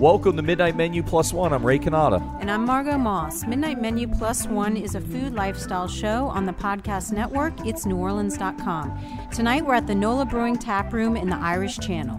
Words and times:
Welcome 0.00 0.34
to 0.36 0.42
Midnight 0.42 0.76
Menu 0.76 1.02
Plus 1.02 1.34
One. 1.34 1.52
I'm 1.52 1.62
Ray 1.62 1.78
Canada. 1.78 2.24
And 2.40 2.50
I'm 2.50 2.64
Margot 2.64 2.96
Moss. 2.96 3.44
Midnight 3.44 3.82
Menu 3.82 4.08
Plus 4.08 4.46
One 4.46 4.74
is 4.74 4.94
a 4.94 5.00
food 5.02 5.34
lifestyle 5.34 5.86
show 5.86 6.28
on 6.28 6.46
the 6.46 6.54
podcast 6.54 7.12
network, 7.12 7.52
it's 7.66 7.84
neworleans.com. 7.84 9.28
Tonight 9.30 9.66
we're 9.66 9.74
at 9.74 9.86
the 9.86 9.94
NOLA 9.94 10.24
Brewing 10.24 10.56
Tap 10.56 10.94
Room 10.94 11.18
in 11.18 11.28
the 11.28 11.36
Irish 11.36 11.78
Channel. 11.80 12.18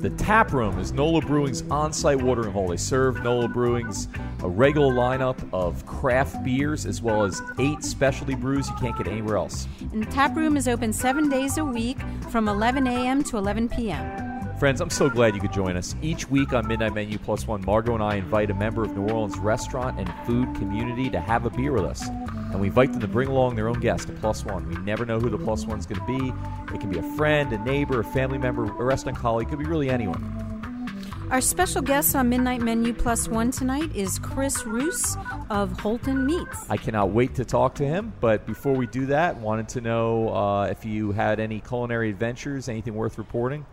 The 0.00 0.10
tap 0.10 0.52
room 0.52 0.76
is 0.80 0.90
NOLA 0.90 1.20
Brewing's 1.20 1.62
on 1.70 1.92
site 1.92 2.20
watering 2.20 2.50
hole. 2.50 2.66
They 2.66 2.76
serve 2.76 3.22
NOLA 3.22 3.46
Brewing's 3.46 4.08
a 4.42 4.48
regular 4.48 4.92
lineup 4.92 5.38
of 5.52 5.86
craft 5.86 6.42
beers 6.42 6.84
as 6.84 7.00
well 7.00 7.22
as 7.22 7.40
eight 7.60 7.84
specialty 7.84 8.34
brews 8.34 8.68
you 8.68 8.74
can't 8.74 8.98
get 8.98 9.06
anywhere 9.06 9.36
else. 9.36 9.68
And 9.92 10.02
the 10.02 10.10
tap 10.10 10.34
room 10.34 10.56
is 10.56 10.66
open 10.66 10.92
seven 10.92 11.28
days 11.28 11.58
a 11.58 11.64
week 11.64 11.98
from 12.28 12.48
11 12.48 12.88
a.m. 12.88 13.22
to 13.22 13.38
11 13.38 13.68
p.m. 13.68 14.27
Friends, 14.58 14.80
I'm 14.80 14.90
so 14.90 15.08
glad 15.08 15.36
you 15.36 15.40
could 15.40 15.52
join 15.52 15.76
us. 15.76 15.94
Each 16.02 16.28
week 16.28 16.52
on 16.52 16.66
Midnight 16.66 16.92
Menu 16.92 17.16
Plus 17.16 17.46
One, 17.46 17.64
Margot 17.64 17.94
and 17.94 18.02
I 18.02 18.16
invite 18.16 18.50
a 18.50 18.54
member 18.54 18.82
of 18.82 18.92
New 18.96 19.08
Orleans 19.08 19.38
restaurant 19.38 20.00
and 20.00 20.12
food 20.26 20.52
community 20.56 21.08
to 21.10 21.20
have 21.20 21.46
a 21.46 21.50
beer 21.50 21.70
with 21.70 21.84
us. 21.84 22.08
And 22.08 22.60
we 22.60 22.66
invite 22.66 22.90
them 22.90 23.00
to 23.00 23.06
bring 23.06 23.28
along 23.28 23.54
their 23.54 23.68
own 23.68 23.78
guest, 23.78 24.08
a 24.08 24.12
plus 24.14 24.44
one. 24.44 24.68
We 24.68 24.74
never 24.78 25.06
know 25.06 25.20
who 25.20 25.30
the 25.30 25.38
plus 25.38 25.64
one's 25.64 25.86
going 25.86 26.00
to 26.00 26.06
be. 26.06 26.74
It 26.74 26.80
can 26.80 26.90
be 26.90 26.98
a 26.98 27.14
friend, 27.16 27.52
a 27.52 27.58
neighbor, 27.58 28.00
a 28.00 28.04
family 28.04 28.38
member, 28.38 28.64
a 28.64 28.84
restaurant 28.84 29.16
colleague. 29.16 29.46
It 29.46 29.50
could 29.50 29.60
be 29.60 29.64
really 29.64 29.90
anyone. 29.90 30.98
Our 31.30 31.40
special 31.40 31.80
guest 31.80 32.16
on 32.16 32.28
Midnight 32.28 32.60
Menu 32.60 32.94
Plus 32.94 33.28
One 33.28 33.52
tonight 33.52 33.94
is 33.94 34.18
Chris 34.18 34.66
Roos 34.66 35.16
of 35.50 35.78
Holton 35.78 36.26
Meats. 36.26 36.66
I 36.68 36.78
cannot 36.78 37.10
wait 37.10 37.36
to 37.36 37.44
talk 37.44 37.76
to 37.76 37.86
him. 37.86 38.12
But 38.20 38.44
before 38.44 38.74
we 38.74 38.88
do 38.88 39.06
that, 39.06 39.36
wanted 39.36 39.68
to 39.68 39.80
know 39.80 40.34
uh, 40.34 40.64
if 40.64 40.84
you 40.84 41.12
had 41.12 41.38
any 41.38 41.60
culinary 41.60 42.10
adventures, 42.10 42.68
anything 42.68 42.94
worth 42.94 43.18
reporting. 43.18 43.64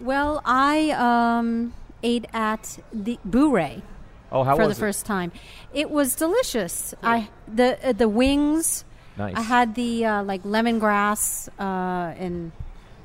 Well, 0.00 0.40
I 0.44 0.90
um, 0.90 1.74
ate 2.02 2.26
at 2.32 2.78
the 2.92 3.18
Bourrée 3.28 3.82
Oh, 4.30 4.44
how 4.44 4.56
for 4.56 4.66
was 4.66 4.76
the 4.76 4.84
it? 4.84 4.86
first 4.86 5.06
time. 5.06 5.32
It 5.72 5.90
was 5.90 6.14
delicious. 6.14 6.94
I 7.02 7.28
the 7.52 7.78
uh, 7.88 7.92
the 7.92 8.08
wings. 8.08 8.84
Nice. 9.16 9.34
I 9.36 9.40
had 9.40 9.74
the 9.74 10.04
uh, 10.04 10.22
like 10.22 10.42
lemongrass 10.44 11.48
uh, 11.58 12.14
and 12.18 12.52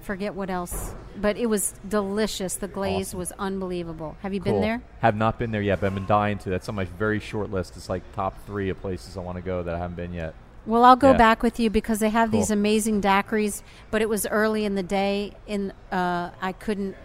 forget 0.02 0.36
what 0.36 0.50
else, 0.50 0.94
but 1.20 1.38
it 1.38 1.48
was 1.48 1.74
delicious. 1.88 2.56
The 2.56 2.68
glaze 2.68 3.08
Awesome. 3.10 3.20
was 3.20 3.32
unbelievable. 3.40 4.18
Have 4.22 4.34
you 4.34 4.42
Cool. 4.42 4.54
been 4.54 4.62
there? 4.62 4.82
Have 5.00 5.16
not 5.16 5.40
been 5.40 5.52
there 5.52 5.62
yet, 5.62 5.80
but 5.80 5.88
I've 5.88 5.96
been 5.96 6.06
dying 6.06 6.38
to. 6.40 6.50
That's 6.50 6.68
on 6.70 6.76
my 6.76 6.86
very 6.86 7.20
short 7.20 7.52
list. 7.52 7.78
It's 7.78 7.90
like 7.90 8.04
top 8.14 8.36
three 8.46 8.70
of 8.70 8.80
places 8.82 9.16
I 9.18 9.22
want 9.22 9.38
to 9.38 9.42
go 9.42 9.64
that 9.64 9.74
I 9.74 9.78
haven't 9.80 9.96
been 9.96 10.14
yet. 10.14 10.36
Well, 10.66 10.84
I'll 10.86 10.96
go 10.96 11.12
Yeah. 11.12 11.18
back 11.18 11.44
with 11.44 11.60
you 11.60 11.70
because 11.70 12.00
they 12.00 12.10
have 12.10 12.32
these 12.32 12.50
amazing 12.50 13.02
daiquiris, 13.02 13.62
but 13.92 14.02
it 14.02 14.08
was 14.10 14.26
early 14.28 14.64
in 14.66 14.76
the 14.76 14.84
day, 14.84 15.34
and 15.48 15.74
uh, 15.92 16.30
I 16.42 16.54
couldn't. 16.54 16.96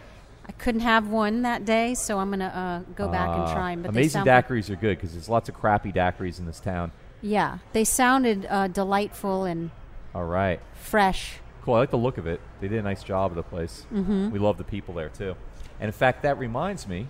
I 0.47 0.53
couldn't 0.53 0.81
have 0.81 1.09
one 1.09 1.43
that 1.43 1.67
day, 1.67 1.95
so 1.95 2.19
I'm 2.19 2.31
gonna 2.31 2.85
uh, 2.89 2.93
go 2.95 3.07
back 3.09 3.29
and 3.29 3.53
try 3.53 3.73
them. 3.75 3.83
But 3.83 3.91
amazing 3.91 4.11
sound 4.25 4.27
like- 4.27 4.47
daiquiris 4.49 4.71
are 4.71 4.77
good 4.77 4.97
because 4.97 5.13
there's 5.13 5.29
lots 5.29 5.49
of 5.51 5.55
crappy 5.55 5.93
daiquiris 5.93 6.39
in 6.39 6.47
this 6.47 6.59
town. 6.61 6.91
yeah, 7.21 7.59
they 7.73 7.85
sounded 7.85 8.47
uh, 8.49 8.69
delightful 8.69 9.45
and 9.45 9.71
All 10.15 10.25
right. 10.25 10.61
fresh. 10.73 11.35
Cool. 11.63 11.75
I 11.75 11.79
like 11.81 11.91
the 11.91 11.99
look 11.99 12.17
of 12.17 12.27
it. 12.27 12.41
They 12.61 12.69
did 12.69 12.79
a 12.79 12.83
nice 12.83 13.03
job 13.03 13.31
of 13.33 13.37
the 13.37 13.43
place. 13.43 13.85
Mm-hmm. 13.93 14.31
We 14.31 14.39
love 14.39 14.57
the 14.57 14.65
people 14.65 14.95
there 14.95 15.11
too. 15.11 15.37
And 15.81 15.89
in 15.89 15.93
fact, 15.93 16.23
that 16.23 16.39
reminds 16.39 16.87
me, 16.89 17.09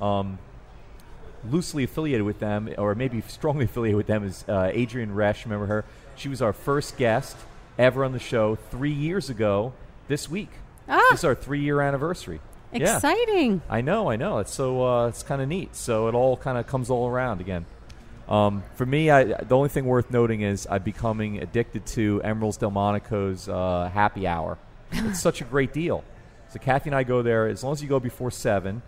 um, 0.00 0.38
loosely 1.50 1.84
affiliated 1.84 2.24
with 2.24 2.38
them, 2.38 2.68
or 2.78 2.94
maybe 2.94 3.22
strongly 3.22 3.64
affiliated 3.66 3.96
with 3.96 4.06
them, 4.06 4.24
is 4.24 4.44
uh, 4.48 4.72
Adrienne 4.74 5.14
Resch. 5.14 5.44
Remember 5.44 5.66
her? 5.66 5.84
She 6.16 6.28
was 6.28 6.40
our 6.40 6.52
first 6.52 6.96
guest 6.96 7.36
ever 7.78 8.04
on 8.04 8.12
the 8.12 8.18
show 8.18 8.56
three 8.56 8.92
years 8.92 9.28
ago 9.28 9.72
this 10.08 10.30
week. 10.30 10.50
Ah. 10.88 11.02
This 11.10 11.20
is 11.20 11.24
our 11.24 11.34
three-year 11.34 11.80
anniversary. 11.80 12.40
Yeah. 12.72 12.96
Exciting. 12.96 13.62
I 13.68 13.80
know, 13.80 14.10
I 14.10 14.16
know. 14.16 14.38
It's 14.38 14.52
so 14.52 14.86
uh, 14.86 15.08
it's 15.08 15.22
kind 15.22 15.40
of 15.40 15.48
neat. 15.48 15.74
So 15.76 16.08
it 16.08 16.14
all 16.14 16.36
kind 16.36 16.58
of 16.58 16.66
comes 16.66 16.90
all 16.90 17.08
around 17.08 17.40
again. 17.40 17.66
Um, 18.28 18.64
for 18.74 18.84
me, 18.84 19.08
I, 19.10 19.24
the 19.24 19.56
only 19.56 19.68
thing 19.68 19.84
worth 19.84 20.10
noting 20.10 20.40
is 20.42 20.66
I'm 20.68 20.82
becoming 20.82 21.38
addicted 21.38 21.86
to 21.86 22.20
Emeril's 22.24 22.56
Delmonico's 22.56 23.48
uh, 23.48 23.88
happy 23.92 24.26
hour. 24.26 24.58
It's 24.90 25.20
such 25.20 25.40
a 25.40 25.44
great 25.44 25.72
deal. 25.72 26.04
So 26.50 26.58
Kathy 26.58 26.90
and 26.90 26.96
I 26.96 27.04
go 27.04 27.22
there 27.22 27.46
as 27.46 27.62
long 27.62 27.72
as 27.72 27.82
you 27.82 27.88
go 27.88 28.00
before 28.00 28.30
seven. 28.30 28.82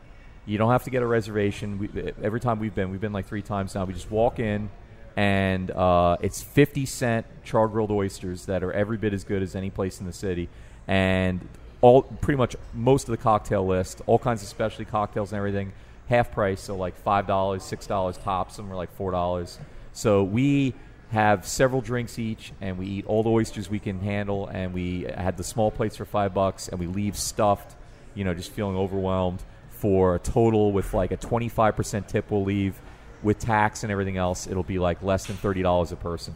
You 0.48 0.56
don't 0.56 0.70
have 0.70 0.84
to 0.84 0.90
get 0.90 1.02
a 1.02 1.06
reservation. 1.06 1.78
We, 1.78 2.12
every 2.22 2.40
time 2.40 2.58
we've 2.58 2.74
been, 2.74 2.90
we've 2.90 3.02
been 3.02 3.12
like 3.12 3.26
three 3.26 3.42
times 3.42 3.74
now. 3.74 3.84
We 3.84 3.92
just 3.92 4.10
walk 4.10 4.38
in, 4.38 4.70
and 5.14 5.70
uh, 5.70 6.16
it's 6.22 6.42
50 6.42 6.86
cent 6.86 7.26
char 7.44 7.68
grilled 7.68 7.90
oysters 7.90 8.46
that 8.46 8.62
are 8.62 8.72
every 8.72 8.96
bit 8.96 9.12
as 9.12 9.24
good 9.24 9.42
as 9.42 9.54
any 9.54 9.68
place 9.68 10.00
in 10.00 10.06
the 10.06 10.12
city, 10.12 10.48
and 10.86 11.46
all 11.82 12.00
pretty 12.02 12.38
much 12.38 12.56
most 12.72 13.08
of 13.08 13.10
the 13.10 13.18
cocktail 13.18 13.66
list, 13.66 14.00
all 14.06 14.18
kinds 14.18 14.42
of 14.42 14.48
specialty 14.48 14.86
cocktails 14.86 15.32
and 15.32 15.36
everything, 15.36 15.74
half 16.08 16.32
price. 16.32 16.62
So 16.62 16.76
like 16.76 16.96
five 16.96 17.26
dollars, 17.26 17.62
six 17.62 17.86
dollars 17.86 18.16
tops. 18.16 18.56
Some 18.56 18.72
are 18.72 18.76
like 18.76 18.94
four 18.96 19.10
dollars. 19.10 19.58
So 19.92 20.24
we 20.24 20.72
have 21.10 21.46
several 21.46 21.82
drinks 21.82 22.18
each, 22.18 22.54
and 22.62 22.78
we 22.78 22.86
eat 22.86 23.06
all 23.06 23.22
the 23.22 23.30
oysters 23.30 23.68
we 23.68 23.80
can 23.80 24.00
handle, 24.00 24.46
and 24.46 24.72
we 24.72 25.02
had 25.14 25.36
the 25.36 25.44
small 25.44 25.70
plates 25.70 25.96
for 25.96 26.06
five 26.06 26.32
bucks, 26.32 26.68
and 26.68 26.80
we 26.80 26.86
leave 26.86 27.18
stuffed, 27.18 27.76
you 28.14 28.24
know, 28.24 28.32
just 28.32 28.50
feeling 28.50 28.76
overwhelmed 28.78 29.42
for 29.78 30.16
a 30.16 30.18
total 30.18 30.72
with 30.72 30.92
like 30.94 31.10
a 31.12 31.16
25% 31.16 32.06
tip 32.08 32.30
we'll 32.30 32.44
leave 32.44 32.78
with 33.22 33.38
tax 33.38 33.82
and 33.82 33.90
everything 33.92 34.16
else 34.16 34.46
it'll 34.46 34.62
be 34.62 34.78
like 34.78 35.02
less 35.02 35.26
than 35.26 35.36
$30 35.36 35.92
a 35.92 35.96
person. 35.96 36.34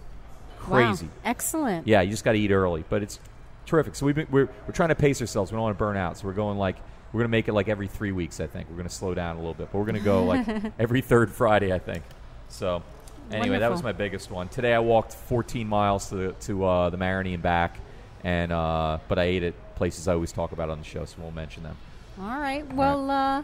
Crazy. 0.58 1.06
Wow. 1.06 1.12
Excellent. 1.24 1.86
yeah 1.86 2.00
you 2.02 2.10
just 2.10 2.24
got 2.24 2.32
to 2.32 2.38
eat 2.38 2.50
early 2.52 2.84
but 2.88 3.02
it's 3.02 3.18
terrific. 3.66 3.94
So 3.94 4.06
we've 4.06 4.14
been, 4.14 4.26
we're, 4.30 4.48
we're 4.66 4.74
trying 4.74 4.88
to 4.90 4.94
pace 4.96 5.20
ourselves. 5.20 5.52
We 5.52 5.56
don't 5.56 5.62
want 5.62 5.76
to 5.76 5.78
burn 5.78 5.96
out. 5.96 6.18
So 6.18 6.26
we're 6.26 6.32
going 6.34 6.58
like 6.58 6.76
we're 7.12 7.18
going 7.20 7.28
to 7.30 7.36
make 7.36 7.46
it 7.48 7.52
like 7.52 7.68
every 7.68 7.88
three 7.88 8.10
weeks 8.12 8.40
i 8.40 8.46
think. 8.46 8.68
We're 8.70 8.76
going 8.76 8.88
to 8.88 8.94
slow 8.94 9.12
down 9.14 9.36
a 9.36 9.38
little 9.38 9.54
bit 9.54 9.68
but 9.72 9.78
we're 9.78 9.84
going 9.84 9.96
to 9.98 10.04
go 10.04 10.24
like 10.24 10.72
every 10.78 11.00
third 11.00 11.30
friday 11.30 11.72
i 11.72 11.78
think. 11.78 12.02
So 12.48 12.82
anyway 13.30 13.58
that 13.58 13.70
was 13.70 13.82
my 13.82 13.92
biggest 13.92 14.30
one. 14.30 14.48
Today 14.48 14.72
i 14.74 14.78
walked 14.78 15.12
14 15.14 15.66
miles 15.68 16.08
to, 16.10 16.14
the- 16.16 16.32
to 16.46 16.64
uh, 16.64 16.90
the 16.90 16.96
Marigny 16.98 17.34
and 17.34 17.42
back 17.42 17.78
and 18.24 18.52
uh, 18.52 18.98
but 19.08 19.18
i 19.18 19.24
ate 19.24 19.42
at 19.42 19.74
places 19.74 20.06
i 20.08 20.12
always 20.12 20.30
talk 20.32 20.52
about 20.52 20.70
on 20.70 20.78
the 20.78 20.84
show 20.84 21.04
so 21.04 21.16
we'll 21.20 21.30
mention 21.32 21.62
them 21.64 21.76
All 22.22 22.38
right. 22.38 22.64
Well, 22.74 23.10
uh, 23.10 23.42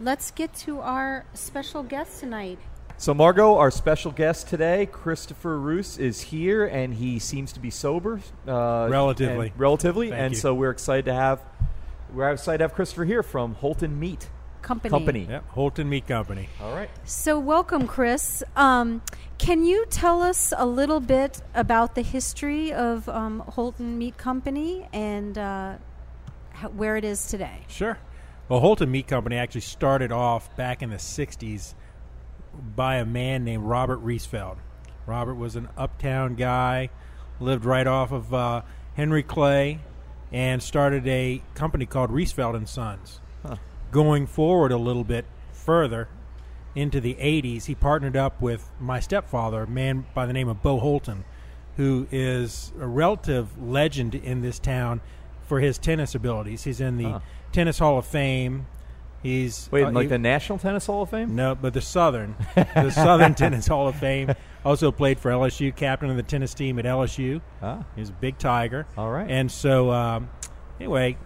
let's 0.00 0.32
get 0.32 0.52
to 0.66 0.80
our 0.80 1.24
special 1.32 1.84
guest 1.84 2.18
tonight. 2.18 2.58
So, 2.96 3.14
Margot, 3.14 3.56
our 3.56 3.70
special 3.70 4.10
guest 4.10 4.48
today, 4.48 4.86
Christopher 4.90 5.56
Roos, 5.58 5.96
is 5.96 6.20
here, 6.20 6.66
and 6.66 6.94
he 6.94 7.20
seems 7.20 7.52
to 7.52 7.60
be 7.60 7.70
sober, 7.70 8.20
uh, 8.48 8.88
Relatively. 8.90 9.46
and- 9.48 9.60
relatively, 9.60 10.10
Thank 10.10 10.20
and 10.20 10.34
you. 10.34 10.40
so 10.40 10.52
we're 10.54 10.70
excited 10.70 11.04
to 11.04 11.14
have 11.14 11.40
we're 12.12 12.30
excited 12.32 12.58
to 12.58 12.64
have 12.64 12.74
Christopher 12.74 13.04
here 13.04 13.22
from 13.22 13.54
Holton 13.54 14.00
Meat 14.00 14.28
Company. 14.60 14.90
Company. 14.90 15.26
Yep, 15.30 15.48
Holton 15.50 15.88
Meat 15.88 16.08
Company. 16.08 16.48
All 16.60 16.74
right. 16.74 16.90
So, 17.04 17.38
welcome, 17.38 17.86
Chris. 17.86 18.42
Um, 18.56 19.02
can 19.38 19.64
you 19.64 19.86
tell 19.88 20.20
us 20.20 20.52
a 20.56 20.66
little 20.66 20.98
bit 21.00 21.40
about 21.54 21.94
the 21.94 22.02
history 22.02 22.72
of 22.72 23.08
um, 23.08 23.38
Holton 23.40 23.96
Meat 23.96 24.18
Company 24.18 24.88
and 24.92 25.38
uh, 25.38 25.42
how, 25.42 25.78
where 26.74 26.96
it 26.96 27.04
is 27.04 27.26
today? 27.26 27.64
Sure. 27.68 27.98
Well, 28.48 28.60
Holton 28.60 28.90
Meat 28.90 29.06
Company 29.06 29.36
actually 29.36 29.60
started 29.60 30.10
off 30.10 30.54
back 30.56 30.82
in 30.82 30.90
the 30.90 30.96
60s 30.96 31.74
by 32.74 32.96
a 32.96 33.04
man 33.04 33.44
named 33.44 33.64
Robert 33.64 34.04
Riesfeld. 34.04 34.56
Robert 35.06 35.34
was 35.34 35.56
an 35.56 35.68
uptown 35.76 36.34
guy, 36.34 36.90
lived 37.38 37.64
right 37.64 37.86
off 37.86 38.12
of 38.12 38.34
uh, 38.34 38.62
Henry 38.94 39.22
Clay, 39.22 39.80
and 40.32 40.62
started 40.62 41.06
a 41.06 41.42
company 41.54 41.86
called 41.86 42.10
Riesfeld 42.10 42.56
and 42.56 42.68
Sons. 42.68 43.20
Going 43.90 44.26
forward 44.26 44.72
a 44.72 44.76
little 44.76 45.04
bit 45.04 45.24
further 45.52 46.08
into 46.74 47.00
the 47.00 47.14
80s, 47.14 47.64
he 47.64 47.74
partnered 47.74 48.16
up 48.16 48.40
with 48.40 48.70
my 48.78 49.00
stepfather, 49.00 49.62
a 49.62 49.66
man 49.66 50.06
by 50.14 50.26
the 50.26 50.32
name 50.32 50.48
of 50.48 50.62
Bo 50.62 50.78
Holton, 50.78 51.24
who 51.76 52.06
is 52.10 52.72
a 52.78 52.86
relative 52.86 53.60
legend 53.60 54.14
in 54.14 54.42
this 54.42 54.58
town 54.58 55.00
for 55.50 55.58
his 55.58 55.78
tennis 55.78 56.14
abilities. 56.14 56.62
He's 56.62 56.80
in 56.80 56.96
the 56.96 57.04
Huh. 57.10 57.20
Tennis 57.50 57.80
Hall 57.80 57.98
of 57.98 58.06
Fame. 58.06 58.66
He's 59.20 59.68
Wait, 59.72 59.82
uh, 59.82 59.90
like 59.90 60.04
he- 60.04 60.08
the 60.08 60.18
National 60.18 60.58
Tennis 60.58 60.86
Hall 60.86 61.02
of 61.02 61.10
Fame? 61.10 61.34
no, 61.34 61.56
but 61.56 61.74
the 61.74 61.80
Southern, 61.80 62.36
the 62.54 62.90
Southern 62.90 63.34
Tennis 63.42 63.66
Hall 63.66 63.88
of 63.88 63.96
Fame. 63.96 64.30
Also 64.64 64.92
played 64.92 65.18
for 65.18 65.30
LSU, 65.32 65.74
captain 65.74 66.08
of 66.08 66.16
the 66.16 66.22
tennis 66.22 66.54
team 66.54 66.78
at 66.78 66.84
LSU. 66.84 67.40
Ah, 67.62 67.84
He 67.96 68.00
was 68.00 68.10
a 68.10 68.12
big 68.12 68.38
tiger. 68.38 68.86
All 68.96 69.10
right. 69.10 69.28
And 69.28 69.50
so, 69.50 69.90
um, 69.90 70.30
anyway, 70.78 71.16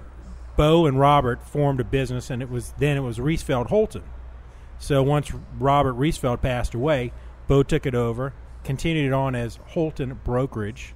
Bo 0.57 0.87
and 0.87 0.99
Robert 0.99 1.47
formed 1.47 1.81
a 1.81 1.85
business, 1.85 2.31
and 2.31 2.41
it 2.41 2.49
was 2.49 2.73
then 2.79 2.97
it 2.97 3.01
was 3.01 3.19
Riesfeld 3.19 3.67
Holton. 3.69 4.05
So 4.79 5.03
once 5.03 5.31
Robert 5.59 5.95
Riesfeld 5.99 6.41
passed 6.41 6.75
away, 6.75 7.13
Bo 7.47 7.63
took 7.63 7.85
it 7.87 7.95
over, 7.95 8.33
continued 8.65 9.07
it 9.09 9.13
on 9.13 9.35
as 9.35 9.59
Holton 9.69 10.19
Brokerage. 10.25 10.95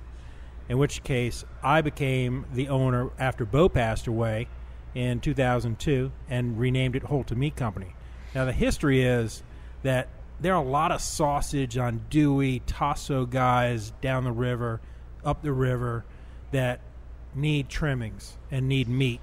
In 0.68 0.78
which 0.78 1.02
case, 1.02 1.44
I 1.62 1.80
became 1.80 2.46
the 2.52 2.68
owner 2.68 3.10
after 3.18 3.44
Bo 3.44 3.68
passed 3.68 4.06
away 4.06 4.48
in 4.94 5.20
2002 5.20 6.12
and 6.28 6.58
renamed 6.58 6.96
it 6.96 7.04
Holton 7.04 7.38
Meat 7.38 7.56
Company. 7.56 7.94
Now 8.34 8.44
the 8.44 8.52
history 8.52 9.02
is 9.02 9.42
that 9.82 10.08
there 10.40 10.54
are 10.54 10.62
a 10.62 10.68
lot 10.68 10.92
of 10.92 11.00
sausage 11.00 11.76
andouille, 11.76 12.62
Tasso 12.66 13.24
guys 13.26 13.92
down 14.00 14.24
the 14.24 14.32
river, 14.32 14.80
up 15.24 15.42
the 15.42 15.52
river 15.52 16.04
that 16.52 16.80
need 17.34 17.68
trimmings 17.68 18.36
and 18.50 18.68
need 18.68 18.88
meat 18.88 19.20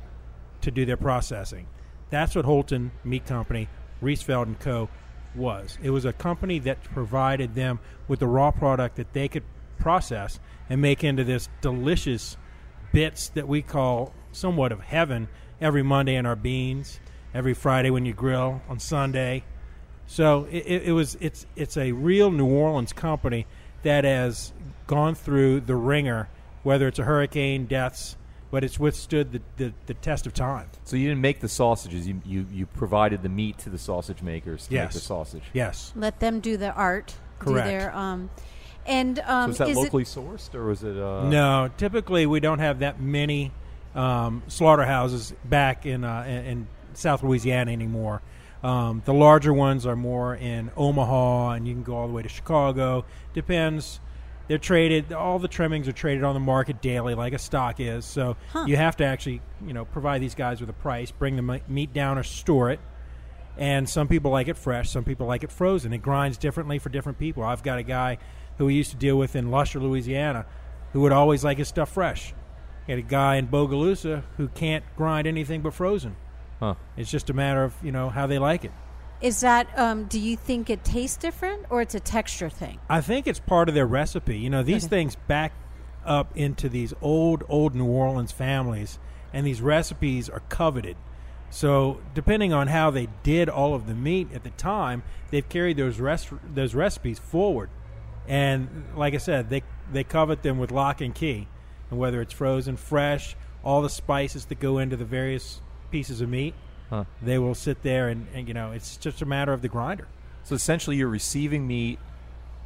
to 0.62 0.72
do 0.72 0.86
their 0.86 0.98
processing. 0.98 1.68
That's 2.10 2.36
what 2.36 2.46
Holton 2.46 2.92
Meat 3.04 3.26
Company, 3.26 3.68
Riesfeld 4.02 4.44
and 4.44 4.60
Co. 4.60 4.90
was. 5.36 5.78
It 5.82 5.90
was 5.92 6.06
a 6.06 6.14
company 6.14 6.60
that 6.60 6.84
provided 6.84 7.56
them 7.56 7.80
with 8.08 8.20
the 8.20 8.28
raw 8.28 8.52
product 8.52 8.96
that 8.98 9.14
they 9.14 9.28
could 9.28 9.44
process 9.80 10.40
and 10.70 10.82
make 10.82 11.04
into 11.04 11.24
this 11.24 11.50
delicious 11.62 12.38
bits 12.92 13.30
that 13.30 13.48
we 13.48 13.62
call 13.62 14.14
somewhat 14.32 14.72
of 14.72 14.80
heaven 14.82 15.28
every 15.62 15.84
Monday 15.84 16.16
in 16.16 16.26
our 16.26 16.36
beans, 16.36 17.00
every 17.34 17.54
Friday 17.54 17.90
when 17.90 18.06
you 18.06 18.14
grill, 18.14 18.62
on 18.70 18.80
Sunday. 18.80 19.44
So 20.08 20.48
it, 20.52 20.64
it, 20.66 20.84
it 20.88 20.92
was 20.92 21.16
it's 21.20 21.46
it's 21.56 21.78
a 21.78 21.92
real 21.92 22.30
New 22.32 22.48
Orleans 22.48 22.94
company 22.94 23.48
that 23.84 24.04
has 24.04 24.54
gone 24.88 25.16
through 25.16 25.62
the 25.62 25.76
ringer, 25.76 26.30
whether 26.64 26.88
it's 26.88 27.00
a 27.00 27.04
hurricane, 27.04 27.66
deaths, 27.66 28.16
but 28.52 28.64
it's 28.64 28.80
withstood 28.80 29.32
the, 29.32 29.42
the, 29.58 29.74
the 29.88 29.94
test 29.96 30.28
of 30.28 30.34
time. 30.34 30.70
So 30.84 30.96
you 30.96 31.08
didn't 31.08 31.22
make 31.22 31.40
the 31.40 31.50
sausages. 31.50 32.08
You 32.08 32.22
you, 32.26 32.46
you 32.52 32.66
provided 32.68 33.24
the 33.24 33.30
meat 33.30 33.58
to 33.60 33.70
the 33.70 33.80
sausage 33.80 34.22
makers 34.22 34.68
to 34.68 34.74
make 34.74 34.82
Yes. 34.84 34.94
the 34.94 35.00
sausage. 35.00 35.44
Yes. 35.54 35.92
Let 35.96 36.20
them 36.20 36.40
do 36.40 36.58
the 36.58 36.72
art. 36.74 37.16
Correct. 37.40 37.66
Do 37.68 37.72
their, 37.72 37.96
um, 37.96 38.30
and 38.86 39.20
um, 39.20 39.52
So 39.54 39.64
is 39.66 39.68
that 39.68 39.70
is 39.70 39.78
it- 39.78 39.82
locally 39.84 40.04
sourced 40.04 40.54
or 40.56 40.66
was 40.66 40.84
it? 40.84 40.98
Uh, 40.98 41.28
no, 41.30 41.70
typically 41.78 42.26
we 42.26 42.40
don't 42.40 42.60
have 42.60 42.80
that 42.80 43.00
many 43.02 43.52
um, 43.96 44.44
slaughterhouses 44.48 45.34
back 45.46 45.86
in, 45.86 46.04
uh, 46.04 46.24
in 46.28 46.46
in 46.46 46.68
South 46.94 47.24
Louisiana 47.24 47.72
anymore. 47.72 48.22
Um, 48.64 49.02
the 49.06 49.14
larger 49.14 49.54
ones 49.54 49.86
are 49.86 49.96
more 49.96 50.36
in 50.36 50.72
Omaha, 50.76 51.52
and 51.52 51.68
you 51.68 51.74
can 51.74 51.84
go 51.84 51.96
all 51.98 52.08
the 52.08 52.14
way 52.14 52.24
to 52.24 52.30
Chicago. 52.30 53.06
Depends. 53.34 54.00
They're 54.48 54.58
traded. 54.60 55.12
All 55.14 55.40
the 55.40 55.48
trimmings 55.48 55.88
are 55.88 55.92
traded 55.92 56.24
on 56.24 56.34
the 56.36 56.40
market 56.40 56.82
daily, 56.82 57.16
like 57.16 57.34
a 57.34 57.40
stock 57.40 57.80
is. 57.80 58.06
So 58.06 58.38
Huh. 58.54 58.66
you 58.68 58.76
have 58.78 58.96
to 58.98 59.04
actually, 59.06 59.42
you 59.66 59.74
know, 59.74 59.86
provide 59.86 60.22
these 60.22 60.36
guys 60.36 60.62
with 60.62 60.70
a 60.70 60.74
price, 60.74 61.12
bring 61.12 61.36
the 61.36 61.62
meat 61.68 61.94
down 61.94 62.18
or 62.18 62.24
store 62.24 62.70
it. 62.72 62.80
And 63.58 63.88
some 63.90 64.08
people 64.08 64.32
like 64.32 64.48
it 64.48 64.58
fresh, 64.58 64.90
some 64.90 65.04
people 65.04 65.28
like 65.28 65.44
it 65.44 65.52
frozen. 65.52 65.94
It 65.94 66.00
grinds 66.00 66.38
differently 66.38 66.78
for 66.80 66.90
different 66.90 67.18
people. 67.20 67.44
I've 67.44 67.64
got 67.64 67.78
a 67.80 67.84
guy 67.84 68.18
who 68.58 68.66
we 68.66 68.74
used 68.76 68.92
to 68.92 68.98
deal 68.98 69.18
with 69.18 69.36
in 69.36 69.48
Lutcher, 69.50 69.82
Louisiana, 69.82 70.46
who 70.94 71.02
would 71.02 71.12
always 71.12 71.44
like 71.44 71.58
his 71.58 71.68
stuff 71.68 71.92
fresh. 71.92 72.34
Got 72.88 72.98
a 73.00 73.02
guy 73.02 73.36
in 73.36 73.48
Bogalusa 73.48 74.24
who 74.38 74.48
can't 74.50 74.84
grind 74.96 75.28
anything 75.28 75.62
but 75.62 75.74
frozen. 75.74 76.16
Huh. 76.60 76.76
It's 76.96 77.12
just 77.12 77.30
a 77.30 77.34
matter 77.34 77.64
of 77.64 77.74
you 77.84 77.92
know 77.92 78.10
how 78.10 78.28
they 78.28 78.40
like 78.40 78.64
it. 78.64 78.72
Is 79.22 79.42
that? 79.42 79.68
Um, 79.78 80.06
do 80.06 80.20
you 80.20 80.36
think 80.38 80.70
it 80.70 80.84
tastes 80.84 81.18
different, 81.18 81.66
or 81.70 81.82
it's 81.82 81.96
a 81.96 82.00
texture 82.00 82.50
thing? 82.50 82.80
I 82.90 83.02
think 83.02 83.28
it's 83.28 83.40
part 83.40 83.70
of 83.70 83.76
their 83.76 83.86
recipe. 83.88 84.38
You 84.38 84.50
know, 84.50 84.62
these 84.64 84.86
Okay. 84.86 84.90
things 84.98 85.16
back 85.16 85.54
up 86.06 86.36
into 86.38 86.70
these 86.70 86.94
old, 87.02 87.44
old 87.50 87.74
New 87.76 87.86
Orleans 87.88 88.32
families, 88.32 89.00
and 89.34 89.46
these 89.48 89.62
recipes 89.62 90.30
are 90.30 90.42
coveted. 90.50 90.96
So, 91.50 92.00
depending 92.14 92.54
on 92.54 92.68
how 92.68 92.92
they 92.92 93.08
did 93.24 93.50
all 93.50 93.74
of 93.74 93.88
the 93.88 93.96
meat 93.96 94.28
at 94.34 94.44
the 94.44 94.50
time, 94.52 95.04
they've 95.32 95.48
carried 95.48 95.78
those 95.78 96.00
rest- 96.00 96.30
those 96.54 96.76
recipes 96.76 97.18
forward. 97.18 97.70
And 98.28 98.86
like 98.96 99.14
I 99.14 99.18
said, 99.18 99.50
they 99.50 99.64
they 99.92 100.04
covet 100.04 100.42
them 100.44 100.58
with 100.58 100.72
lock 100.72 101.02
and 101.02 101.14
key. 101.14 101.48
And 101.92 102.00
whether 102.00 102.22
it's 102.22 102.34
frozen, 102.34 102.78
fresh, 102.78 103.36
all 103.64 103.82
the 103.82 103.90
spices 103.90 104.46
that 104.46 104.60
go 104.60 104.80
into 104.80 104.96
the 104.98 105.06
various 105.06 105.62
pieces 105.92 106.22
of 106.22 106.30
meat, 106.30 106.56
Huh. 106.90 107.06
they 107.22 107.38
will 107.40 107.56
sit 107.56 107.82
there 107.84 108.10
and, 108.10 108.28
and 108.34 108.48
you 108.48 108.54
know, 108.54 108.72
it's 108.72 108.98
just 108.98 109.22
a 109.22 109.26
matter 109.26 109.54
of 109.54 109.62
the 109.62 109.68
grinder. 109.68 110.08
So 110.44 110.56
essentially, 110.56 110.96
you're 110.98 111.08
receiving 111.08 111.68
meat 111.68 112.00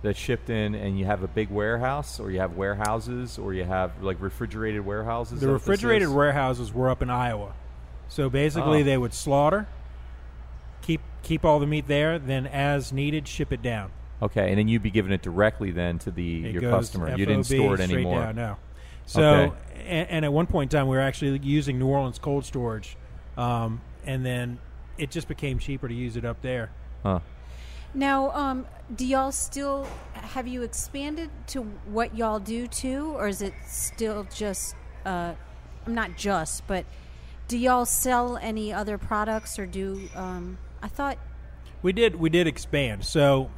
that's 0.02 0.18
shipped 0.20 0.50
in, 0.50 0.76
and 0.76 0.98
you 0.98 1.06
have 1.06 1.24
a 1.24 1.28
big 1.28 1.50
warehouse, 1.50 2.20
or 2.22 2.32
you 2.32 2.40
have 2.40 2.56
warehouses, 2.56 3.38
or 3.38 3.54
you 3.54 3.66
have 3.66 4.02
like 4.02 4.22
refrigerated 4.22 4.86
warehouses. 4.86 5.40
The 5.42 5.46
that 5.48 5.52
what 5.52 5.60
this 5.60 5.68
refrigerated 5.68 6.10
warehouses 6.10 6.74
were 6.74 6.90
up 6.90 7.02
in 7.02 7.10
Iowa. 7.10 7.54
So 8.08 8.30
basically, 8.30 8.82
Oh. 8.82 8.84
they 8.86 8.98
would 8.98 9.14
slaughter, 9.14 9.68
keep 10.82 11.02
keep 11.22 11.44
all 11.44 11.60
the 11.60 11.68
meat 11.68 11.88
there, 11.88 12.18
then 12.18 12.48
as 12.48 12.92
needed, 12.94 13.28
ship 13.28 13.52
it 13.52 13.62
down. 13.62 13.92
Okay, 14.22 14.50
and 14.50 14.58
then 14.58 14.68
you'd 14.68 14.84
be 14.84 14.92
giving 14.92 15.12
it 15.12 15.22
directly 15.22 15.72
then 15.72 15.98
to 16.00 16.12
the 16.12 16.46
It 16.46 16.52
your 16.54 16.62
goes 16.62 16.72
customer. 16.72 17.16
You 17.16 17.26
didn't 17.26 17.46
store 17.46 17.76
it 17.76 17.80
anymore. 17.80 18.22
Down, 18.22 18.36
no. 18.36 18.58
So, 19.06 19.22
Okay. 19.24 19.56
and, 19.88 20.10
and 20.10 20.26
at 20.26 20.34
one 20.34 20.46
point 20.46 20.72
in 20.74 20.78
time, 20.78 20.88
we 20.88 20.96
were 20.98 21.02
actually 21.02 21.40
using 21.40 21.80
New 21.80 21.88
Orleans 21.88 22.20
cold 22.20 22.46
storage, 22.46 22.98
um, 23.38 23.82
and 24.06 24.26
then 24.26 24.60
it 24.98 25.10
just 25.10 25.28
became 25.28 25.58
cheaper 25.58 25.88
to 25.88 25.94
use 25.94 26.18
it 26.18 26.26
up 26.26 26.42
there. 26.42 26.70
Huh. 27.02 27.20
Now, 27.94 28.30
um, 28.32 28.68
do 28.96 29.06
y'all 29.06 29.32
still 29.32 29.88
have 30.14 30.48
you 30.48 30.62
expanded 30.62 31.32
to 31.48 31.62
what 31.64 32.16
y'all 32.16 32.40
do 32.40 32.68
too, 32.68 33.14
or 33.16 33.28
is 33.28 33.42
it 33.42 33.54
still 33.66 34.28
just? 34.36 34.76
Uh, 35.06 35.34
I'm 35.88 35.96
not 35.96 36.18
just, 36.18 36.68
but 36.68 36.86
do 37.48 37.58
y'all 37.58 37.86
sell 37.86 38.38
any 38.38 38.72
other 38.72 38.98
products 39.00 39.58
or 39.58 39.66
do? 39.66 40.08
Um, 40.14 40.60
I 40.84 40.88
thought 40.88 41.18
We 41.82 41.94
did 41.94 42.18
we 42.18 42.30
did 42.30 42.46
expand. 42.46 43.06
So 43.06 43.50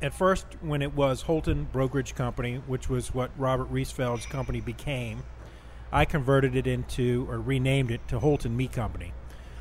at 0.00 0.14
first 0.14 0.46
when 0.60 0.82
it 0.82 0.94
was 0.94 1.22
Holton 1.22 1.68
Brokerage 1.72 2.14
Company, 2.14 2.56
which 2.66 2.88
was 2.88 3.12
what 3.14 3.30
Robert 3.36 3.70
Riesfeld's 3.72 4.26
company 4.26 4.60
became, 4.60 5.22
I 5.92 6.04
converted 6.04 6.54
it 6.54 6.66
into 6.66 7.26
or 7.30 7.40
renamed 7.40 7.90
it 7.90 8.06
to 8.08 8.18
Holton 8.18 8.56
Meat 8.56 8.72
Company. 8.72 9.12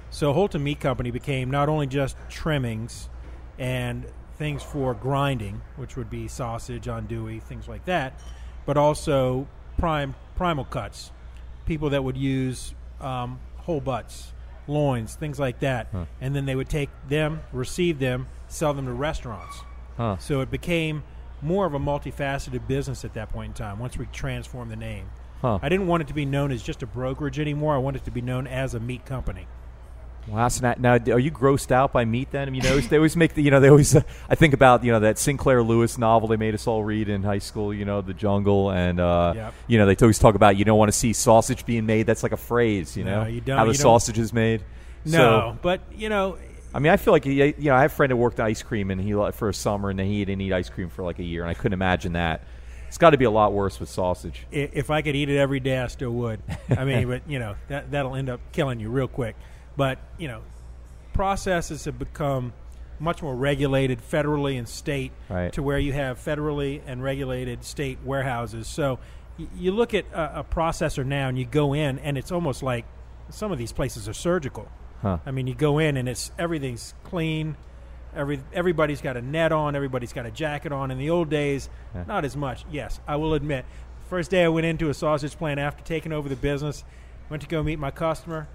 So 0.10 0.34
Holton 0.34 0.64
Meat 0.64 0.80
Company 0.80 1.12
became 1.12 1.50
not 1.50 1.70
only 1.70 1.88
just 1.88 2.16
trimmings 2.30 3.10
and 3.58 4.06
things 4.38 4.62
for 4.62 4.94
grinding, 4.94 5.62
which 5.76 5.96
would 5.96 6.10
be 6.10 6.28
sausage, 6.28 6.86
andouille, 6.86 7.42
things 7.42 7.68
like 7.68 7.86
that, 7.86 8.20
but 8.66 8.78
also 8.78 9.48
prime 9.78 10.16
primal 10.36 10.66
cuts. 10.66 11.12
People 11.66 11.90
that 11.90 12.04
would 12.04 12.18
use 12.18 12.74
um, 13.02 13.40
whole 13.58 13.82
butts, 13.82 14.34
loins, 14.68 15.16
things 15.16 15.40
like 15.40 15.60
that, 15.60 15.88
Huh. 15.92 16.06
and 16.22 16.36
then 16.36 16.46
they 16.46 16.56
would 16.56 16.70
take 16.70 16.90
them, 17.10 17.42
receive 17.52 18.00
them, 18.00 18.28
sell 18.48 18.74
them 18.74 18.86
to 18.86 18.94
restaurants. 18.94 19.62
Huh. 19.98 20.18
So 20.20 20.42
it 20.42 20.50
became 20.52 21.04
more 21.42 21.66
of 21.66 21.74
a 21.74 21.80
multifaceted 21.80 22.68
business 22.68 23.04
at 23.06 23.14
that 23.16 23.30
point 23.30 23.50
in 23.50 23.54
time. 23.54 23.80
Once 23.80 23.98
we 23.98 24.06
transformed 24.08 24.72
the 24.72 24.76
name, 24.76 25.10
Huh. 25.42 25.60
I 25.62 25.70
didn't 25.70 25.86
want 25.88 26.02
it 26.02 26.08
to 26.08 26.16
be 26.16 26.26
known 26.26 26.52
as 26.52 26.64
just 26.64 26.82
a 26.82 26.88
brokerage 26.88 27.40
anymore. 27.40 27.76
I 27.76 27.78
wanted 27.78 28.02
it 28.02 28.06
to 28.06 28.12
be 28.12 28.22
known 28.22 28.48
as 28.48 28.74
a 28.74 28.80
meat 28.80 29.06
company. 29.06 29.46
Wow. 30.28 30.48
So 30.50 30.62
now, 30.68 30.98
now, 30.98 31.14
are 31.14 31.20
you 31.20 31.32
grossed 31.32 31.72
out 31.72 31.94
by 31.94 32.04
meat? 32.04 32.32
Then 32.32 32.54
you 32.54 32.62
know 32.62 32.78
they 32.80 32.98
always 32.98 33.16
make 33.16 33.34
the 33.36 33.42
you 33.42 33.50
know 33.52 33.60
they 33.62 33.70
always. 33.70 33.96
Uh, 33.96 34.02
I 34.30 34.36
think 34.36 34.54
about 34.54 34.84
you 34.84 34.92
know 34.92 35.00
that 35.00 35.18
Sinclair 35.18 35.64
Lewis 35.64 35.98
novel 35.98 36.28
they 36.28 36.36
made 36.38 36.54
us 36.54 36.68
all 36.68 36.84
read 36.84 37.08
in 37.08 37.24
high 37.24 37.38
school. 37.38 37.74
You 37.74 37.86
know 37.86 38.02
the 38.02 38.14
jungle, 38.14 38.72
and 38.72 39.00
uh, 39.00 39.34
Yep. 39.36 39.54
you 39.68 39.78
know 39.78 39.86
they 39.86 39.96
always 39.96 40.20
talk 40.20 40.36
about 40.36 40.58
you 40.58 40.66
don't 40.66 40.78
want 40.78 40.90
to 40.92 40.98
see 40.98 41.14
sausage 41.14 41.66
being 41.66 41.86
made. 41.86 42.08
That's 42.08 42.24
like 42.24 42.34
a 42.34 42.38
phrase. 42.38 42.98
You 42.98 43.06
No, 43.06 43.24
know 43.24 43.28
you 43.30 43.42
how 43.48 43.64
the 43.66 43.74
sausage 43.74 44.20
is 44.20 44.34
made. 44.34 44.64
No, 45.06 45.12
So, 45.54 45.58
but 45.62 45.80
you 45.96 46.10
know, 46.10 46.38
I 46.78 46.80
mean, 46.80 46.94
I 46.94 46.98
feel 46.98 47.12
like 47.12 47.26
you 47.26 47.54
know 47.58 47.76
I 47.76 47.82
have 47.82 47.92
a 47.92 47.96
friend 47.96 48.12
who 48.12 48.18
worked 48.18 48.40
ice 48.40 48.62
cream 48.62 48.92
and 48.92 49.02
he 49.02 49.12
for 49.32 49.50
a 49.50 49.54
summer 49.54 49.90
and 49.90 49.98
then 49.98 50.06
he 50.06 50.24
didn't 50.24 50.42
eat 50.42 50.54
ice 50.54 50.70
cream 50.70 50.90
for 50.90 51.02
like 51.04 51.18
a 51.18 51.24
year 51.24 51.42
and 51.42 51.50
I 51.50 51.56
couldn't 51.56 51.74
imagine 51.74 52.14
that. 52.14 52.44
It's 52.88 53.00
got 53.00 53.10
to 53.10 53.18
be 53.18 53.26
a 53.26 53.32
lot 53.32 53.52
worse 53.52 53.80
with 53.80 53.90
sausage. 53.90 54.46
if 54.52 54.92
I 54.92 55.02
could 55.02 55.16
eat 55.16 55.28
it 55.28 55.38
every 55.38 55.60
day, 55.60 55.80
I 55.80 55.88
still 55.88 56.12
would. 56.12 56.40
I 56.70 56.86
mean, 56.86 57.08
but 57.08 57.24
you 57.28 57.40
know 57.40 57.56
that 57.68 57.90
that'll 57.90 58.16
end 58.16 58.30
up 58.30 58.40
killing 58.52 58.80
you 58.80 58.90
real 58.92 59.08
quick. 59.08 59.36
But 59.76 59.98
you 60.20 60.28
know, 60.28 60.44
processes 61.14 61.86
have 61.86 61.98
become 61.98 62.54
much 63.00 63.22
more 63.24 63.36
regulated 63.36 64.00
federally 64.00 64.58
and 64.58 64.68
state 64.70 65.12
Right. 65.30 65.52
to 65.54 65.64
where 65.64 65.80
you 65.80 65.94
have 65.94 66.20
federally 66.24 66.82
and 66.86 67.02
regulated 67.04 67.64
state 67.64 68.00
warehouses. 68.04 68.68
So 68.68 69.00
y- 69.38 69.48
you 69.56 69.72
look 69.72 69.94
at 69.94 70.06
a, 70.14 70.40
a 70.40 70.44
processor 70.44 71.06
now 71.06 71.28
and 71.28 71.38
you 71.38 71.46
go 71.46 71.74
in 71.74 72.00
and 72.00 72.18
it's 72.18 72.32
almost 72.32 72.64
like 72.64 72.86
some 73.30 73.52
of 73.52 73.58
these 73.58 73.72
places 73.72 74.08
are 74.08 74.14
surgical. 74.14 74.68
Huh. 75.02 75.18
I 75.26 75.32
mean, 75.32 75.48
you 75.48 75.54
go 75.54 75.78
in 75.80 75.96
and 75.98 76.10
it's 76.10 76.32
everything's 76.40 76.94
clean. 77.04 77.56
Every 78.16 78.42
everybody's 78.54 79.02
got 79.02 79.16
a 79.18 79.22
net 79.22 79.52
on. 79.52 79.76
Everybody's 79.76 80.14
got 80.14 80.26
a 80.26 80.32
jacket 80.32 80.72
on. 80.72 80.90
In 80.92 80.98
the 80.98 81.10
old 81.12 81.30
days, 81.30 81.70
Yeah. 81.94 82.04
not 82.08 82.26
as 82.26 82.36
much. 82.36 82.66
Yes, 82.72 83.00
I 83.08 83.16
will 83.18 83.34
admit. 83.36 83.66
First 84.10 84.32
day 84.32 84.44
I 84.44 84.48
went 84.48 84.66
into 84.66 84.90
a 84.90 84.94
sausage 84.94 85.38
plant 85.38 85.60
after 85.60 85.84
taking 85.84 86.12
over 86.14 86.28
the 86.30 86.36
business, 86.36 86.84
went 87.30 87.42
to 87.44 87.48
go 87.50 87.62
meet 87.62 87.78
my 87.78 87.92
customer 87.92 88.48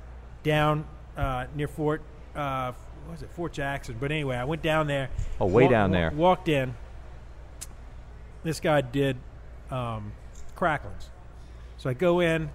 down 0.42 0.84
uh, 1.16 1.44
near 1.54 1.68
Fort. 1.68 2.02
Uh, 2.34 2.72
what 3.04 3.12
was 3.12 3.22
it 3.22 3.30
Fort 3.34 3.52
Jackson? 3.52 3.96
But 4.00 4.11
anyway, 4.11 4.37
I 4.37 4.44
went 4.44 4.62
down 4.62 4.87
there. 4.87 5.11
Oh, 5.40 5.46
way 5.46 5.64
wa- 5.64 5.70
down 5.70 5.90
wa- 5.90 5.96
there. 5.96 6.11
Walked 6.11 6.49
in. 6.49 6.75
This 8.42 8.58
guy 8.61 8.80
did 8.80 9.16
um, 9.70 10.12
cracklings. 10.56 11.11
So 11.78 11.90
I 11.90 11.94
go 11.94 12.20
in, 12.20 12.50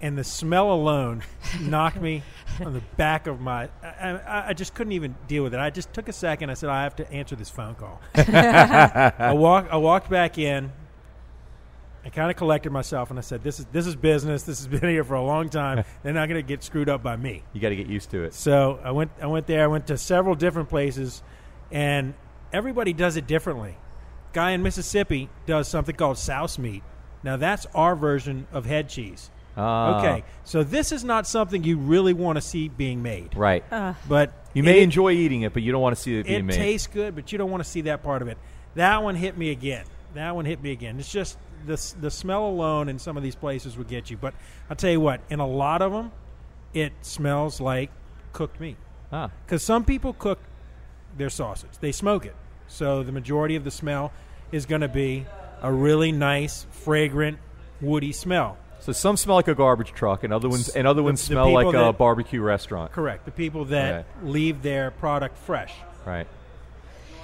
and 0.00 0.16
the 0.16 0.24
smell 0.24 0.72
alone 0.72 1.22
knocked 1.60 2.00
me 2.00 2.22
on 2.64 2.72
the 2.72 2.82
back 2.96 3.26
of 3.26 3.40
my. 3.40 3.68
I, 3.82 4.10
I, 4.10 4.48
I 4.48 4.52
just 4.52 4.74
couldn't 4.74 4.92
even 4.92 5.16
deal 5.26 5.42
with 5.42 5.54
it. 5.54 5.60
I 5.60 5.70
just 5.70 5.92
took 5.92 6.08
a 6.08 6.12
second. 6.12 6.50
I 6.50 6.54
said, 6.54 6.70
I 6.70 6.82
have 6.82 6.96
to 6.96 7.12
answer 7.12 7.36
this 7.36 7.50
phone 7.50 7.74
call. 7.74 8.00
I 8.14 9.32
walk. 9.34 9.68
I 9.70 9.76
walked 9.76 10.10
back 10.10 10.38
in. 10.38 10.72
I 12.04 12.10
kind 12.10 12.30
of 12.30 12.36
collected 12.36 12.70
myself, 12.70 13.10
and 13.10 13.18
I 13.18 13.22
said, 13.22 13.42
"This 13.42 13.58
is 13.60 13.66
this 13.66 13.86
is 13.86 13.96
business. 13.96 14.44
This 14.44 14.64
has 14.64 14.68
been 14.80 14.88
here 14.88 15.04
for 15.04 15.14
a 15.14 15.24
long 15.24 15.48
time. 15.48 15.84
They're 16.02 16.12
not 16.12 16.28
going 16.28 16.40
to 16.40 16.46
get 16.46 16.62
screwed 16.62 16.88
up 16.88 17.02
by 17.02 17.16
me." 17.16 17.42
You 17.52 17.60
got 17.60 17.70
to 17.70 17.76
get 17.76 17.86
used 17.86 18.10
to 18.10 18.24
it. 18.24 18.34
So 18.34 18.80
I 18.82 18.92
went. 18.92 19.10
I 19.20 19.26
went 19.26 19.46
there. 19.46 19.64
I 19.64 19.66
went 19.66 19.88
to 19.88 19.98
several 19.98 20.34
different 20.34 20.68
places, 20.68 21.22
and 21.70 22.14
everybody 22.52 22.92
does 22.92 23.16
it 23.16 23.26
differently. 23.26 23.76
Guy 24.32 24.52
in 24.52 24.62
Mississippi 24.62 25.28
does 25.46 25.68
something 25.68 25.96
called 25.96 26.18
souse 26.18 26.58
meat. 26.58 26.82
Now 27.22 27.36
that's 27.36 27.66
our 27.74 27.96
version 27.96 28.46
of 28.52 28.64
head 28.64 28.88
cheese. 28.88 29.30
Ah. 29.58 29.98
okay, 29.98 30.24
so 30.44 30.62
this 30.62 30.92
is 30.92 31.02
not 31.04 31.26
something 31.26 31.64
you 31.64 31.78
really 31.78 32.12
want 32.14 32.36
to 32.36 32.40
see 32.40 32.68
being 32.68 33.02
made. 33.02 33.36
Right. 33.36 33.64
But 34.08 34.32
you 34.54 34.62
may 34.62 34.80
it- 34.80 34.84
enjoy 34.84 35.12
eating 35.12 35.42
it, 35.42 35.52
but 35.52 35.62
you 35.62 35.72
don't 35.72 35.82
want 35.82 35.96
to 35.96 36.00
see 36.02 36.18
it 36.18 36.26
being 36.26 36.38
it 36.40 36.42
made. 36.44 36.54
It 36.54 36.58
tastes 36.58 36.86
good, 36.86 37.14
but 37.14 37.32
you 37.32 37.38
don't 37.38 37.50
want 37.50 37.62
to 37.64 37.68
see 37.68 37.82
that 37.82 38.02
part 38.02 38.22
of 38.22 38.28
it. 38.28 38.38
That 38.76 39.02
one 39.02 39.16
hit 39.16 39.36
me 39.36 39.50
again. 39.50 39.84
That 40.14 40.34
one 40.36 40.44
hit 40.44 40.62
me 40.62 40.72
again. 40.72 40.98
It's 41.00 41.10
just 41.10 41.36
the 41.66 41.76
the 42.00 42.10
smell 42.10 42.46
alone 42.46 42.88
in 42.88 42.98
some 42.98 43.16
of 43.16 43.22
these 43.22 43.34
places 43.34 43.76
would 43.76 43.88
get 43.88 44.10
you. 44.10 44.16
But 44.16 44.32
I'll 44.70 44.76
tell 44.76 44.90
you 44.92 45.00
what, 45.00 45.20
in 45.28 45.40
a 45.40 45.46
lot 45.46 45.82
of 45.82 45.92
them, 45.92 46.12
it 46.72 46.92
smells 47.02 47.60
like 47.60 47.90
cooked 48.32 48.60
meat. 48.60 48.76
ah. 49.12 49.30
Because 49.44 49.62
some 49.62 49.84
people 49.84 50.12
cook 50.12 50.38
their 51.16 51.30
sausage, 51.30 51.70
they 51.80 51.90
smoke 51.92 52.24
it. 52.24 52.36
So 52.68 53.02
the 53.02 53.12
majority 53.12 53.56
of 53.56 53.64
the 53.64 53.70
smell 53.70 54.12
is 54.52 54.66
going 54.66 54.82
to 54.82 54.88
be 54.88 55.26
a 55.62 55.72
really 55.72 56.12
nice, 56.12 56.66
fragrant, 56.70 57.38
woody 57.80 58.12
smell. 58.12 58.56
So 58.88 58.92
some 58.92 59.18
smell 59.18 59.36
like 59.36 59.48
a 59.48 59.54
garbage 59.54 59.92
truck, 59.92 60.24
and 60.24 60.32
other 60.32 60.48
ones 60.48 60.70
and 60.70 60.86
other 60.86 61.02
ones 61.02 61.20
the 61.20 61.34
smell 61.34 61.52
like 61.52 61.66
people 61.66 61.88
a 61.90 61.92
barbecue 61.92 62.40
restaurant. 62.40 62.90
Correct. 62.90 63.26
The 63.26 63.30
people 63.30 63.66
that 63.66 64.06
Okay. 64.16 64.26
leave 64.26 64.62
their 64.62 64.92
product 64.92 65.36
fresh. 65.36 65.74
Right. 66.06 66.26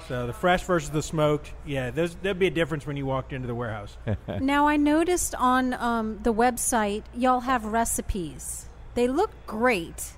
So 0.07 0.27
the 0.27 0.33
fresh 0.33 0.61
versus 0.61 0.91
the 0.91 1.01
smoked, 1.01 1.51
yeah, 1.65 1.89
there's, 1.89 2.13
there'd 2.21 2.37
be 2.37 2.45
a 2.45 2.51
difference 2.51 2.85
when 2.85 2.97
you 2.97 3.07
walked 3.07 3.33
into 3.33 3.47
the 3.47 3.55
warehouse. 3.55 3.97
Now 4.39 4.67
I 4.67 4.77
noticed 4.77 5.33
on 5.33 5.73
um, 5.73 6.19
the 6.21 6.31
website 6.31 7.01
y'all 7.15 7.39
have 7.39 7.65
recipes. 7.65 8.67
They 8.93 9.07
look 9.07 9.31
great. 9.47 10.11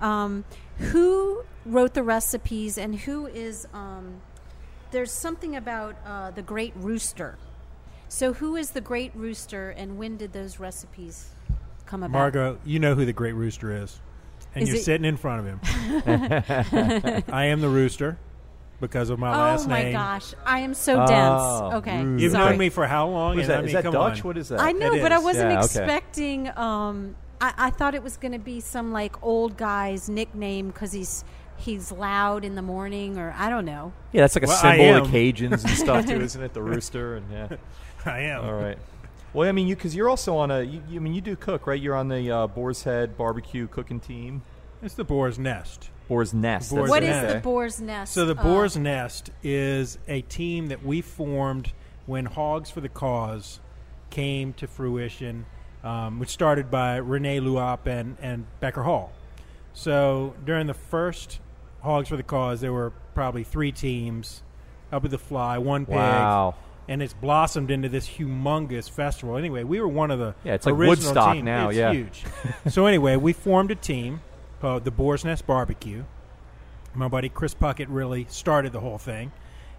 Um, 0.00 0.46
who 0.78 1.44
wrote 1.66 1.92
the 1.92 2.02
recipes 2.02 2.78
and 2.78 3.00
who 3.00 3.26
is? 3.26 3.68
Um, 3.74 4.22
there's 4.92 5.12
something 5.12 5.54
about 5.54 5.96
uh, 6.06 6.30
the 6.30 6.40
Great 6.40 6.72
Rooster. 6.74 7.36
So 8.12 8.32
who 8.32 8.56
is 8.56 8.70
the 8.72 8.80
Great 8.80 9.12
Rooster 9.14 9.70
and 9.70 9.96
when 9.96 10.16
did 10.16 10.32
those 10.32 10.58
recipes 10.58 11.28
come 11.86 12.02
about? 12.02 12.10
Margot, 12.12 12.58
you 12.64 12.80
know 12.80 12.96
who 12.96 13.04
the 13.04 13.12
Great 13.12 13.34
Rooster 13.34 13.72
is, 13.84 14.00
and 14.52 14.62
Is 14.64 14.68
you're 14.68 14.78
it- 14.78 14.82
sitting 14.82 15.04
in 15.04 15.16
front 15.16 15.40
of 15.40 15.46
him. 15.46 17.22
I 17.32 17.44
am 17.46 17.60
the 17.60 17.68
rooster 17.68 18.18
because 18.80 19.10
of 19.10 19.20
my 19.20 19.28
Oh 19.32 19.38
last 19.38 19.68
my 19.68 19.82
name. 19.84 19.92
gosh, 19.92 20.34
I 20.44 20.58
am 20.60 20.74
so 20.74 21.02
Oh, 21.02 21.06
dense. 21.06 21.74
Okay, 21.86 22.02
Rooster. 22.02 22.22
You've 22.22 22.32
sorry. 22.32 22.50
known 22.50 22.58
me 22.58 22.68
for 22.68 22.84
how 22.88 23.06
long? 23.08 23.36
What 23.36 23.44
is 23.44 23.48
And 23.48 23.52
I 23.52 23.56
that? 23.60 23.64
Is 23.64 23.66
mean, 23.66 23.74
that 23.74 23.82
come 23.84 23.92
Dutch? 23.92 24.18
on. 24.18 24.26
What 24.26 24.36
is 24.38 24.48
that? 24.48 24.60
I 24.60 24.72
know, 24.72 24.92
It 24.92 25.02
but 25.02 25.12
I 25.12 25.18
wasn't 25.20 25.50
Yeah, 25.52 25.58
okay. 25.58 25.64
expecting. 25.66 26.58
Um, 26.58 27.14
I, 27.40 27.54
I 27.56 27.70
thought 27.70 27.94
it 27.94 28.02
was 28.02 28.16
going 28.16 28.32
to 28.32 28.38
be 28.40 28.58
some 28.60 28.90
like 28.92 29.22
old 29.22 29.56
guy's 29.56 30.08
nickname 30.08 30.68
because 30.68 30.90
he's 30.92 31.24
he's 31.58 31.92
loud 31.92 32.44
in 32.44 32.54
the 32.56 32.62
morning, 32.62 33.18
or 33.18 33.34
I 33.38 33.50
don't 33.50 33.66
know. 33.66 33.92
Yeah, 34.12 34.22
that's 34.22 34.34
like 34.34 34.44
a 34.44 34.48
Well, 34.48 34.56
symbol 34.60 35.04
of. 35.04 35.08
Cajuns 35.12 35.64
and 35.64 35.70
stuff 35.70 36.06
too, 36.06 36.20
isn't 36.22 36.42
it? 36.42 36.54
The 36.54 36.62
rooster 36.62 37.14
and 37.16 37.30
yeah. 37.30 37.56
I 38.06 38.20
am. 38.20 38.44
All 38.44 38.54
right. 38.54 38.78
Well, 39.32 39.48
I 39.48 39.52
mean, 39.52 39.68
you 39.68 39.76
because 39.76 39.94
you're 39.94 40.08
also 40.08 40.36
on 40.36 40.50
a. 40.50 40.62
You, 40.62 40.82
you, 40.88 40.96
I 40.96 41.02
mean, 41.02 41.14
you 41.14 41.20
do 41.20 41.36
cook, 41.36 41.66
right? 41.66 41.80
You're 41.80 41.94
on 41.94 42.08
the 42.08 42.30
uh, 42.30 42.46
Boar's 42.48 42.82
Head 42.82 43.16
barbecue 43.16 43.68
cooking 43.68 44.00
team. 44.00 44.42
It's 44.82 44.94
the 44.94 45.04
boar's 45.04 45.38
nest. 45.38 45.90
Boar's 46.08 46.34
Nest. 46.34 46.70
Boar's 46.74 46.90
What 46.90 47.04
it. 47.04 47.10
is 47.10 47.22
Nest. 47.22 47.34
the 47.34 47.40
boar's 47.40 47.80
nest? 47.80 48.12
So 48.14 48.26
the 48.26 48.34
uh, 48.36 48.42
Boar's 48.42 48.76
Nest 48.76 49.30
is 49.44 49.96
a 50.08 50.22
team 50.22 50.66
that 50.68 50.84
we 50.84 51.02
formed 51.02 51.72
when 52.06 52.24
Hogs 52.26 52.68
for 52.68 52.80
the 52.80 52.88
Cause 52.88 53.60
came 54.08 54.52
to 54.54 54.66
fruition, 54.66 55.46
um, 55.84 56.18
which 56.18 56.30
started 56.30 56.68
by 56.68 56.96
Renee 56.96 57.38
Louapre 57.38 57.86
and, 57.86 58.16
and 58.20 58.46
Becker 58.58 58.82
Hall. 58.82 59.12
So 59.72 60.34
during 60.44 60.66
the 60.66 60.74
first 60.74 61.38
Hogs 61.82 62.08
for 62.08 62.16
the 62.16 62.24
Cause, 62.24 62.60
there 62.60 62.72
were 62.72 62.90
probably 63.14 63.44
three 63.44 63.70
teams, 63.70 64.42
up 64.90 65.02
with 65.02 65.12
the 65.12 65.18
fly, 65.18 65.58
one 65.58 65.86
pig, 65.86 65.94
Wow. 65.94 66.56
And 66.90 67.00
it's 67.00 67.14
blossomed 67.14 67.70
into 67.70 67.88
this 67.88 68.08
humongous 68.08 68.90
festival. 68.90 69.36
Anyway, 69.36 69.62
we 69.62 69.80
were 69.80 69.86
one 69.86 70.10
of 70.10 70.18
the 70.18 70.34
Yeah, 70.42 70.54
it's 70.54 70.66
like 70.66 70.74
Woodstock 70.74 71.36
team. 71.36 71.44
now, 71.44 71.68
It's 71.68 71.78
yeah. 71.78 71.92
huge. 71.92 72.24
so 72.68 72.86
anyway, 72.86 73.14
we 73.14 73.32
formed 73.32 73.70
a 73.70 73.76
team 73.76 74.20
called 74.60 74.84
the 74.84 74.90
Boar's 74.90 75.24
Nest 75.24 75.46
Barbecue. 75.46 76.02
My 76.92 77.06
buddy 77.06 77.28
Chris 77.28 77.54
Puckett 77.54 77.86
really 77.88 78.26
started 78.28 78.72
the 78.72 78.80
whole 78.80 78.98
thing, 78.98 79.30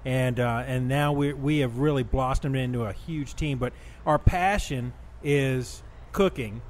and 0.06 0.40
uh, 0.40 0.64
and 0.66 0.88
now 0.88 1.12
we 1.12 1.34
we 1.34 1.58
have 1.60 1.80
really 1.80 2.04
blossomed 2.04 2.56
into 2.56 2.86
a 2.86 2.94
huge 2.94 3.36
team. 3.36 3.58
But 3.58 3.74
our 4.06 4.18
passion 4.18 4.94
is 5.22 5.84
cooking, 6.14 6.62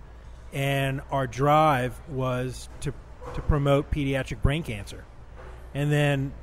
and 0.52 1.02
our 1.12 1.28
drive 1.28 2.02
was 2.10 2.68
to 2.80 2.92
to 3.36 3.42
promote 3.42 3.92
pediatric 3.92 4.42
brain 4.42 4.64
cancer, 4.64 5.04
and 5.76 5.92
then 5.92 6.34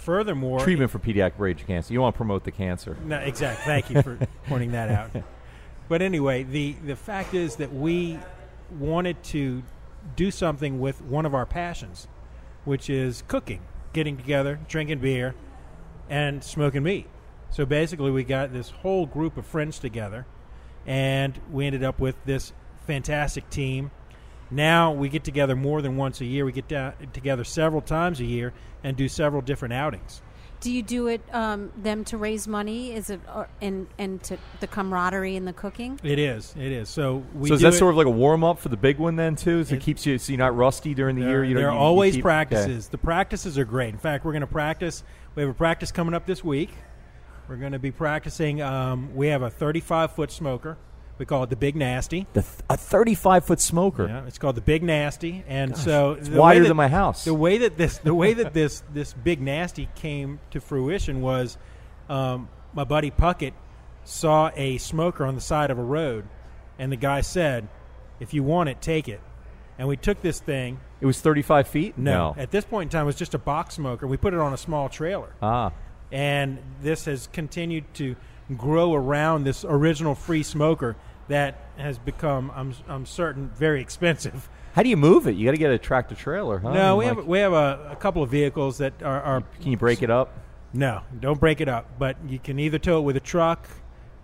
furthermore 0.00 0.60
Treatment 0.60 0.90
for 0.90 0.98
pediatric 0.98 1.36
brain 1.36 1.54
cancer. 1.56 1.92
You 1.92 2.00
want 2.00 2.14
to 2.14 2.16
promote 2.16 2.44
the 2.44 2.50
cancer. 2.50 2.96
no, 3.04 3.18
exactly. 3.18 3.64
Thank 3.64 3.90
you 3.90 4.02
for 4.02 4.18
pointing 4.46 4.72
that 4.72 4.88
out. 4.90 5.10
But 5.88 6.02
anyway, 6.02 6.42
the 6.44 6.72
the 6.84 6.96
fact 6.96 7.34
is 7.34 7.56
that 7.56 7.72
we 7.72 8.18
wanted 8.78 9.22
to 9.24 9.62
do 10.16 10.30
something 10.30 10.80
with 10.80 11.02
one 11.02 11.26
of 11.26 11.34
our 11.34 11.46
passions, 11.46 12.08
which 12.64 12.88
is 12.88 13.22
cooking, 13.28 13.60
getting 13.92 14.16
together, 14.16 14.60
drinking 14.68 15.00
beer, 15.00 15.34
and 16.08 16.42
smoking 16.42 16.82
meat. 16.82 17.06
So 17.50 17.66
basically, 17.66 18.10
we 18.10 18.24
got 18.24 18.52
this 18.52 18.70
whole 18.70 19.06
group 19.06 19.36
of 19.36 19.44
friends 19.44 19.78
together, 19.78 20.26
and 20.86 21.38
we 21.50 21.66
ended 21.66 21.82
up 21.82 21.98
with 21.98 22.16
this 22.24 22.52
fantastic 22.86 23.50
team. 23.50 23.90
Now 24.50 24.92
we 24.92 25.08
get 25.08 25.24
together 25.24 25.54
more 25.56 25.80
than 25.82 25.96
once 25.96 26.20
a 26.20 26.24
year. 26.24 26.44
We 26.44 26.52
get 26.52 26.68
da- 26.68 26.92
together 27.12 27.44
several 27.44 27.80
times 27.82 28.20
a 28.20 28.24
year 28.24 28.52
and 28.82 28.96
do 28.96 29.08
several 29.08 29.42
different 29.42 29.74
outings. 29.74 30.22
Do 30.60 30.70
you 30.70 30.82
do 30.82 31.06
it 31.06 31.22
um, 31.32 31.70
them 31.80 32.04
to 32.06 32.18
raise 32.18 32.46
money? 32.46 32.92
Is 32.92 33.08
it 33.08 33.20
or, 33.34 33.48
and 33.62 33.86
and 33.96 34.22
to 34.24 34.36
the 34.60 34.66
camaraderie 34.66 35.36
and 35.36 35.48
the 35.48 35.54
cooking? 35.54 35.98
It 36.02 36.18
is. 36.18 36.54
It 36.54 36.70
is. 36.70 36.90
So 36.90 37.22
we. 37.34 37.48
so 37.48 37.54
is 37.54 37.60
do 37.60 37.66
that 37.68 37.74
it- 37.74 37.78
sort 37.78 37.92
of 37.94 37.96
like 37.96 38.06
a 38.06 38.10
warm 38.10 38.44
up 38.44 38.58
for 38.58 38.68
the 38.68 38.76
big 38.76 38.98
one 38.98 39.16
then 39.16 39.36
too? 39.36 39.64
So 39.64 39.72
it 39.74 39.78
It- 39.78 39.80
keeps 39.82 40.04
you 40.04 40.18
so 40.18 40.32
you're 40.32 40.38
not 40.38 40.54
rusty 40.54 40.92
during 40.92 41.16
the 41.16 41.22
There, 41.22 41.30
year. 41.30 41.44
You 41.44 41.54
there 41.54 41.64
don't, 41.64 41.70
are 41.72 41.76
you- 41.76 41.80
you 41.80 41.84
always 41.86 42.14
keep- 42.16 42.22
practices. 42.24 42.88
The 42.88 42.98
practices 42.98 43.56
are 43.56 43.64
great. 43.64 43.94
In 43.94 43.98
fact, 43.98 44.24
we're 44.26 44.32
going 44.32 44.40
to 44.42 44.46
practice. 44.46 45.02
We 45.34 45.42
have 45.42 45.50
a 45.50 45.54
practice 45.54 45.90
coming 45.92 46.12
up 46.12 46.26
this 46.26 46.44
week. 46.44 46.70
We're 47.48 47.56
going 47.56 47.72
to 47.72 47.78
be 47.78 47.90
practicing. 47.90 48.60
Um, 48.60 49.14
we 49.16 49.28
have 49.28 49.40
a 49.42 49.48
35 49.50 50.12
foot 50.12 50.30
smoker. 50.30 50.76
We 51.20 51.26
call 51.26 51.42
it 51.42 51.50
the 51.50 51.56
Big 51.56 51.76
Nasty. 51.76 52.26
The 52.32 52.40
th- 52.40 52.54
a 52.70 52.78
35 52.78 53.44
foot 53.44 53.60
smoker. 53.60 54.08
Yeah, 54.08 54.24
it's 54.26 54.38
called 54.38 54.56
the 54.56 54.62
Big 54.62 54.82
Nasty, 54.82 55.44
and 55.46 55.76
so 55.76 56.12
It's 56.12 56.30
wider 56.30 56.60
that- 56.62 56.68
than 56.68 56.78
my 56.78 56.88
house. 56.88 57.26
The 57.26 57.34
way 57.34 57.58
that 57.58 57.76
this, 57.76 57.98
the 57.98 58.14
way 58.14 58.32
that 58.32 58.54
this, 58.54 58.82
this 58.94 59.12
Big 59.12 59.38
Nasty 59.42 59.90
came 59.94 60.40
to 60.50 60.62
fruition 60.62 61.20
was, 61.20 61.58
um, 62.08 62.48
my 62.72 62.84
buddy 62.84 63.10
Puckett 63.10 63.52
saw 64.02 64.50
a 64.56 64.78
smoker 64.78 65.26
on 65.26 65.34
the 65.34 65.42
side 65.42 65.70
of 65.70 65.78
a 65.78 65.82
road, 65.82 66.24
and 66.78 66.90
the 66.90 66.96
guy 66.96 67.20
said, 67.20 67.68
"If 68.18 68.32
you 68.32 68.42
want 68.42 68.70
it, 68.70 68.80
take 68.80 69.06
it." 69.06 69.20
And 69.78 69.88
we 69.88 69.98
took 69.98 70.22
this 70.22 70.40
thing. 70.40 70.80
It 71.02 71.06
was 71.06 71.20
35 71.20 71.68
feet. 71.68 71.98
No. 71.98 72.34
At 72.38 72.50
this 72.50 72.64
point 72.64 72.88
in 72.94 72.98
time, 72.98 73.02
it 73.02 73.06
was 73.06 73.16
just 73.16 73.34
a 73.34 73.38
box 73.38 73.74
smoker. 73.74 74.06
We 74.06 74.16
put 74.16 74.32
it 74.32 74.40
on 74.40 74.54
a 74.54 74.58
small 74.58 74.88
trailer. 74.88 75.34
Ah. 75.42 75.72
And 76.10 76.60
this 76.80 77.04
has 77.04 77.28
continued 77.30 77.92
to 77.94 78.16
grow 78.56 78.94
around 78.94 79.44
this 79.44 79.66
original 79.68 80.14
free 80.14 80.42
smoker 80.42 80.96
that 81.30 81.70
has 81.76 81.98
become, 81.98 82.52
I'm, 82.54 82.74
I'm 82.88 83.06
certain, 83.06 83.48
very 83.50 83.80
expensive. 83.80 84.48
How 84.74 84.82
do 84.82 84.88
you 84.88 84.96
move 84.96 85.26
it? 85.26 85.36
You 85.36 85.44
got 85.46 85.52
to 85.52 85.56
get 85.56 85.70
a 85.70 85.78
tractor 85.78 86.14
trailer, 86.14 86.58
huh? 86.58 86.72
no, 86.72 86.96
we 86.96 87.06
Like, 87.06 87.16
have 87.16 87.26
we 87.26 87.38
have 87.38 87.52
a, 87.52 87.88
a 87.92 87.96
couple 87.96 88.22
of 88.22 88.30
vehicles 88.30 88.78
that 88.78 89.02
are, 89.02 89.20
are 89.22 89.40
Can 89.60 89.70
you 89.70 89.76
break 89.76 90.02
it 90.02 90.10
up? 90.10 90.32
no, 90.72 91.02
don't 91.18 91.40
break 91.40 91.60
it 91.60 91.68
up. 91.68 91.98
But 91.98 92.16
you 92.28 92.38
can 92.38 92.58
either 92.60 92.78
tow 92.78 92.98
it 92.98 93.02
with 93.02 93.16
a 93.16 93.20
truck, 93.20 93.68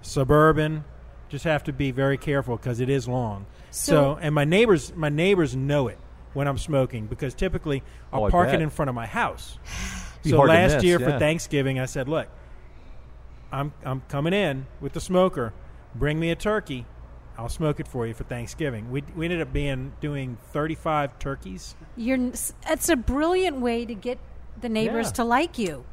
suburban. 0.02 0.84
Just 1.28 1.44
have 1.44 1.64
to 1.64 1.72
be 1.72 1.90
very 1.90 2.16
careful 2.18 2.56
because 2.56 2.78
it 2.80 2.88
is 2.88 3.08
long. 3.08 3.46
So, 3.70 3.92
So- 4.14 4.18
and 4.20 4.34
my 4.34 4.44
neighbors, 4.44 4.92
my 4.94 5.08
neighbors 5.08 5.56
know 5.56 5.88
it 5.88 5.98
when 6.34 6.46
I'm 6.46 6.58
smoking 6.58 7.06
because 7.06 7.34
typically 7.34 7.82
oh, 8.12 8.18
I'll 8.18 8.25
Oh, 8.26 8.30
park 8.30 8.50
it 8.50 8.60
in 8.60 8.70
front 8.70 8.88
of 8.88 8.94
my 8.94 9.06
house. 9.06 9.58
So 10.26 10.38
last 10.38 10.75
miss, 10.75 10.82
year 10.84 11.00
yeah. 11.00 11.08
for 11.12 11.18
Thanksgiving, 11.20 11.78
I 11.78 11.84
said, 11.86 12.08
"Look, 12.08 12.26
I'm 13.52 13.72
I'm 13.84 14.00
coming 14.08 14.32
in 14.32 14.66
with 14.80 14.92
the 14.92 15.00
smoker. 15.00 15.52
Bring 15.94 16.18
me 16.18 16.32
a 16.32 16.34
turkey. 16.34 16.84
I'll 17.38 17.49
smoke 17.49 17.81
it 17.81 17.88
for 17.88 18.07
you 18.07 18.14
for 18.14 18.25
Thanksgiving." 18.25 18.90
We 18.90 19.02
we 19.14 19.26
ended 19.26 19.40
up 19.40 19.52
being 19.52 19.93
doing 20.00 20.38
35 20.52 21.19
turkeys. 21.19 21.75
You're 21.97 22.19
it's 22.69 22.88
a 22.88 22.97
brilliant 22.97 23.61
way 23.61 23.85
to 23.85 23.95
get 23.95 24.19
the 24.61 24.69
neighbors 24.69 25.07
Yeah. 25.09 25.12
to 25.12 25.25
like 25.25 25.59
you. 25.59 25.85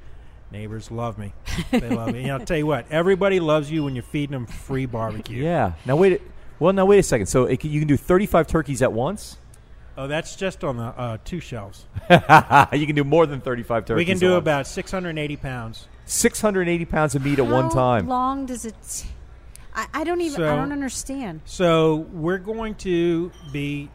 Neighbors 0.52 0.92
love 0.92 1.18
me. 1.18 1.34
They 1.72 1.90
love 1.90 2.14
me. 2.14 2.22
You 2.22 2.28
know, 2.28 2.38
I'll 2.38 2.46
tell 2.46 2.58
you 2.58 2.68
what. 2.68 2.86
Everybody 2.92 3.40
loves 3.40 3.72
you 3.72 3.84
when 3.84 3.96
you're 3.96 4.04
feeding 4.04 4.34
them 4.34 4.46
free 4.46 4.86
barbecue. 4.86 5.44
Yeah. 5.44 5.74
Now 5.86 5.96
wait. 5.96 6.22
Well, 6.60 6.72
now 6.74 6.86
wait 6.86 7.00
a 7.00 7.04
second. 7.04 7.26
So 7.26 7.46
it, 7.46 7.60
can- 7.60 7.72
you 7.72 7.80
can 7.80 7.88
do 7.88 7.98
35 7.98 8.48
turkeys 8.48 8.82
at 8.82 8.94
once. 8.94 9.38
Oh, 9.98 10.08
that's 10.08 10.36
just 10.36 10.64
on 10.64 10.78
the 10.78 10.84
uh, 10.86 11.18
two 11.26 11.40
shelves. 11.40 11.86
you 12.10 12.86
can 12.88 12.96
do 12.96 13.04
more 13.04 13.26
than 13.28 13.42
35 13.42 13.86
turkeys. 13.86 13.96
we 13.96 14.06
can 14.06 14.16
at 14.16 14.20
do 14.20 14.32
once. 14.32 14.38
about 14.40 14.68
680 14.68 15.36
pounds. 15.38 15.88
680 16.06 16.86
pounds 16.86 17.16
of 17.16 17.24
meat 17.26 17.38
at 17.40 17.46
one 17.46 17.70
time. 17.70 18.06
How 18.06 18.10
long 18.10 18.46
does 18.46 18.66
it? 18.66 18.76
t- 18.88 19.08
I, 19.76 19.88
I 19.94 20.04
don't 20.04 20.22
even. 20.22 20.44
I 20.44 20.56
don't 20.56 20.72
understand. 20.72 21.42
So 21.46 22.08
we're 22.12 22.38
going 22.38 22.76
to 22.76 23.32
be 23.52 23.90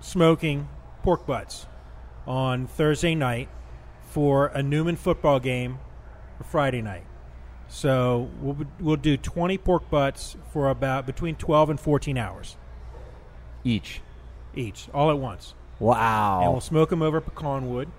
smoking 0.00 0.68
pork 1.02 1.26
butts 1.26 1.66
on 2.26 2.66
Thursday 2.66 3.14
night 3.14 3.48
for 4.10 4.46
a 4.46 4.62
Newman 4.62 4.96
football 4.96 5.40
game 5.40 5.78
for 6.36 6.44
Friday 6.44 6.82
night. 6.82 7.04
So 7.68 8.30
we'll 8.40 8.56
we'll 8.80 8.96
do 8.96 9.16
20 9.16 9.58
pork 9.58 9.90
butts 9.90 10.36
for 10.52 10.70
about 10.70 11.06
between 11.06 11.36
12 11.36 11.70
and 11.70 11.80
14 11.80 12.16
hours. 12.16 12.56
each. 13.64 14.00
each, 14.54 14.88
all 14.94 15.10
at 15.10 15.18
once. 15.18 15.54
Wow. 15.78 16.40
And 16.42 16.52
we'll 16.52 16.60
smoke 16.60 16.90
them 16.90 17.02
over 17.02 17.20
pecan 17.20 17.70
wood 17.70 17.90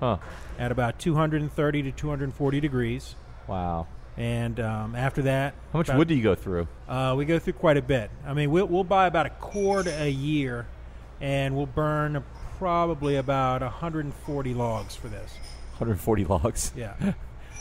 huh. 0.00 0.18
at 0.58 0.70
about 0.70 0.98
230 0.98 1.82
to 1.82 1.92
240 1.92 2.60
degrees. 2.60 3.14
Wow. 3.48 3.86
And 4.16 4.58
um, 4.60 4.94
after 4.94 5.22
that, 5.22 5.54
How 5.72 5.78
much 5.80 5.88
about- 5.88 5.98
wood 5.98 6.08
do 6.08 6.14
you 6.14 6.22
go 6.22 6.34
through? 6.34 6.68
Uh, 6.88 7.14
we 7.16 7.24
go 7.26 7.38
through 7.38 7.52
quite 7.54 7.76
a 7.76 7.82
bit. 7.82 8.10
I 8.26 8.32
mean, 8.32 8.50
we'll, 8.50 8.66
we'll 8.66 8.84
buy 8.84 9.06
about 9.06 9.26
a 9.26 9.30
cord 9.30 9.86
a 9.86 10.08
year, 10.10 10.66
and 11.20 11.54
we'll 11.56 11.66
burn 11.66 12.24
probably 12.58 13.16
about 13.16 13.60
140 13.60 14.54
logs 14.54 14.96
for 14.96 15.08
this. 15.08 15.32
140 15.78 16.24
logs. 16.24 16.72
Yeah. 16.74 16.94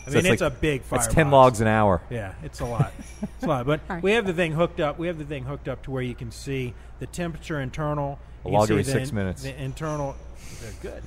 I 0.07 0.09
So 0.11 0.17
mean, 0.21 0.25
it's, 0.33 0.41
like- 0.41 0.53
a 0.53 0.55
big 0.55 0.83
fire. 0.83 0.99
It's 0.99 1.07
10 1.13 1.25
box. 1.25 1.33
logs 1.33 1.61
an 1.61 1.67
hour. 1.67 2.01
Yeah, 2.09 2.35
it's 2.43 2.59
a 2.61 2.65
lot. 2.67 2.93
it's 3.21 3.43
a 3.43 3.47
lot. 3.47 3.65
But 3.65 3.81
All 3.89 3.95
right. 3.95 4.03
we 4.03 4.11
have 4.13 4.25
the 4.25 4.33
thing 4.33 4.53
hooked 4.53 4.79
up. 4.79 4.97
We 4.97 5.07
have 5.07 5.17
the 5.17 5.25
thing 5.25 5.43
hooked 5.43 5.67
up 5.67 5.83
to 5.83 5.91
where 5.91 6.03
you 6.03 6.15
can 6.15 6.31
see 6.31 6.73
the 6.99 7.07
temperature 7.07 7.59
internal. 7.59 8.17
A 8.45 8.49
log 8.49 8.67
see 8.67 8.75
every 8.75 8.83
the 8.83 8.91
six 8.91 9.09
in- 9.09 9.15
minutes. 9.15 9.43
The 9.43 9.61
internal. 9.61 10.15
They're 10.61 11.01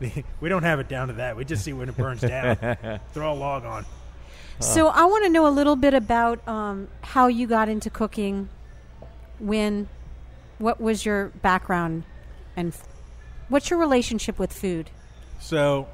good. 0.00 0.24
we 0.40 0.48
don't 0.48 0.64
have 0.64 0.80
it 0.80 0.88
down 0.88 1.08
to 1.08 1.14
that. 1.14 1.36
We 1.36 1.44
just 1.44 1.64
see 1.64 1.72
when 1.72 1.88
it 1.88 1.96
burns 1.96 2.20
down. 2.22 3.00
Throw 3.14 3.32
a 3.32 3.34
log 3.34 3.64
on. 3.64 3.86
So 4.60 4.88
I 4.88 5.04
want 5.06 5.24
to 5.24 5.30
know 5.30 5.46
a 5.46 5.50
little 5.50 5.76
bit 5.76 5.94
about 5.94 6.46
um, 6.46 6.88
how 7.02 7.28
you 7.28 7.46
got 7.46 7.68
into 7.68 7.88
cooking. 7.88 8.48
When, 9.38 9.88
what 10.58 10.80
was 10.80 11.04
your 11.06 11.28
background, 11.28 12.04
and 12.56 12.74
f- 12.74 12.86
what's 13.48 13.70
your 13.70 13.78
relationship 13.78 14.38
with 14.38 14.52
food? 14.52 14.90
So 15.40 15.88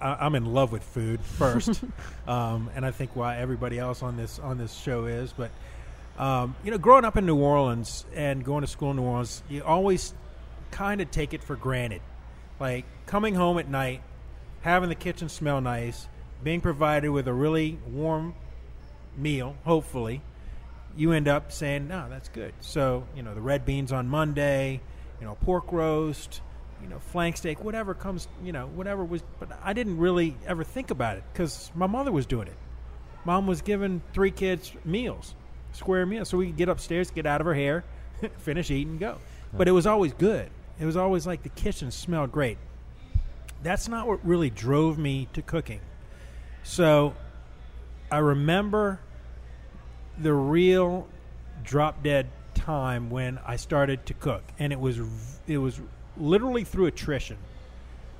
I, 0.00 0.14
I'm 0.14 0.34
in 0.34 0.46
love 0.46 0.72
with 0.72 0.82
food 0.82 1.20
first, 1.20 1.80
um, 2.26 2.70
and 2.74 2.84
I 2.84 2.90
think 2.90 3.14
why 3.14 3.36
everybody 3.36 3.78
else 3.78 4.02
on 4.02 4.16
this 4.16 4.40
on 4.40 4.58
this 4.58 4.74
show 4.74 5.06
is. 5.06 5.32
But 5.32 5.52
um, 6.18 6.56
you 6.64 6.72
know, 6.72 6.78
growing 6.78 7.04
up 7.04 7.16
in 7.16 7.24
New 7.24 7.36
Orleans 7.36 8.04
and 8.14 8.44
going 8.44 8.62
to 8.62 8.66
school 8.66 8.90
in 8.90 8.96
New 8.96 9.04
Orleans, 9.04 9.42
you 9.48 9.62
always 9.62 10.12
kind 10.72 11.00
of 11.00 11.10
take 11.12 11.34
it 11.34 11.44
for 11.44 11.54
granted. 11.54 12.02
Like 12.58 12.84
coming 13.06 13.36
home 13.36 13.58
at 13.58 13.68
night, 13.68 14.02
having 14.62 14.88
the 14.88 14.96
kitchen 14.96 15.28
smell 15.28 15.60
nice, 15.60 16.08
being 16.42 16.60
provided 16.60 17.10
with 17.10 17.28
a 17.28 17.32
really 17.32 17.78
warm 17.90 18.34
meal, 19.16 19.56
hopefully, 19.64 20.22
you 20.96 21.12
end 21.12 21.28
up 21.28 21.52
saying, 21.52 21.88
"No, 21.88 22.08
that's 22.08 22.28
good." 22.28 22.54
So 22.60 23.04
you 23.14 23.22
know, 23.22 23.34
the 23.34 23.40
red 23.40 23.64
beans 23.64 23.92
on 23.92 24.08
Monday, 24.08 24.80
you 25.20 25.26
know, 25.26 25.36
pork 25.42 25.72
roast, 25.72 26.40
you 26.82 26.88
know, 26.88 26.98
flank 26.98 27.36
steak, 27.36 27.62
whatever 27.62 27.94
comes, 27.94 28.28
you 28.42 28.52
know, 28.52 28.66
whatever 28.68 29.04
was. 29.04 29.22
But 29.38 29.50
I 29.62 29.72
didn't 29.72 29.98
really 29.98 30.36
ever 30.46 30.64
think 30.64 30.90
about 30.90 31.16
it 31.16 31.24
because 31.32 31.70
my 31.74 31.86
mother 31.86 32.12
was 32.12 32.26
doing 32.26 32.48
it. 32.48 32.56
Mom 33.24 33.46
was 33.46 33.62
giving 33.62 34.00
three 34.12 34.30
kids 34.30 34.72
meals, 34.84 35.34
square 35.72 36.06
meals, 36.06 36.28
so 36.28 36.38
we 36.38 36.46
could 36.46 36.56
get 36.56 36.68
upstairs, 36.68 37.10
get 37.10 37.26
out 37.26 37.40
of 37.40 37.46
her 37.46 37.54
hair, 37.54 37.84
finish 38.38 38.70
eating, 38.70 38.98
go. 38.98 39.18
But 39.52 39.66
it 39.66 39.72
was 39.72 39.86
always 39.86 40.12
good. 40.12 40.50
It 40.78 40.84
was 40.84 40.96
always 40.96 41.26
like 41.26 41.42
the 41.42 41.48
kitchen 41.48 41.90
smelled 41.90 42.30
great. 42.30 42.58
That's 43.62 43.88
not 43.88 44.06
what 44.06 44.24
really 44.24 44.50
drove 44.50 44.98
me 44.98 45.28
to 45.32 45.42
cooking. 45.42 45.80
So 46.68 47.14
I 48.12 48.18
remember 48.18 49.00
the 50.18 50.34
real 50.34 51.08
drop 51.64 52.02
dead 52.02 52.28
time 52.54 53.08
when 53.08 53.38
I 53.46 53.56
started 53.56 54.04
to 54.06 54.14
cook, 54.14 54.42
and 54.58 54.70
it 54.70 54.78
was 54.78 55.00
it 55.46 55.56
was 55.56 55.80
literally 56.18 56.64
through 56.64 56.86
attrition. 56.86 57.38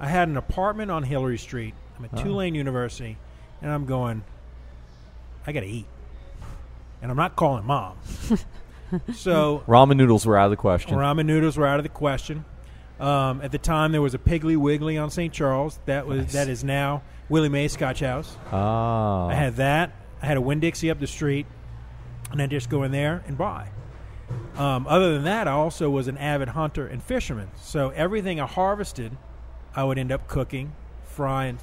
I 0.00 0.08
had 0.08 0.28
an 0.28 0.38
apartment 0.38 0.90
on 0.90 1.02
Hillary 1.02 1.36
Street. 1.36 1.74
I'm 1.98 2.06
at 2.06 2.10
Oh. 2.14 2.22
Tulane 2.22 2.54
University, 2.54 3.18
and 3.60 3.70
I'm 3.70 3.84
going. 3.84 4.24
I 5.46 5.52
got 5.52 5.60
to 5.60 5.66
eat, 5.66 5.86
and 7.02 7.10
I'm 7.10 7.16
not 7.18 7.36
calling 7.36 7.66
mom. 7.66 7.98
so 9.14 9.62
Ramen 9.68 9.96
noodles 9.98 10.24
were 10.24 10.38
out 10.38 10.46
of 10.46 10.50
the 10.52 10.56
question. 10.56 10.96
ramen 10.96 11.26
noodles 11.26 11.58
were 11.58 11.66
out 11.66 11.78
of 11.78 11.82
the 11.84 11.90
question. 11.90 12.46
Um, 13.00 13.40
at 13.42 13.52
the 13.52 13.58
time, 13.58 13.92
there 13.92 14.02
was 14.02 14.14
a 14.14 14.18
Piggly 14.18 14.56
Wiggly 14.56 14.98
on 14.98 15.10
St. 15.10 15.32
Charles. 15.32 15.78
That 15.86 16.06
was 16.06 16.18
Nice. 16.20 16.32
that 16.32 16.48
is 16.48 16.64
now 16.64 17.02
Willie 17.28 17.48
Mae 17.48 17.68
Scotch 17.68 18.00
House. 18.00 18.36
Ah. 18.50 19.28
I 19.28 19.34
had 19.34 19.56
that. 19.56 19.92
I 20.20 20.26
had 20.26 20.36
a 20.36 20.40
Winn 20.40 20.58
Dixie 20.60 20.90
up 20.90 20.98
the 20.98 21.06
street, 21.06 21.46
and 22.32 22.42
I 22.42 22.46
just 22.46 22.68
go 22.68 22.82
in 22.82 22.90
there 22.90 23.22
and 23.28 23.38
buy. 23.38 23.68
Um, 24.56 24.86
other 24.88 25.14
than 25.14 25.24
that, 25.24 25.46
I 25.46 25.52
also 25.52 25.88
was 25.88 26.08
an 26.08 26.18
avid 26.18 26.48
hunter 26.48 26.86
and 26.86 27.02
fisherman. 27.02 27.48
So 27.56 27.90
everything 27.90 28.40
I 28.40 28.46
harvested, 28.46 29.16
I 29.76 29.84
would 29.84 29.96
end 29.98 30.10
up 30.10 30.26
cooking, 30.26 30.72
frying. 31.04 31.58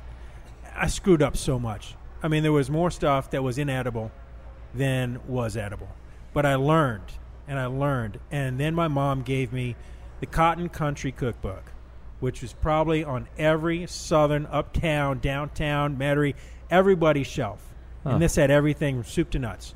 I 0.75 0.87
screwed 0.87 1.21
up 1.21 1.35
so 1.35 1.59
much. 1.59 1.95
I 2.23 2.27
mean, 2.29 2.43
there 2.43 2.51
was 2.53 2.69
more 2.69 2.89
stuff 2.89 3.29
that 3.31 3.43
was 3.43 3.57
inedible 3.57 4.11
than 4.73 5.19
was 5.27 5.57
edible. 5.57 5.89
But 6.33 6.45
I 6.45 6.55
learned, 6.55 7.11
and 7.47 7.59
I 7.59 7.65
learned. 7.65 8.19
And 8.31 8.57
then 8.59 8.73
my 8.73 8.87
mom 8.87 9.21
gave 9.21 9.51
me 9.53 9.75
the 10.19 10.25
Cotton 10.25 10.69
Country 10.69 11.11
Cookbook, 11.11 11.71
which 12.19 12.41
was 12.41 12.53
probably 12.53 13.03
on 13.03 13.27
every 13.37 13.85
southern, 13.87 14.45
uptown, 14.47 15.19
downtown, 15.19 15.97
Metairie, 15.97 16.35
everybody's 16.69 17.27
shelf. 17.27 17.73
Huh. 18.03 18.11
And 18.11 18.21
this 18.21 18.35
had 18.35 18.51
everything 18.51 19.01
from 19.01 19.11
soup 19.11 19.29
to 19.31 19.39
nuts. 19.39 19.75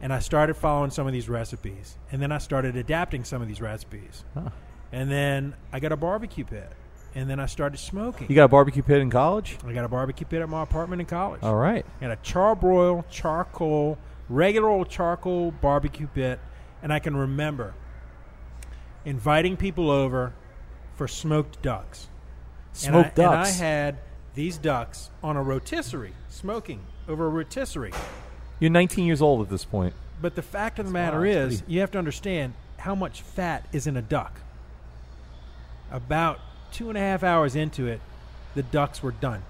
And 0.00 0.12
I 0.12 0.18
started 0.18 0.54
following 0.54 0.90
some 0.90 1.06
of 1.06 1.12
these 1.12 1.28
recipes. 1.28 1.96
And 2.10 2.20
then 2.20 2.32
I 2.32 2.38
started 2.38 2.76
adapting 2.76 3.24
some 3.24 3.40
of 3.40 3.48
these 3.48 3.60
recipes. 3.60 4.24
Huh. 4.34 4.50
And 4.90 5.10
then 5.10 5.54
I 5.72 5.80
got 5.80 5.92
a 5.92 5.96
barbecue 5.96 6.44
pit. 6.44 6.70
And 7.14 7.28
then 7.28 7.38
I 7.38 7.46
started 7.46 7.78
smoking. 7.78 8.26
You 8.28 8.34
got 8.34 8.44
a 8.44 8.48
barbecue 8.48 8.82
pit 8.82 9.00
in 9.00 9.10
college? 9.10 9.58
I 9.66 9.72
got 9.72 9.84
a 9.84 9.88
barbecue 9.88 10.26
pit 10.26 10.40
at 10.40 10.48
my 10.48 10.62
apartment 10.62 11.00
in 11.00 11.06
college. 11.06 11.42
All 11.42 11.56
right. 11.56 11.84
And 12.00 12.10
a 12.10 12.16
charbroil, 12.16 13.04
charcoal, 13.10 13.98
regular 14.28 14.68
old 14.68 14.88
charcoal 14.88 15.50
barbecue 15.50 16.06
pit. 16.06 16.40
And 16.82 16.92
I 16.92 16.98
can 16.98 17.16
remember 17.16 17.74
inviting 19.04 19.56
people 19.56 19.90
over 19.90 20.32
for 20.96 21.08
smoked 21.08 21.62
ducks. 21.62 22.08
Smoked 22.72 23.18
and 23.18 23.26
I, 23.26 23.36
ducks. 23.36 23.58
And 23.60 23.64
I 23.64 23.68
had 23.68 23.98
these 24.34 24.56
ducks 24.58 25.10
on 25.22 25.36
a 25.36 25.42
rotisserie, 25.42 26.14
smoking 26.28 26.80
over 27.08 27.26
a 27.26 27.30
rotisserie. 27.30 27.92
You're 28.60 28.70
19 28.70 29.04
years 29.04 29.20
old 29.20 29.42
at 29.42 29.50
this 29.50 29.64
point. 29.64 29.94
But 30.20 30.34
the 30.36 30.42
fact 30.42 30.78
of 30.78 30.86
the 30.86 30.92
matter. 30.92 31.24
Is, 31.26 31.60
pretty- 31.60 31.72
you 31.74 31.80
have 31.80 31.90
to 31.92 31.98
understand 31.98 32.54
how 32.78 32.94
much 32.94 33.22
fat 33.22 33.66
is 33.72 33.86
in 33.86 33.96
a 33.96 34.02
duck. 34.02 34.40
About 35.90 36.40
two 36.72 36.88
and 36.88 36.96
a 36.96 37.00
half 37.00 37.22
hours 37.22 37.54
into 37.54 37.86
it, 37.86 38.00
the 38.54 38.62
ducks 38.62 39.02
were 39.02 39.12
done. 39.12 39.42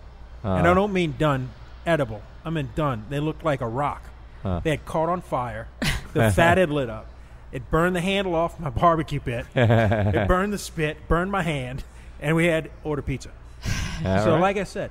and 0.43 0.67
I 0.67 0.71
Uh, 0.71 0.75
don't 0.75 0.93
mean 0.93 1.15
done 1.19 1.51
edible. 1.87 2.23
I 2.45 2.51
mean 2.51 2.71
done. 2.75 3.05
They 3.11 3.21
looked 3.21 3.45
like 3.45 3.61
a 3.61 3.69
rock. 3.69 4.03
Huh. 4.43 4.61
They 4.65 4.71
had 4.71 4.85
caught 4.85 5.09
on 5.09 5.21
fire. 5.21 5.69
The 6.15 6.31
fat 6.31 6.59
had 6.59 6.69
lit 6.69 6.91
up. 6.91 7.07
It 7.53 7.71
burned 7.71 7.95
the 7.95 8.01
handle 8.01 8.35
off 8.35 8.59
my 8.59 8.71
barbecue 8.71 9.21
pit. 9.21 9.47
it 9.55 10.27
burned 10.29 10.53
the 10.53 10.59
spit, 10.59 10.97
burned 11.09 11.31
my 11.31 11.43
hand, 11.43 11.85
and 12.21 12.35
we 12.35 12.47
had 12.47 12.71
order 12.83 13.03
pizza. 13.03 13.31
All 14.05 14.25
so, 14.25 14.33
right. 14.33 14.41
like 14.41 14.57
I 14.57 14.65
said, 14.65 14.91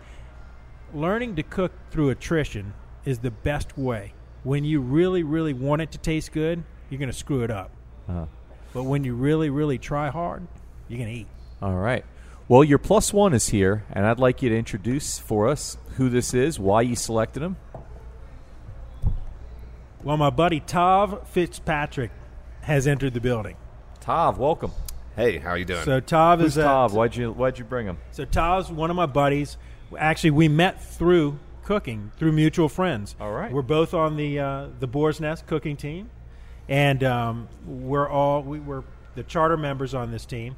learning 0.94 1.36
to 1.38 1.44
cook 1.44 1.72
through 1.90 2.10
attrition 2.12 2.74
is 3.04 3.20
the 3.20 3.32
best 3.32 3.78
way. 3.78 4.14
When 4.44 4.64
you 4.64 4.80
really, 4.82 5.24
really 5.24 5.54
want 5.54 5.82
it 5.82 5.92
to 5.92 5.98
taste 5.98 6.32
good, 6.32 6.64
you're 6.90 7.00
going 7.00 7.10
to 7.12 7.18
screw 7.18 7.44
it 7.44 7.52
up. 7.52 7.72
Uh, 8.08 8.26
But 8.74 8.84
when 8.84 9.04
you 9.04 9.14
really, 9.16 9.50
really 9.50 9.78
try 9.78 10.10
hard, 10.10 10.48
you're 10.88 10.98
going 11.00 11.10
to 11.14 11.20
eat. 11.22 11.28
all 11.62 11.76
right. 11.76 12.06
Well, 12.48 12.64
your 12.66 12.80
plus 12.80 13.14
one 13.14 13.34
is 13.34 13.50
here, 13.50 13.86
and 13.92 14.06
I'd 14.06 14.20
like 14.20 14.42
you 14.42 14.50
to 14.50 14.58
introduce 14.58 15.18
for 15.20 15.48
us 15.48 15.78
who 15.96 16.10
this 16.10 16.34
is, 16.34 16.60
why 16.60 16.82
you 16.82 16.96
selected 16.98 17.42
him. 17.42 17.56
Well, 20.04 20.18
my 20.18 20.30
buddy 20.32 20.60
Tav 20.60 21.28
Fitzpatrick 21.30 22.12
has 22.62 22.88
entered 22.88 23.14
the 23.14 23.22
building. 23.22 23.56
Tav, 24.00 24.38
welcome. 24.38 24.72
Hey, 25.16 25.38
how 25.40 25.56
you 25.56 25.66
doing? 25.66 25.84
So 25.84 26.00
Tav 26.00 26.40
Who's 26.40 26.54
is 26.54 26.58
uh, 26.60 26.64
Tav? 26.64 26.94
Why'd 26.94 27.16
you 27.16 27.32
Why'd 27.32 27.60
you 27.60 27.66
bring 27.66 27.86
him? 27.86 27.98
So 28.12 28.26
Tav's 28.26 28.72
one 28.72 28.90
of 28.90 28.96
my 28.96 29.06
buddies. 29.06 29.58
Actually, 29.98 30.32
we 30.32 30.48
met 30.48 30.82
through 30.84 31.38
cooking, 31.64 32.12
through 32.18 32.32
mutual 32.32 32.70
friends. 32.70 33.16
All 33.20 33.32
right. 33.32 33.52
We're 33.52 33.62
both 33.62 33.94
on 33.94 34.16
the 34.16 34.40
uh, 34.40 34.68
the 34.80 34.88
Boar's 34.88 35.20
Nest 35.20 35.48
cooking 35.48 35.76
team, 35.76 36.10
and 36.70 37.04
um, 37.04 37.50
we're 37.66 38.10
all 38.10 38.42
we 38.42 38.60
were 38.60 38.84
the 39.16 39.24
charter 39.24 39.58
members 39.58 39.94
on 39.94 40.12
this 40.12 40.26
team. 40.26 40.56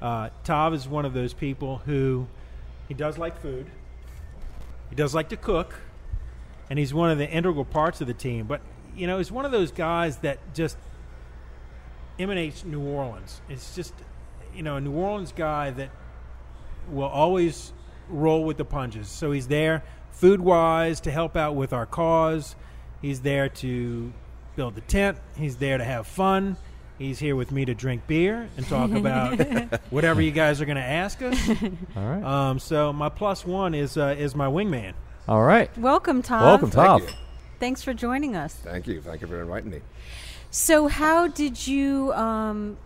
Uh, 0.00 0.30
Tav 0.44 0.74
is 0.74 0.86
one 0.86 1.04
of 1.04 1.14
those 1.14 1.32
people 1.32 1.78
who 1.78 2.26
he 2.88 2.94
does 2.94 3.18
like 3.18 3.40
food. 3.40 3.66
He 4.88 4.94
does 4.94 5.14
like 5.14 5.30
to 5.30 5.36
cook, 5.36 5.74
and 6.70 6.78
he's 6.78 6.94
one 6.94 7.10
of 7.10 7.18
the 7.18 7.28
integral 7.28 7.64
parts 7.64 8.00
of 8.00 8.06
the 8.06 8.14
team. 8.14 8.46
But 8.46 8.60
you 8.94 9.06
know, 9.06 9.18
he's 9.18 9.32
one 9.32 9.44
of 9.44 9.52
those 9.52 9.72
guys 9.72 10.18
that 10.18 10.38
just 10.54 10.76
emanates 12.18 12.64
New 12.64 12.80
Orleans. 12.80 13.40
It's 13.48 13.74
just 13.74 13.94
you 14.54 14.62
know 14.62 14.76
a 14.76 14.80
New 14.80 14.92
Orleans 14.92 15.32
guy 15.32 15.70
that 15.72 15.90
will 16.90 17.04
always 17.04 17.72
roll 18.08 18.44
with 18.44 18.56
the 18.56 18.64
punches. 18.64 19.08
So 19.08 19.32
he's 19.32 19.48
there 19.48 19.82
food 20.12 20.40
wise 20.40 21.00
to 21.00 21.10
help 21.10 21.36
out 21.36 21.54
with 21.54 21.72
our 21.72 21.86
cause. 21.86 22.56
He's 23.02 23.20
there 23.20 23.48
to 23.50 24.12
build 24.56 24.74
the 24.74 24.80
tent. 24.82 25.18
He's 25.36 25.56
there 25.56 25.76
to 25.78 25.84
have 25.84 26.06
fun. 26.06 26.56
He's 26.98 27.18
here 27.18 27.36
with 27.36 27.52
me 27.52 27.66
to 27.66 27.74
drink 27.74 28.06
beer 28.06 28.48
and 28.56 28.66
talk 28.66 28.90
about 28.90 29.38
whatever 29.90 30.22
you 30.22 30.30
guys 30.30 30.62
are 30.62 30.64
going 30.64 30.76
to 30.78 30.82
ask 30.82 31.20
us. 31.20 31.48
All 31.96 32.02
right. 32.02 32.22
Um, 32.24 32.58
so 32.58 32.90
my 32.92 33.10
plus 33.10 33.44
one 33.44 33.74
is 33.74 33.98
uh, 33.98 34.14
is 34.18 34.34
my 34.34 34.46
wingman. 34.46 34.94
all 35.28 35.42
right. 35.42 35.76
Welcome, 35.76 36.22
Tom. 36.22 36.42
Welcome, 36.42 36.70
Tav. 36.70 37.02
Thank. 37.02 37.16
Thanks 37.60 37.82
for 37.82 37.92
joining 37.92 38.34
us. 38.34 38.54
Thank 38.54 38.86
you. 38.86 39.02
Thank 39.02 39.20
you 39.20 39.26
for 39.26 39.42
inviting 39.42 39.70
me. 39.70 39.80
So, 40.58 40.88
how 40.88 41.28
did 41.28 41.66
you 41.66 42.14
um, 42.14 42.78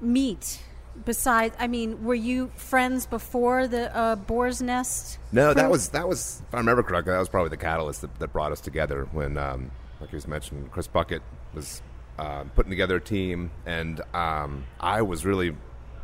meet? 0.00 0.58
Besides, 1.04 1.54
I 1.58 1.66
mean, 1.66 2.02
were 2.02 2.14
you 2.14 2.50
friends 2.56 3.04
before 3.04 3.68
the 3.68 3.94
uh, 3.94 4.16
Boar's 4.16 4.62
Nest? 4.62 5.18
No, 5.30 5.52
that 5.52 5.70
was 5.70 5.90
that 5.90 6.08
was 6.08 6.40
if 6.48 6.54
I 6.54 6.56
remember 6.56 6.82
correctly, 6.82 7.12
that 7.12 7.18
was 7.18 7.28
probably 7.28 7.50
the 7.50 7.58
catalyst 7.58 8.00
that, 8.00 8.18
that 8.20 8.32
brought 8.32 8.52
us 8.52 8.60
together 8.62 9.06
when, 9.12 9.36
um, 9.36 9.70
like 10.00 10.10
you 10.12 10.16
was 10.16 10.26
mentioned, 10.26 10.72
Chris 10.72 10.88
Puckett 10.88 11.20
was 11.52 11.82
uh, 12.18 12.44
putting 12.54 12.70
together 12.70 12.96
a 12.96 13.00
team, 13.02 13.50
and 13.66 14.00
um, 14.14 14.64
I 14.80 15.02
was 15.02 15.26
really 15.26 15.54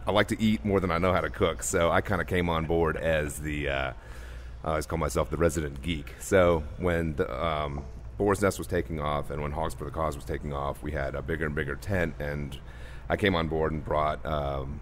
I 0.06 0.10
like 0.10 0.28
to 0.28 0.40
eat 0.40 0.66
more 0.66 0.80
than 0.80 0.90
I 0.90 0.98
know 0.98 1.14
how 1.14 1.22
to 1.22 1.30
cook, 1.30 1.62
so 1.62 1.90
I 1.90 2.02
kind 2.02 2.20
of 2.20 2.26
came 2.26 2.50
on 2.50 2.66
board 2.66 2.98
as 2.98 3.40
the 3.40 3.70
uh, 3.70 3.92
I 4.64 4.68
always 4.68 4.84
call 4.84 4.98
myself 4.98 5.30
the 5.30 5.38
resident 5.38 5.80
geek. 5.80 6.12
So 6.20 6.62
when 6.76 7.16
the 7.16 7.42
um, 7.42 7.86
Boar's 8.18 8.40
Nest 8.40 8.58
was 8.58 8.66
taking 8.66 9.00
off, 9.00 9.30
and 9.30 9.42
when 9.42 9.52
Hogs 9.52 9.74
for 9.74 9.84
the 9.84 9.90
Cause 9.90 10.16
was 10.16 10.24
taking 10.24 10.52
off, 10.52 10.82
we 10.82 10.92
had 10.92 11.14
a 11.14 11.22
bigger 11.22 11.46
and 11.46 11.54
bigger 11.54 11.76
tent, 11.76 12.14
and 12.18 12.58
I 13.08 13.16
came 13.16 13.34
on 13.34 13.48
board 13.48 13.72
and 13.72 13.84
brought 13.84 14.24
um, 14.24 14.80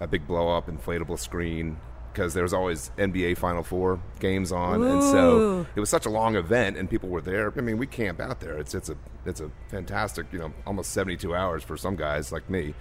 a 0.00 0.06
big 0.06 0.26
blow 0.26 0.56
up 0.56 0.68
inflatable 0.68 1.18
screen 1.18 1.78
because 2.12 2.32
there 2.32 2.44
was 2.44 2.54
always 2.54 2.90
NBA 2.96 3.36
Final 3.36 3.62
Four 3.62 4.00
games 4.20 4.50
on, 4.52 4.82
and 4.82 5.02
so 5.02 5.66
it 5.74 5.80
was 5.80 5.90
such 5.90 6.06
a 6.06 6.10
long 6.10 6.36
event, 6.36 6.78
and 6.78 6.88
people 6.88 7.10
were 7.10 7.20
there. 7.20 7.52
I 7.56 7.60
mean, 7.60 7.76
we 7.76 7.86
camp 7.86 8.20
out 8.20 8.40
there. 8.40 8.56
It's 8.56 8.74
it's 8.74 8.88
a 8.88 8.96
it's 9.26 9.40
a 9.40 9.50
fantastic, 9.68 10.26
you 10.32 10.38
know, 10.38 10.52
almost 10.66 10.92
seventy 10.92 11.16
two 11.16 11.34
hours 11.34 11.62
for 11.62 11.76
some 11.76 11.94
guys 11.96 12.32
like 12.32 12.48
me, 12.48 12.74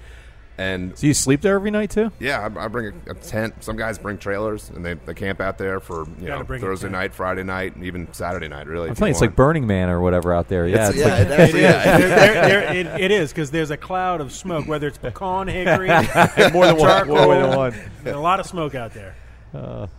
and 0.57 0.97
So 0.97 1.07
you 1.07 1.13
sleep 1.13 1.41
there 1.41 1.55
every 1.55 1.71
night 1.71 1.89
too? 1.91 2.11
yeah, 2.19 2.39
I, 2.55 2.65
I 2.65 2.67
bring 2.67 2.93
a, 3.07 3.11
a 3.11 3.13
tent. 3.15 3.63
Some 3.63 3.75
guys 3.75 3.97
bring 3.97 4.17
trailers, 4.17 4.69
and 4.69 4.85
they, 4.85 4.93
they 4.93 5.13
camp 5.13 5.41
out 5.41 5.57
there 5.57 5.79
for 5.79 6.05
you 6.19 6.27
Gotta 6.27 6.39
know 6.39 6.43
bring 6.45 6.61
Thursday 6.61 6.89
night, 6.89 7.13
Friday 7.13 7.43
night, 7.43 7.75
and 7.75 7.83
even 7.83 8.11
Saturday 8.13 8.47
night. 8.47 8.67
Really, 8.67 8.89
I'm 8.89 8.95
telling 8.95 9.09
you, 9.09 9.11
it's 9.11 9.21
want. 9.21 9.31
like 9.31 9.35
Burning 9.35 9.67
Man 9.67 9.89
or 9.89 9.99
whatever 10.01 10.33
out 10.33 10.47
there. 10.47 10.67
Yeah, 10.67 10.89
it's, 10.89 10.97
yeah, 10.97 11.05
like 11.05 11.21
it 11.27 11.55
yeah. 11.55 11.97
There- 11.97 12.07
there- 12.09 12.33
there- 12.63 12.75
it, 12.75 13.01
it 13.01 13.11
is 13.11 13.31
because 13.31 13.51
there's 13.51 13.71
a 13.71 13.77
cloud 13.77 14.21
of 14.21 14.31
smoke, 14.31 14.67
whether 14.67 14.87
it's 14.87 14.97
pecan, 14.97 15.47
hickory, 15.47 15.87
more 16.53 16.65
than 16.67 16.77
one. 16.77 17.07
More 17.07 17.35
than 17.35 17.55
one. 17.57 17.75
There's 18.03 18.15
a 18.15 18.19
lot 18.19 18.39
of 18.39 18.45
smoke 18.45 18.75
out 18.75 18.93
there. 18.93 19.15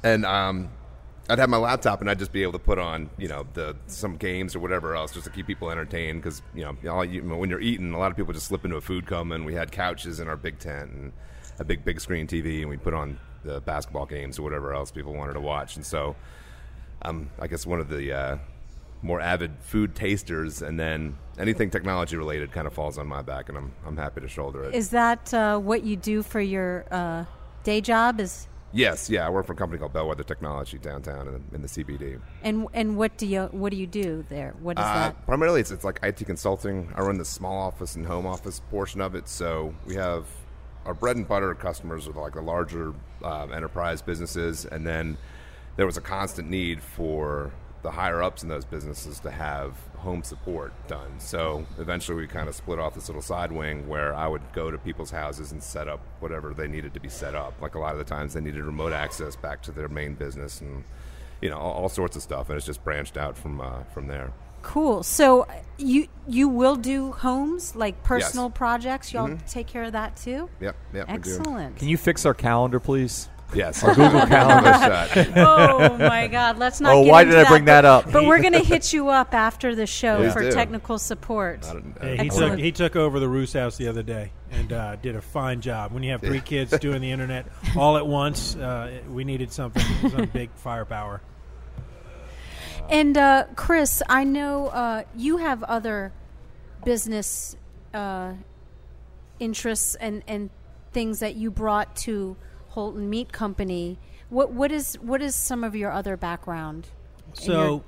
and 0.03 0.25
um, 0.27 0.69
I'd 1.28 1.38
have 1.38 1.50
my 1.50 1.56
laptop 1.56 2.00
and 2.00 2.08
I'd 2.08 2.18
just 2.18 2.32
be 2.32 2.42
able 2.42 2.52
to 2.52 2.58
put 2.58 2.78
on, 2.78 3.10
you 3.18 3.28
know, 3.28 3.46
the 3.54 3.76
some 3.86 4.16
games 4.16 4.54
or 4.54 4.60
whatever 4.60 4.94
else 4.94 5.12
just 5.12 5.24
to 5.24 5.30
keep 5.30 5.46
people 5.46 5.70
entertained 5.70 6.22
because 6.22 6.40
you 6.54 6.64
know, 6.64 7.02
you, 7.02 7.22
when 7.22 7.50
you're 7.50 7.60
eating, 7.60 7.92
a 7.92 7.98
lot 7.98 8.10
of 8.10 8.16
people 8.16 8.32
just 8.32 8.46
slip 8.46 8.64
into 8.64 8.76
a 8.76 8.80
food 8.80 9.06
coma. 9.06 9.34
And 9.34 9.44
we 9.44 9.54
had 9.54 9.72
couches 9.72 10.20
in 10.20 10.28
our 10.28 10.36
big 10.36 10.58
tent 10.58 10.90
and 10.92 11.12
a 11.58 11.64
big 11.64 11.84
big 11.84 12.00
screen 12.00 12.26
TV, 12.26 12.60
and 12.60 12.70
we 12.70 12.76
put 12.76 12.94
on 12.94 13.18
the 13.44 13.60
basketball 13.60 14.06
games 14.06 14.38
or 14.38 14.42
whatever 14.42 14.72
else 14.74 14.90
people 14.90 15.14
wanted 15.14 15.34
to 15.34 15.40
watch. 15.40 15.76
And 15.76 15.84
so, 15.84 16.14
I'm 17.02 17.30
I 17.40 17.46
guess 17.48 17.66
one 17.66 17.80
of 17.80 17.88
the 17.88 18.12
uh, 18.12 18.38
more 19.02 19.20
avid 19.20 19.52
food 19.60 19.94
tasters, 19.94 20.62
and 20.62 20.78
then 20.78 21.16
anything 21.38 21.70
technology 21.70 22.16
related 22.16 22.52
kind 22.52 22.66
of 22.66 22.72
falls 22.72 22.98
on 22.98 23.06
my 23.06 23.22
back, 23.22 23.48
and 23.48 23.58
I'm 23.58 23.72
I'm 23.84 23.96
happy 23.96 24.20
to 24.20 24.28
shoulder 24.28 24.64
it. 24.64 24.74
Is 24.74 24.90
that 24.90 25.32
uh, 25.34 25.58
what 25.58 25.82
you 25.82 25.96
do 25.96 26.22
for 26.22 26.40
your 26.40 26.84
uh, 26.90 27.24
day 27.64 27.80
job? 27.80 28.20
Is 28.20 28.48
yes, 28.76 29.08
yeah, 29.10 29.26
I 29.26 29.30
work 29.30 29.46
for 29.46 29.52
a 29.54 29.56
company 29.56 29.78
called 29.78 29.92
Bellwether 29.92 30.22
Technology 30.22 30.78
downtown 30.78 31.26
in 31.26 31.32
the, 31.34 31.54
in 31.56 31.62
the 31.62 31.68
CBD. 31.68 32.20
and 32.42 32.66
and 32.74 32.96
what 32.96 33.16
do 33.16 33.26
you 33.26 33.44
what 33.52 33.70
do 33.70 33.76
you 33.76 33.86
do 33.86 34.24
there? 34.28 34.54
What 34.60 34.78
is 34.78 34.84
Uh, 34.84 34.94
that? 34.94 35.26
primarily, 35.26 35.60
it's, 35.60 35.70
it's 35.70 35.84
like 35.84 35.98
IT 36.02 36.24
consulting. 36.26 36.92
I 36.94 37.00
run 37.02 37.18
the 37.18 37.24
small 37.24 37.58
office 37.58 37.96
and 37.96 38.06
home 38.06 38.26
office 38.26 38.60
portion 38.70 39.00
of 39.00 39.14
it. 39.14 39.28
So 39.28 39.74
we 39.86 39.94
have 39.96 40.26
our 40.84 40.94
bread 40.94 41.16
and 41.16 41.26
butter 41.26 41.54
customers 41.54 42.06
are 42.06 42.12
like 42.12 42.34
the 42.34 42.42
larger 42.42 42.94
um, 43.24 43.52
enterprise 43.52 44.02
businesses, 44.02 44.64
and 44.66 44.86
then 44.86 45.16
there 45.76 45.86
was 45.86 45.96
a 45.96 46.00
constant 46.00 46.48
need 46.48 46.82
for 46.82 47.50
the 47.87 47.92
higher 47.92 48.20
ups 48.20 48.42
in 48.42 48.49
those 48.49 48.64
businesses 48.64 49.20
to 49.20 49.31
have 49.31 49.77
home 49.99 50.25
support 50.25 50.72
done. 50.88 51.20
So 51.20 51.64
eventually, 51.79 52.16
we 52.16 52.27
kind 52.27 52.49
of 52.49 52.57
split 52.57 52.81
off 52.81 52.94
this 52.96 53.09
little 53.09 53.22
side 53.22 53.53
wing 53.53 53.87
where 53.87 54.12
I 54.12 54.27
would 54.27 54.42
go 54.53 54.72
to 54.72 54.77
people's 54.79 55.12
houses 55.12 55.53
and 55.53 55.62
set 55.62 55.87
up 55.87 56.01
whatever 56.18 56.53
they 56.53 56.66
needed 56.66 56.94
to 56.94 57.01
be 57.01 57.09
set 57.09 57.37
up. 57.37 57.55
Like 57.61 57.77
a 57.77 57.79
lot 57.79 57.92
of 57.92 57.99
the 57.99 58.05
times, 58.05 58.35
they 58.35 58.40
needed 58.40 58.64
remote 58.64 58.92
access 58.92 59.37
back 59.37 59.62
to 59.62 59.70
their 59.70 59.88
main 59.88 60.14
business 60.14 60.61
and 60.61 60.83
you 61.40 61.49
know 61.49 61.59
all, 61.59 61.83
all 61.83 61.88
sorts 61.88 62.16
of 62.16 62.22
stuff, 62.22 62.49
and 62.49 62.57
it's 62.57 62.66
just 62.66 62.83
branched 62.83 63.16
out 63.16 63.37
from 63.38 63.61
uh, 63.61 63.85
from 63.94 64.09
there. 64.09 64.33
Cool. 64.62 65.05
So 65.05 65.42
uh, 65.42 65.53
you 65.79 66.09
you 66.27 66.49
will 66.49 66.75
do 66.75 67.12
homes 67.12 67.77
like 67.77 68.03
personal 68.03 68.46
Yes. 68.49 68.57
projects. 68.59 69.12
Y'all 69.12 69.38
take 69.46 69.68
care 69.68 69.85
of 69.85 69.92
that 69.92 70.16
too. 70.16 70.51
Yep, 70.61 70.75
yep. 70.92 71.05
Excellent. 71.09 71.77
Can 71.77 71.87
you 71.87 71.96
fix 71.96 72.27
our 72.27 72.35
calendar, 72.35 72.81
please? 72.81 73.29
Yes, 73.54 73.82
our 73.85 73.94
Google 73.94 74.26
Calendar 74.26 74.72
shut. 74.72 75.37
oh 75.37 75.96
my 75.98 76.26
God! 76.26 76.59
Let's 76.59 76.80
not. 76.80 76.94
Oh, 76.94 77.04
get 77.04 77.11
why 77.11 77.22
into 77.22 77.37
did 77.37 77.46
I 77.46 77.48
bring 77.48 77.62
but- 77.64 77.72
that 77.72 77.85
up? 77.85 78.11
But 78.12 78.24
we're 78.26 78.40
going 78.40 78.52
to 78.54 78.59
hit 78.64 78.92
you 78.92 79.09
up 79.09 79.35
after 79.35 79.74
the 79.74 79.87
show 79.87 80.16
Please 80.18 80.32
for 80.32 80.42
do. 80.42 80.50
technical 80.52 80.98
support. 80.98 81.62
Don't- 81.62 81.96
I 82.00 82.06
Hey, 82.06 82.16
he 82.24 82.28
took 82.28 82.59
he 82.59 82.72
took 82.72 82.96
over 82.96 83.20
the 83.20 83.28
Roos 83.28 83.52
house 83.52 83.76
the 83.76 83.88
other 83.88 84.02
day 84.02 84.32
and 84.50 84.72
uh, 84.72 84.96
did 84.96 85.14
a 85.16 85.22
fine 85.22 85.61
job. 85.61 85.92
When 85.92 86.02
you 86.02 86.11
have 86.11 86.20
three 86.22 86.40
kids 86.40 86.76
doing 86.78 87.00
the 87.00 87.11
internet 87.11 87.46
all 87.76 87.96
at 87.96 88.06
once, 88.06 88.56
uh, 88.56 89.00
we 89.11 89.22
needed 89.24 89.52
something 89.52 89.82
some 90.11 90.26
big 90.26 90.50
firepower. 90.56 91.20
And 92.88 93.16
uh, 93.16 93.44
Chris, 93.56 94.02
I 94.09 94.24
know 94.24 94.66
uh, 94.68 95.02
you 95.16 95.38
have 95.38 95.62
other 95.64 96.12
business 96.85 97.56
uh, 97.92 98.32
interests 99.40 99.94
and, 99.96 100.22
and 100.28 100.50
things 100.92 101.18
that 101.20 101.35
you 101.35 101.50
brought 101.50 101.96
to 101.96 102.37
Holton 102.76 103.08
Meat 103.08 103.32
Company. 103.32 103.98
What 104.28 104.52
what 104.52 104.70
is 104.70 104.96
what 105.00 105.22
is 105.22 105.34
some 105.34 105.64
of 105.64 105.74
your 105.74 105.90
other 105.90 106.14
background? 106.18 106.88
So 107.32 107.82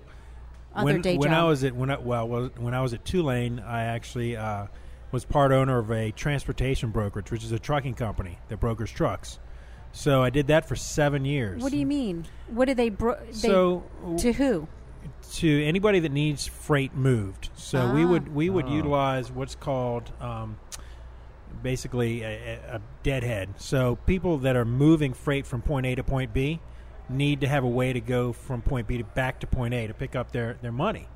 other 0.74 0.84
when, 0.86 1.00
day 1.02 1.18
when 1.18 1.28
job? 1.28 1.38
I 1.40 1.44
was 1.44 1.62
at 1.62 1.76
when 1.76 1.90
I, 1.90 1.98
well 1.98 2.26
was, 2.26 2.50
when 2.56 2.72
I 2.72 2.80
was 2.80 2.94
at 2.94 3.04
Tulane, 3.04 3.60
I 3.60 3.82
actually 3.84 4.34
uh, 4.34 4.66
was 5.12 5.26
part 5.26 5.52
owner 5.52 5.78
of 5.78 5.90
a 5.90 6.10
transportation 6.12 6.90
brokerage, 6.90 7.30
which 7.30 7.44
is 7.44 7.52
a 7.52 7.58
trucking 7.58 7.94
company 7.94 8.38
that 8.48 8.60
brokers 8.60 8.90
trucks. 8.90 9.38
So 9.92 10.22
I 10.22 10.30
did 10.30 10.46
that 10.46 10.66
for 10.66 10.74
seven 10.74 11.26
years. 11.26 11.62
what 11.62 11.70
do 11.70 11.76
you 11.78 11.86
mean? 11.86 12.24
What 12.46 12.64
do 12.68 12.74
they, 12.74 12.88
bro- 12.88 13.18
they 13.26 13.32
So 13.32 13.84
to 14.18 14.32
who? 14.32 14.68
to 15.34 15.64
anybody 15.66 15.98
that 16.00 16.12
needs 16.12 16.46
freight 16.46 16.94
moved. 16.94 17.50
So 17.56 17.92
we 17.92 18.04
Ah. 18.04 18.08
would 18.08 18.34
we 18.34 18.48
would 18.48 18.66
Oh. 18.66 18.74
utilize 18.74 19.30
what's 19.30 19.54
called 19.54 20.10
um, 20.18 20.56
basically 21.62 22.22
a, 22.22 22.76
a 22.76 22.80
deadhead. 23.02 23.54
So 23.58 23.96
people 24.06 24.38
that 24.38 24.56
are 24.56 24.64
moving 24.64 25.12
freight 25.12 25.46
from 25.46 25.62
point 25.62 25.86
A 25.86 25.94
to 25.94 26.04
point 26.04 26.32
B 26.32 26.60
need 27.08 27.40
to 27.40 27.48
have 27.48 27.64
a 27.64 27.68
way 27.68 27.92
to 27.92 28.00
go 28.00 28.32
from 28.32 28.62
point 28.62 28.86
B 28.86 28.98
to 28.98 29.04
back 29.04 29.40
to 29.40 29.46
point 29.46 29.74
A 29.74 29.86
to 29.86 29.94
pick 29.94 30.14
up 30.14 30.32
their, 30.32 30.58
their 30.62 30.72
money 30.72 31.08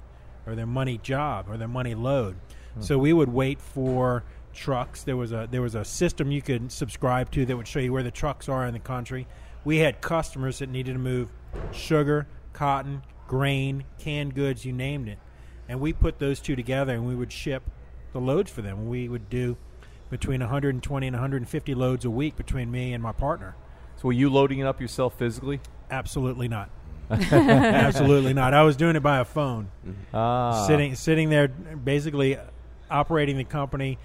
or 0.46 0.55
their 0.55 0.66
money 0.66 0.98
job 0.98 1.46
or 1.48 1.57
their 1.57 1.68
money 1.68 1.94
load. 1.94 2.37
Hmm. 2.74 2.83
So 2.83 2.98
we 2.98 3.12
would 3.12 3.28
wait 3.28 3.61
for 3.61 4.24
trucks. 4.52 5.02
There 5.02 5.16
was 5.16 5.33
a 5.33 5.48
there 5.50 5.62
was 5.62 5.74
a 5.74 5.85
system 5.85 6.31
you 6.31 6.42
could 6.42 6.70
subscribe 6.72 7.31
to 7.33 7.46
that 7.46 7.57
would 7.57 7.68
show 7.68 7.81
you 7.81 7.92
where 7.92 8.02
the 8.02 8.11
trucks 8.11 8.48
are 8.48 8.66
in 8.66 8.72
the 8.72 8.81
country. 8.81 9.26
We 9.64 9.78
had 9.78 10.00
customers 10.00 10.59
that 10.59 10.68
needed 10.68 10.94
to 10.94 10.98
move 10.98 11.28
sugar, 11.72 12.26
cotton, 12.52 13.02
grain, 13.28 13.85
canned 13.98 14.35
goods, 14.35 14.64
you 14.64 14.72
named 14.72 15.09
it. 15.09 15.18
And 15.68 15.81
we 15.81 15.92
put 15.92 16.18
those 16.18 16.40
two 16.40 16.57
together 16.57 16.92
and 16.92 17.07
we 17.07 17.14
would 17.14 17.33
ship 17.33 17.62
the 18.12 18.20
loads 18.20 18.50
for 18.50 18.62
them. 18.62 18.88
We 18.88 19.09
would 19.09 19.31
do 19.31 19.57
between 20.12 20.40
120 20.40 21.07
and 21.07 21.14
150 21.14 21.75
loads 21.75 22.05
a 22.05 22.11
week 22.11 22.37
between 22.37 22.70
me 22.70 22.92
and 22.92 23.03
my 23.03 23.12
partner. 23.12 23.57
So 23.96 24.09
were 24.09 24.12
you 24.12 24.29
loading 24.29 24.59
it 24.59 24.66
up 24.66 24.79
yourself 24.79 25.18
physically? 25.18 25.59
Absolutely 25.90 26.48
not. 26.48 26.68
Absolutely 27.11 28.35
not. 28.35 28.53
I 28.53 28.62
was 28.62 28.77
doing 28.77 28.94
it 28.94 29.03
by 29.03 29.20
a 29.20 29.25
phone, 29.25 29.70
Ah, 30.12 30.66
sitting 30.66 30.94
sitting 30.96 31.31
there, 31.31 31.48
basically 31.48 32.37
operating 32.90 33.38
the 33.38 33.44
company, 33.44 33.98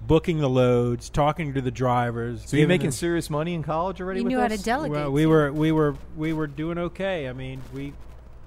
booking 0.00 0.38
the 0.38 0.48
loads, 0.48 1.10
talking 1.10 1.52
to 1.52 1.60
the 1.60 1.70
drivers. 1.70 2.44
So 2.48 2.56
you're 2.56 2.66
making 2.66 2.86
them- 2.86 2.92
serious 2.92 3.28
money 3.28 3.52
in 3.52 3.62
college 3.62 4.00
already? 4.00 4.20
You 4.20 4.24
with 4.24 4.32
knew 4.32 4.40
how 4.40 4.48
to 4.48 4.56
delegate. 4.56 4.90
Well, 4.96 5.12
we 5.12 5.26
were 5.26 5.52
we 5.52 5.70
were 5.70 5.96
we 6.16 6.32
were 6.32 6.46
doing 6.46 6.78
okay. 6.78 7.28
I 7.28 7.34
mean, 7.34 7.60
we 7.74 7.92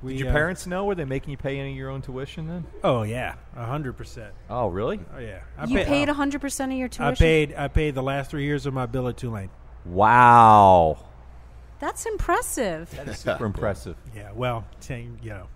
we 0.02 0.14
Did 0.14 0.20
your 0.22 0.30
uh, 0.30 0.34
parents 0.34 0.68
know? 0.68 0.86
Were 0.86 0.96
they 0.96 1.06
making 1.06 1.32
you 1.32 1.38
pay 1.38 1.60
any 1.60 1.72
of 1.72 1.78
your 1.78 1.90
own 1.90 2.02
tuition 2.02 2.48
then? 2.48 2.66
Oh 2.84 3.04
yeah, 3.04 3.36
a 3.56 3.66
hundred 3.66 3.94
percent. 3.98 4.34
Oh, 4.50 4.68
really? 4.68 5.00
Oh 5.16 5.20
yeah, 5.20 5.40
I 5.58 5.66
You 5.66 5.78
paid, 5.78 5.88
paid 5.88 6.10
hundred 6.10 6.42
percent 6.42 6.72
of 6.72 6.78
your 6.78 6.88
tuition. 6.88 7.06
I 7.06 7.16
paid 7.16 7.56
I 7.56 7.68
paid 7.68 7.96
the 7.96 8.04
last 8.04 8.30
three 8.32 8.46
years 8.46 8.66
of 8.66 8.74
my 8.74 8.86
bill 8.86 9.08
at 9.08 9.18
Tulane. 9.18 9.50
Wow. 9.86 10.98
That's 11.80 12.06
impressive. 12.06 12.90
That 12.96 13.08
is 13.08 13.20
super 13.20 13.46
impressive. 13.46 13.98
Yeah, 14.16 14.32
well, 14.34 14.66
t- 14.80 15.10
you 15.22 15.30
know, 15.30 15.44
I 15.44 15.55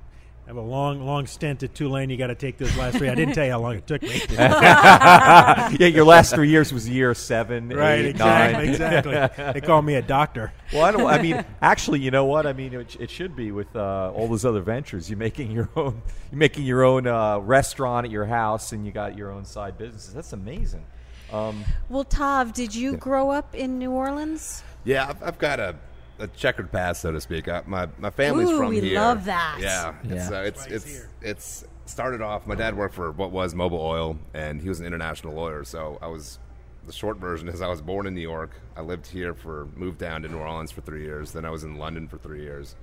have 0.49 0.57
a 0.57 0.61
long 0.61 1.05
long 1.05 1.27
stint 1.27 1.61
at 1.61 1.75
Tulane. 1.75 2.09
You 2.09 2.17
got 2.17 2.27
to 2.27 2.35
take 2.35 2.57
those 2.57 2.75
last 2.75 2.97
three. 2.97 3.07
I 3.07 3.13
didn't 3.13 3.35
tell 3.35 3.45
you 3.45 3.51
how 3.51 3.59
long 3.59 3.75
it 3.75 3.85
took 3.85 4.01
me. 4.01 4.19
yeah, 4.31 5.69
your 5.77 6.05
last 6.05 6.33
three 6.33 6.49
years 6.49 6.73
was 6.73 6.89
year 6.89 7.13
seven, 7.13 7.69
right, 7.69 7.99
eight, 7.99 8.05
exactly, 8.07 8.65
nine. 8.65 8.69
exactly. 8.69 9.53
They 9.53 9.61
call 9.61 9.83
me 9.83 9.93
a 9.93 10.01
doctor. 10.01 10.51
Well, 10.73 10.83
I 10.83 10.91
don't. 10.91 11.05
I 11.05 11.21
mean, 11.21 11.45
actually, 11.61 11.99
you 11.99 12.09
know 12.09 12.25
what? 12.25 12.47
I 12.47 12.53
mean, 12.53 12.73
it, 12.73 12.97
it 12.99 13.11
should 13.11 13.35
be 13.35 13.51
with 13.51 13.75
uh, 13.75 14.11
all 14.11 14.27
those 14.27 14.43
other 14.43 14.61
ventures. 14.61 15.07
You're 15.07 15.19
making 15.19 15.51
your 15.51 15.69
own. 15.75 16.01
You're 16.31 16.39
making 16.39 16.63
your 16.65 16.83
own 16.83 17.05
uh, 17.05 17.37
restaurant 17.37 18.07
at 18.07 18.11
your 18.11 18.25
house, 18.25 18.71
and 18.71 18.87
you 18.87 18.91
got 18.91 19.15
your 19.15 19.31
own 19.31 19.45
side 19.45 19.77
businesses. 19.77 20.15
That's 20.15 20.33
amazing. 20.33 20.83
Um, 21.31 21.63
Well, 21.89 22.05
Tav, 22.05 22.53
did 22.53 22.73
you 22.73 22.97
grow 22.97 23.29
up 23.29 23.53
in 23.53 23.77
New 23.77 23.91
Orleans? 23.91 24.63
Yeah, 24.83 25.09
I've, 25.09 25.21
I've 25.21 25.37
got 25.37 25.59
a, 25.59 25.75
a 26.19 26.27
checkered 26.27 26.71
past, 26.71 27.01
so 27.01 27.11
to 27.11 27.21
speak. 27.21 27.47
I, 27.47 27.63
my 27.65 27.87
my 27.97 28.09
family's 28.09 28.49
Ooh, 28.49 28.57
from 28.57 28.69
we 28.69 28.81
here. 28.81 28.99
love 28.99 29.25
that. 29.25 29.57
Yeah, 29.61 29.95
Yeah. 30.03 30.15
It's, 30.15 30.31
uh, 30.31 30.35
it's 30.45 30.67
Why 30.67 30.75
it's 30.75 31.05
it's 31.21 31.65
started 31.85 32.21
off. 32.21 32.45
My 32.45 32.55
dad 32.55 32.75
worked 32.77 32.93
for 32.95 33.11
what 33.11 33.31
was 33.31 33.53
Mobil 33.53 33.79
Oil, 33.79 34.17
and 34.33 34.61
he 34.61 34.69
was 34.69 34.79
an 34.79 34.85
international 34.85 35.33
lawyer. 35.33 35.63
So 35.63 35.97
I 36.01 36.07
was 36.07 36.39
the 36.85 36.93
short 36.93 37.17
version 37.17 37.47
is 37.47 37.61
I 37.61 37.67
was 37.67 37.81
born 37.81 38.07
in 38.07 38.13
New 38.15 38.21
York. 38.21 38.51
I 38.75 38.81
lived 38.81 39.07
here 39.07 39.33
for 39.33 39.67
moved 39.75 39.97
down 39.97 40.21
to 40.23 40.27
New 40.27 40.37
Orleans 40.37 40.71
for 40.71 40.81
three 40.81 41.03
years. 41.03 41.31
Then 41.31 41.45
I 41.45 41.49
was 41.49 41.63
in 41.63 41.77
London 41.77 42.07
for 42.07 42.17
three 42.17 42.41
years. 42.41 42.75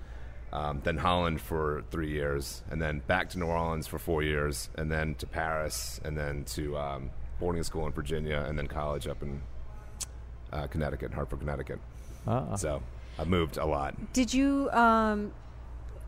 Um, 0.53 0.81
then 0.85 0.96
Holland 0.96 1.40
for 1.40 1.83
three 1.90 2.11
years, 2.11 2.62
and 2.70 2.81
then 2.81 3.01
back 3.07 3.29
to 3.31 3.38
New 3.38 3.46
Orleans 3.46 3.87
for 3.88 3.99
four 3.99 4.22
years, 4.22 4.70
and 4.77 4.90
then 4.90 5.14
to 5.16 5.27
Paris, 5.27 6.01
and 6.05 6.16
then 6.16 6.44
to 6.44 6.79
um, 6.79 7.11
boarding 7.40 7.62
school 7.64 7.85
in 7.87 7.92
Virginia, 7.92 8.44
and 8.49 8.57
then 8.57 8.68
college 8.68 9.09
up 9.09 9.22
in 9.22 9.42
uh, 10.53 10.66
Connecticut, 10.68 11.12
Hartford, 11.12 11.40
Connecticut. 11.40 11.81
Uh-uh. 12.27 12.57
So 12.57 12.81
I 13.18 13.24
moved 13.24 13.57
a 13.57 13.66
lot. 13.66 13.94
Did 14.12 14.33
you 14.35 14.70
um, 14.72 15.33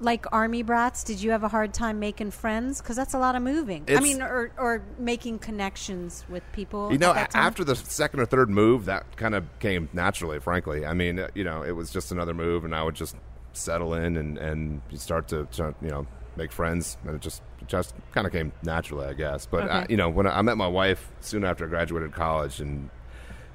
like 0.01 0.27
army 0.33 0.63
brats? 0.63 1.03
Did 1.05 1.21
you 1.23 1.31
have 1.31 1.43
a 1.43 1.49
hard 1.49 1.73
time 1.75 1.99
making 1.99 2.31
friends? 2.31 2.81
Because 2.81 2.97
that's 2.97 3.15
a 3.15 3.19
lot 3.19 3.35
of 3.35 3.43
moving. 3.43 3.85
I 3.89 3.93
It's- 3.93 4.03
mean, 4.03 4.23
or 4.23 4.51
or 4.59 4.83
making 4.99 5.39
connections 5.41 6.25
with 6.29 6.43
people. 6.53 6.93
You 6.93 6.99
know, 6.99 7.11
at 7.11 7.15
that 7.15 7.29
a- 7.31 7.33
time? 7.33 7.47
after 7.47 7.65
the 7.65 7.77
second 7.77 8.21
or 8.21 8.27
third 8.27 8.51
move, 8.51 8.85
that 8.87 9.17
kind 9.17 9.35
of 9.35 9.45
came 9.59 9.89
naturally. 9.93 10.39
Frankly, 10.41 10.85
I 10.87 10.93
mean, 10.95 11.19
uh, 11.19 11.29
you 11.35 11.45
know, 11.45 11.63
it 11.63 11.73
was 11.73 11.91
just 11.91 12.13
another 12.13 12.35
move, 12.35 12.65
and 12.65 12.75
I 12.75 12.83
would 12.83 12.95
just 12.95 13.17
settle 13.55 13.95
in 13.95 14.17
and 14.17 14.39
and 14.39 14.81
start 14.95 15.29
to, 15.29 15.49
you 15.83 15.89
know 15.91 16.07
make 16.37 16.53
friends, 16.53 16.97
and 17.05 17.17
it 17.17 17.21
just 17.21 17.43
just 17.67 17.93
kind 18.13 18.25
of 18.25 18.33
came 18.33 18.53
naturally, 18.63 19.05
I 19.09 19.13
guess. 19.15 19.45
But 19.47 19.69
I, 19.69 19.79
Okay. 19.79 19.87
you 19.91 19.97
know, 19.97 20.09
when 20.09 20.25
I, 20.29 20.39
I 20.39 20.43
met 20.43 20.57
my 20.57 20.69
wife 20.69 21.11
soon 21.21 21.43
after 21.43 21.65
I 21.65 21.69
graduated 21.69 22.13
college, 22.13 22.61
and 22.61 22.91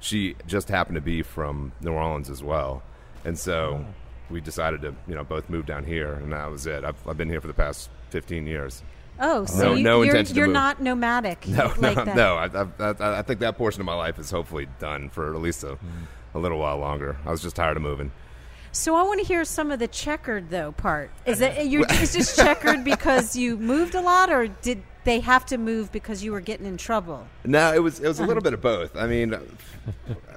she 0.00 0.34
just 0.46 0.68
happened 0.68 0.96
to 0.96 1.00
be 1.00 1.22
from 1.22 1.72
New 1.80 1.92
Orleans 1.92 2.28
as 2.28 2.42
well, 2.44 2.82
and 3.24 3.38
so. 3.38 3.84
We 4.30 4.40
decided 4.40 4.80
to, 4.82 4.94
you 5.06 5.14
know, 5.14 5.22
both 5.22 5.50
move 5.50 5.66
down 5.66 5.84
here, 5.84 6.14
and 6.14 6.32
that 6.32 6.50
was 6.50 6.66
it. 6.66 6.82
I've, 6.82 6.96
I've 7.06 7.18
been 7.18 7.28
here 7.28 7.42
for 7.42 7.46
the 7.46 7.52
past 7.52 7.90
fifteen 8.08 8.46
years. 8.46 8.82
oh, 9.20 9.44
so 9.44 9.58
No- 9.64 9.74
you, 9.74 9.84
no 9.84 10.00
you're, 10.02 10.14
intention 10.14 10.34
you're 10.34 10.46
move. 10.46 10.54
not 10.54 10.80
nomadic. 10.82 11.46
No, 11.48 11.66
like 11.76 11.96
no, 11.98 12.04
that. 12.06 12.16
no. 12.16 12.34
I, 12.36 12.46
I, 12.46 12.94
I, 13.14 13.18
I 13.18 13.22
think 13.22 13.40
that 13.40 13.58
portion 13.58 13.82
of 13.82 13.84
my 13.84 13.94
life 13.94 14.18
is 14.18 14.30
hopefully 14.30 14.66
done 14.78 15.10
for 15.10 15.34
at 15.34 15.40
least 15.42 15.62
a, 15.62 15.72
mm. 15.76 15.78
a 16.34 16.38
little 16.38 16.58
while 16.58 16.78
longer. 16.78 17.18
I 17.26 17.30
was 17.30 17.42
just 17.42 17.54
tired 17.54 17.76
of 17.76 17.82
moving. 17.82 18.12
So 18.74 18.96
I 18.96 19.02
want 19.02 19.20
to 19.20 19.26
hear 19.26 19.44
some 19.44 19.70
of 19.70 19.78
the 19.78 19.86
checkered 19.86 20.50
though 20.50 20.72
part. 20.72 21.10
Is 21.26 21.40
it 21.40 21.66
you? 21.66 21.84
Is 21.90 22.12
this 22.12 22.34
checkered 22.34 22.82
because 22.84 23.36
you 23.36 23.56
moved 23.56 23.94
a 23.94 24.00
lot, 24.00 24.30
or 24.30 24.48
did 24.48 24.82
they 25.04 25.20
have 25.20 25.46
to 25.46 25.58
move 25.58 25.92
because 25.92 26.24
you 26.24 26.32
were 26.32 26.40
getting 26.40 26.66
in 26.66 26.76
trouble? 26.76 27.26
No, 27.44 27.72
it 27.72 27.78
was 27.78 28.00
it 28.00 28.08
was 28.08 28.18
a 28.18 28.24
little 28.26 28.42
bit 28.42 28.52
of 28.52 28.60
both. 28.60 28.96
I 28.96 29.06
mean, 29.06 29.32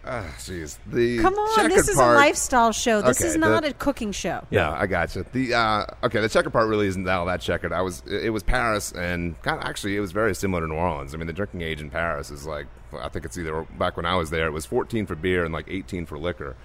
ah, 0.06 0.24
jeez, 0.38 0.78
the 0.86 1.18
Come 1.20 1.34
on, 1.34 1.70
this 1.70 1.88
is 1.88 1.96
part, 1.96 2.14
a 2.14 2.20
lifestyle 2.20 2.72
show. 2.72 3.02
This 3.02 3.20
Okay, 3.22 3.28
is 3.30 3.38
not 3.38 3.64
the- 3.64 3.70
a 3.70 3.74
cooking 3.74 4.12
show. 4.12 4.46
Yeah, 4.52 4.72
I 4.72 4.86
gotcha. 4.86 5.26
The 5.34 5.56
uh, 5.56 5.86
okay, 6.04 6.22
the 6.22 6.30
checkered 6.30 6.54
part 6.54 6.68
really 6.68 6.86
isn't 6.88 7.08
all 7.10 7.26
that 7.26 7.42
checkered. 7.42 7.74
I 7.74 7.82
was 7.82 8.04
it, 8.06 8.26
it 8.26 8.30
was 8.30 8.44
Paris, 8.44 8.92
and 8.92 9.42
kind 9.42 9.60
of 9.60 9.66
actually 9.66 9.98
it 9.98 10.00
was 10.00 10.12
very 10.12 10.36
similar 10.36 10.62
to 10.62 10.68
New 10.68 10.76
Orleans. 10.76 11.16
I 11.16 11.18
mean, 11.18 11.26
the 11.28 11.34
drinking 11.34 11.62
age 11.64 11.82
in 11.82 11.90
Paris 11.90 12.30
is 12.30 12.46
like 12.46 12.68
I 13.02 13.10
think 13.10 13.26
it's 13.26 13.38
either 13.38 13.64
back 13.80 13.98
when 13.98 14.06
I 14.06 14.16
was 14.16 14.30
there, 14.30 14.46
it 14.46 14.52
was 14.54 14.68
14 14.68 15.08
for 15.08 15.16
beer 15.16 15.44
and 15.44 15.52
like 15.52 15.66
18 15.68 16.06
for 16.06 16.20
liquor. 16.20 16.56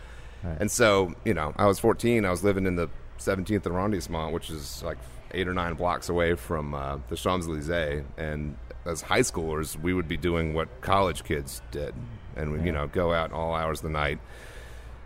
And 0.60 0.70
so 0.70 1.14
you 1.24 1.34
know, 1.34 1.52
I 1.56 1.66
was 1.66 1.78
14. 1.78 2.24
I 2.24 2.30
was 2.30 2.42
living 2.44 2.66
in 2.66 2.76
the 2.76 2.88
17th 3.18 3.66
arrondissement, 3.66 4.32
which 4.32 4.50
is 4.50 4.82
like 4.82 4.98
eight 5.32 5.48
or 5.48 5.54
nine 5.54 5.74
blocks 5.74 6.08
away 6.08 6.34
from 6.34 6.74
uh, 6.74 6.98
the 7.08 7.16
Champs 7.16 7.46
Elysees, 7.46 8.04
and 8.16 8.56
as 8.84 9.02
high 9.02 9.20
schoolers, 9.20 9.80
we 9.80 9.94
would 9.94 10.08
be 10.08 10.16
doing 10.16 10.54
what 10.54 10.68
college 10.80 11.24
kids 11.24 11.62
did, 11.70 11.94
and 12.36 12.52
we 12.52 12.66
you 12.66 12.72
know 12.72 12.86
go 12.88 13.12
out 13.12 13.32
all 13.32 13.54
hours 13.54 13.78
of 13.78 13.84
the 13.84 13.90
night 13.90 14.18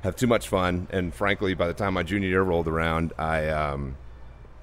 have 0.06 0.16
too 0.16 0.26
much 0.26 0.48
fun. 0.48 0.86
And 0.90 1.14
frankly, 1.14 1.54
by 1.54 1.66
the 1.66 1.74
time 1.74 1.94
my 1.94 2.02
junior 2.02 2.28
year 2.28 2.42
rolled 2.42 2.68
around, 2.68 3.12
I 3.18 3.48
um, 3.48 3.96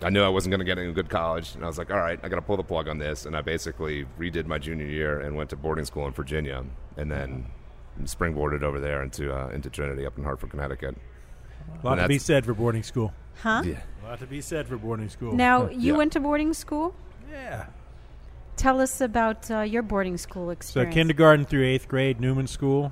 I 0.02 0.10
knew 0.10 0.22
I 0.22 0.30
wasn't 0.30 0.52
going 0.52 0.60
to 0.60 0.66
get 0.66 0.78
into 0.78 0.90
a 0.90 0.94
good 0.94 1.10
college, 1.10 1.54
and 1.56 1.64
I 1.64 1.68
was 1.68 1.78
like, 1.78 1.92
all 1.92 2.00
right, 2.00 2.20
I 2.24 2.30
got 2.30 2.38
to 2.38 2.42
pull 2.42 2.58
the 2.58 2.64
plug 2.64 2.88
on 2.88 2.98
this. 2.98 3.26
And 3.26 3.38
I 3.38 3.42
basically 3.42 4.06
redid 4.20 4.48
my 4.48 4.58
junior 4.58 4.86
year 4.86 5.20
and 5.20 5.36
went 5.36 5.50
to 5.52 5.56
boarding 5.56 5.86
school 5.86 6.08
in 6.08 6.14
Virginia, 6.14 6.66
and 6.98 7.12
then 7.12 7.46
springboarded 8.02 8.64
over 8.64 8.80
there 8.80 9.04
into 9.04 9.34
uh, 9.34 9.50
into 9.50 9.70
Trinity 9.70 10.06
up 10.06 10.18
in 10.18 10.24
Hartford, 10.24 10.50
Connecticut. 10.50 10.96
A 11.82 11.86
lot 11.86 11.94
And 11.94 12.02
to 12.02 12.08
be 12.08 12.18
said 12.20 12.46
for 12.46 12.54
boarding 12.54 12.84
school. 12.84 13.14
Huh? 13.42 13.62
Yeah. 13.66 13.82
A 14.04 14.10
lot 14.10 14.20
to 14.20 14.28
be 14.28 14.42
said 14.42 14.68
for 14.68 14.78
boarding 14.78 15.10
school. 15.10 15.34
Now 15.34 15.70
you 15.70 15.94
Yeah. 15.94 15.98
went 15.98 16.12
to 16.14 16.20
boarding 16.20 16.54
school. 16.54 16.94
yeah. 17.32 17.66
Tell 18.56 18.80
us 18.82 19.02
about 19.02 19.50
uh, 19.50 19.62
your 19.62 19.82
boarding 19.82 20.18
school 20.18 20.52
experience. 20.52 20.94
So 20.94 20.96
kindergarten 20.96 21.46
through 21.46 21.66
eighth 21.66 21.88
grade, 21.88 22.20
Newman 22.22 22.46
School, 22.46 22.92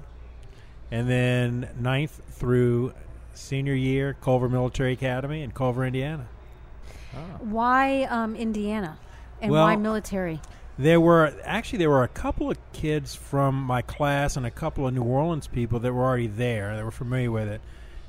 and 0.90 1.08
then 1.08 1.70
ninth 1.80 2.20
through 2.32 2.94
senior 3.36 3.76
year, 3.76 4.16
Culver 4.22 4.50
Military 4.50 4.94
Academy 4.94 5.44
in 5.44 5.52
Culver, 5.52 5.86
Indiana. 5.86 6.28
Why 7.40 8.04
um, 8.04 8.36
Indiana, 8.36 8.98
and 9.42 9.52
Well- 9.52 9.66
why 9.66 9.76
military? 9.76 10.42
There 10.78 11.00
were 11.00 11.34
actually 11.44 11.80
there 11.80 11.90
were 11.90 12.04
a 12.04 12.08
couple 12.08 12.50
of 12.50 12.58
kids 12.74 13.14
from 13.14 13.62
my 13.62 13.82
class 13.82 14.36
and 14.38 14.46
a 14.46 14.52
couple 14.52 14.88
of 14.88 14.94
New 14.94 15.04
Orleans 15.04 15.48
people 15.48 15.80
that 15.80 15.94
were 15.94 16.04
already 16.04 16.28
there. 16.28 16.76
that 16.76 16.84
were 16.84 16.92
familiar 16.92 17.30
with 17.32 17.48
it. 17.48 17.62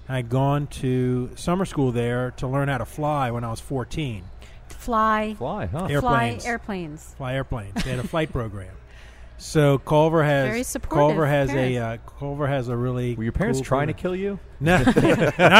I'd 0.09 0.29
gone 0.29 0.67
to 0.69 1.31
summer 1.37 1.65
school 1.65 1.93
there 1.93 2.33
to 2.39 2.47
learn 2.47 2.69
how 2.69 2.79
to 2.79 2.85
fly 2.85 3.31
when 3.31 3.45
I 3.45 3.51
was 3.51 3.61
14. 3.61 4.25
Fly, 4.69 5.35
Fly, 5.39 5.67
huh? 5.67 5.87
Air- 5.89 6.01
fly 6.01 6.25
Airplanes. 6.25 6.47
airplanes. 6.47 7.15
Fly 7.17 7.35
airplanes. 7.35 7.85
They 7.85 7.91
had 7.91 7.99
a 8.01 8.09
flight 8.09 8.33
program. 8.33 8.75
So 9.39 9.79
Culver 9.79 10.23
has 10.23 10.49
Very 10.49 10.63
supportive 10.63 10.97
Culver 11.17 11.27
has 11.27 11.51
a 11.51 11.77
uh, 11.77 11.97
Culver 12.19 12.47
has 12.47 12.69
a 12.69 12.77
really 12.77 13.17
Were 13.17 13.25
your 13.25 13.33
parents 13.33 13.59
cool 13.59 13.65
trying 13.65 13.89
to 13.89 13.93
kill 13.93 14.15
you? 14.15 14.39
No, 14.61 14.77
not 14.79 14.95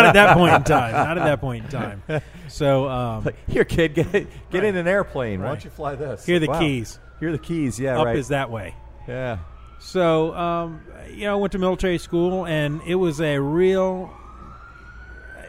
at 0.05 0.13
that 0.15 0.37
point 0.37 0.55
in 0.55 0.63
time. 0.63 0.93
Not 0.93 1.19
at 1.19 1.25
that 1.25 1.41
point 1.41 1.65
in 1.65 1.71
time. 1.71 2.03
So 2.47 2.89
um, 2.89 3.25
Like, 3.25 3.37
here, 3.49 3.65
kid, 3.65 3.95
get 3.95 4.13
get 4.13 4.29
Right. 4.53 4.65
in 4.65 4.77
an 4.77 4.87
airplane. 4.87 5.41
Why 5.41 5.49
don't 5.49 5.65
you 5.65 5.71
fly 5.71 5.97
this? 5.97 6.25
here 6.25 6.37
are 6.37 6.39
the 6.39 6.47
Wow. 6.47 6.61
keys. 6.61 7.01
Here 7.19 7.31
are 7.31 7.33
the 7.33 7.39
keys. 7.39 7.81
Yeah, 7.81 7.99
Up 7.99 8.07
right. 8.07 8.17
is 8.17 8.29
that 8.29 8.51
way. 8.51 8.75
yeah. 9.09 9.39
So, 9.81 10.33
um, 10.37 10.81
you 11.13 11.25
know, 11.25 11.33
I 11.33 11.35
went 11.41 11.51
to 11.53 11.59
military 11.59 11.99
school, 11.99 12.47
and 12.47 12.81
it 12.87 12.95
was 12.95 13.21
a 13.21 13.39
real, 13.41 14.13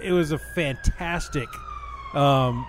it 0.01 0.11
was 0.11 0.31
a 0.31 0.39
fantastic, 0.55 1.47
um, 2.15 2.65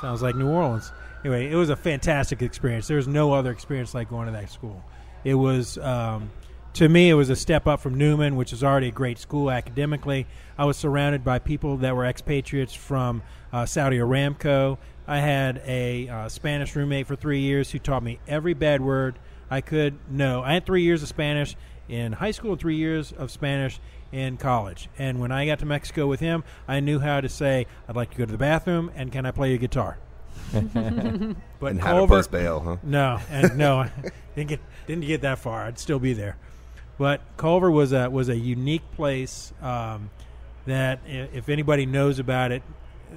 sounds 0.00 0.22
like 0.22 0.34
New 0.34 0.48
Orleans. 0.48 0.90
Anyway, 1.26 1.50
it 1.50 1.56
was 1.56 1.70
a 1.70 1.76
fantastic 1.76 2.40
experience. 2.40 2.86
There 2.86 2.98
was 2.98 3.08
no 3.08 3.32
other 3.32 3.50
experience 3.50 3.94
like 3.94 4.08
going 4.08 4.26
to 4.26 4.32
that 4.34 4.48
school. 4.48 4.84
It 5.24 5.34
was, 5.34 5.76
um, 5.78 6.30
to 6.74 6.88
me, 6.88 7.10
it 7.10 7.14
was 7.14 7.30
a 7.30 7.34
step 7.34 7.66
up 7.66 7.80
from 7.80 7.98
Newman, 7.98 8.36
which 8.36 8.52
is 8.52 8.62
already 8.62 8.86
a 8.86 8.92
great 8.92 9.18
school 9.18 9.50
academically. 9.50 10.28
I 10.56 10.66
was 10.66 10.76
surrounded 10.76 11.24
by 11.24 11.40
people 11.40 11.78
that 11.78 11.96
were 11.96 12.04
expatriates 12.04 12.74
from 12.74 13.24
uh, 13.52 13.66
Saudi 13.66 13.98
Aramco. 13.98 14.78
I 15.08 15.18
had 15.18 15.62
a 15.66 16.08
uh, 16.08 16.28
Spanish 16.28 16.76
roommate 16.76 17.08
for 17.08 17.16
three 17.16 17.40
years 17.40 17.72
who 17.72 17.80
taught 17.80 18.04
me 18.04 18.20
every 18.28 18.54
bad 18.54 18.80
word 18.80 19.18
I 19.50 19.62
could 19.62 19.98
know. 20.08 20.44
I 20.44 20.54
had 20.54 20.64
three 20.64 20.82
years 20.82 21.02
of 21.02 21.08
Spanish 21.08 21.56
in 21.88 22.12
high 22.12 22.30
school 22.30 22.52
and 22.52 22.60
three 22.60 22.76
years 22.76 23.10
of 23.10 23.32
Spanish 23.32 23.80
in 24.12 24.36
college. 24.36 24.88
And 24.96 25.18
when 25.18 25.32
I 25.32 25.44
got 25.44 25.58
to 25.58 25.66
Mexico 25.66 26.06
with 26.06 26.20
him, 26.20 26.44
I 26.68 26.78
knew 26.78 27.00
how 27.00 27.20
to 27.20 27.28
say, 27.28 27.66
I'd 27.88 27.96
like 27.96 28.12
to 28.12 28.16
go 28.16 28.26
to 28.26 28.30
the 28.30 28.38
bathroom 28.38 28.92
and 28.94 29.10
can 29.10 29.26
I 29.26 29.32
play 29.32 29.52
a 29.54 29.58
guitar? 29.58 29.98
but 30.52 30.62
And 30.62 31.80
how 31.80 31.92
to 31.92 31.98
Culver, 31.98 32.16
post 32.16 32.30
bail, 32.30 32.60
huh? 32.60 32.76
no, 32.82 33.18
and 33.30 33.56
no, 33.58 33.80
I 33.80 33.90
didn't 34.34 34.48
get 34.48 34.60
didn't 34.86 35.06
get 35.06 35.22
that 35.22 35.38
far. 35.38 35.64
I'd 35.64 35.78
still 35.78 35.98
be 35.98 36.12
there. 36.12 36.36
But 36.98 37.20
Culver 37.36 37.70
was 37.70 37.92
a 37.92 38.08
was 38.08 38.28
a 38.28 38.36
unique 38.36 38.90
place 38.92 39.52
um, 39.60 40.10
that 40.66 41.00
if 41.06 41.48
anybody 41.48 41.86
knows 41.86 42.18
about 42.18 42.52
it 42.52 42.62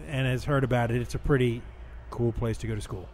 and 0.07 0.27
has 0.27 0.43
heard 0.43 0.63
about 0.63 0.91
it, 0.91 1.01
it's 1.01 1.15
a 1.15 1.19
pretty 1.19 1.61
cool 2.09 2.31
place 2.31 2.57
to 2.57 2.67
go 2.67 2.75
to 2.75 2.81
school. 2.81 3.07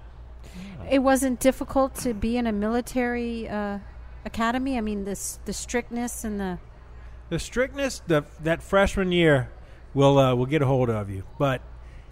It 0.90 1.00
wasn't 1.00 1.40
difficult 1.40 1.96
to 1.96 2.14
be 2.14 2.38
in 2.38 2.48
a 2.48 2.52
military 2.52 3.48
uh, 3.50 3.80
academy. 4.24 4.78
I 4.78 4.82
mean, 4.82 5.06
this 5.06 5.40
the 5.46 5.54
strictness 5.54 6.24
and 6.24 6.40
the 6.40 6.58
The 7.30 7.40
strictness 7.40 8.02
the, 8.08 8.24
that 8.42 8.64
freshman 8.64 9.12
year 9.12 9.50
will 9.94 10.18
uh, 10.18 10.34
will 10.36 10.46
get 10.46 10.62
a 10.62 10.66
hold 10.66 10.90
of 10.90 11.10
you, 11.10 11.24
but 11.38 11.62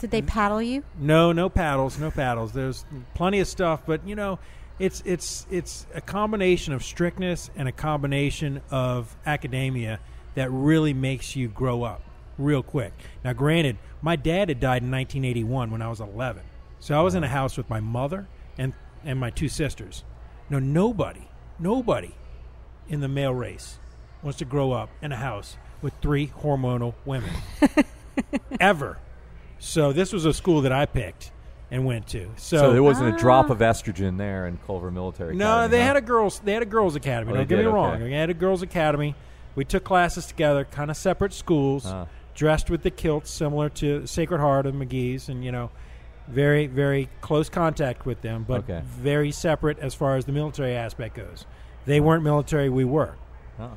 did 0.04 0.12
they 0.12 0.20
hmm? 0.20 0.28
paddle 0.28 0.62
you? 0.62 0.84
No, 1.00 1.32
no 1.32 1.48
paddles, 1.48 1.98
no 1.98 2.12
paddles. 2.12 2.52
There's 2.52 2.84
plenty 3.14 3.40
of 3.40 3.48
stuff, 3.48 3.84
but 3.86 4.06
you 4.06 4.16
know, 4.16 4.38
it's 4.78 5.02
it's 5.06 5.48
it's 5.50 5.88
a 5.96 6.02
combination 6.02 6.74
of 6.74 6.84
strictness 6.84 7.50
and 7.56 7.70
a 7.70 7.72
combination 7.72 8.62
of 8.70 9.16
academia 9.26 10.02
that 10.36 10.52
really 10.52 10.94
makes 10.94 11.38
you 11.38 11.48
grow 11.48 11.84
up 11.84 12.02
real 12.38 12.62
quick. 12.62 12.92
Now, 13.24 13.32
granted, 13.32 13.78
my 14.02 14.18
dad 14.18 14.50
had 14.50 14.60
died 14.60 14.84
in 14.84 14.92
1981 14.92 15.72
when 15.72 15.82
I 15.82 15.88
was 15.88 16.02
11, 16.02 16.44
so 16.82 17.00
I 17.00 17.02
was 17.02 17.16
in 17.16 17.24
a 17.24 17.30
house 17.30 17.56
with 17.56 17.70
my 17.70 17.80
mother 17.80 18.28
and 18.58 18.74
and 19.06 19.18
my 19.18 19.30
two 19.30 19.48
sisters. 19.48 20.04
No, 20.50 20.60
nobody, 20.60 21.30
nobody 21.60 22.14
in 22.90 23.00
the 23.00 23.08
male 23.08 23.34
race 23.34 23.80
wants 24.22 24.40
to 24.40 24.46
grow 24.46 24.74
up 24.74 24.90
in 25.02 25.14
a 25.14 25.18
house 25.18 25.56
with 25.82 25.94
three 26.02 26.28
hormonal 26.28 26.94
women 27.06 27.32
ever. 28.60 28.98
So 29.64 29.94
this 29.94 30.12
was 30.12 30.26
a 30.26 30.34
school 30.34 30.60
that 30.62 30.74
I 30.74 30.86
picked 30.86 31.32
and 31.72 31.86
went 31.86 32.06
to. 32.08 32.30
So, 32.36 32.58
So, 32.58 32.74
there 32.74 32.84
wasn't 32.84 33.16
a 33.16 33.18
drop 33.18 33.50
Ah. 33.50 33.54
of 33.54 33.60
estrogen 33.60 34.18
there 34.18 34.46
in 34.46 34.58
Culver 34.68 34.92
Military. 34.92 35.36
no, 35.36 35.46
Academy, 35.54 35.72
they 35.72 35.80
huh? 35.80 35.88
had 35.88 35.96
a 35.96 36.02
girls. 36.02 36.40
They 36.44 36.54
had 36.54 36.62
a 36.64 36.66
girls' 36.66 36.96
academy. 36.98 37.32
Oh, 37.32 37.36
Don't 37.38 37.48
they 37.48 37.56
get 37.56 37.64
me 37.66 37.72
wrong. 37.72 37.94
Okay. 37.96 38.10
They 38.10 38.16
had 38.16 38.30
a 38.30 38.34
girls' 38.34 38.62
academy. 38.62 39.16
We 39.56 39.64
took 39.64 39.86
classes 39.86 40.26
together, 40.26 40.66
kind 40.66 40.92
of 40.92 40.98
separate 40.98 41.32
schools, 41.32 41.86
Ah. 41.88 42.08
dressed 42.36 42.70
with 42.70 42.84
the 42.84 42.92
kilts 42.92 43.32
similar 43.32 43.70
to 43.70 44.06
Sacred 44.06 44.40
Heart 44.42 44.66
of 44.66 44.76
McGehee's, 44.76 45.30
and 45.30 45.46
you 45.46 45.52
know, 45.54 45.70
very 46.28 46.68
very 46.68 47.08
close 47.22 47.48
contact 47.50 48.06
with 48.06 48.22
them, 48.22 48.44
but 48.48 48.64
Okay. 48.70 48.82
very 48.86 49.32
separate 49.32 49.80
as 49.80 49.94
far 49.96 50.18
as 50.18 50.26
the 50.26 50.32
military 50.34 50.76
aspect 50.76 51.16
goes. 51.16 51.46
They 51.86 52.02
weren't 52.02 52.24
military. 52.24 52.68
We 52.70 52.84
were. 52.86 53.16
Oh. 53.60 53.72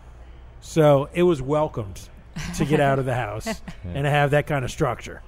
So 0.60 1.08
it 1.14 1.22
was 1.22 1.40
welcomed 1.40 2.08
to 2.56 2.64
get 2.64 2.80
out 2.80 2.98
of 2.98 3.04
the 3.04 3.14
house 3.14 3.62
and 3.84 4.02
to 4.04 4.10
have 4.10 4.32
that 4.32 4.46
kind 4.48 4.64
of 4.64 4.70
structure. 4.72 5.22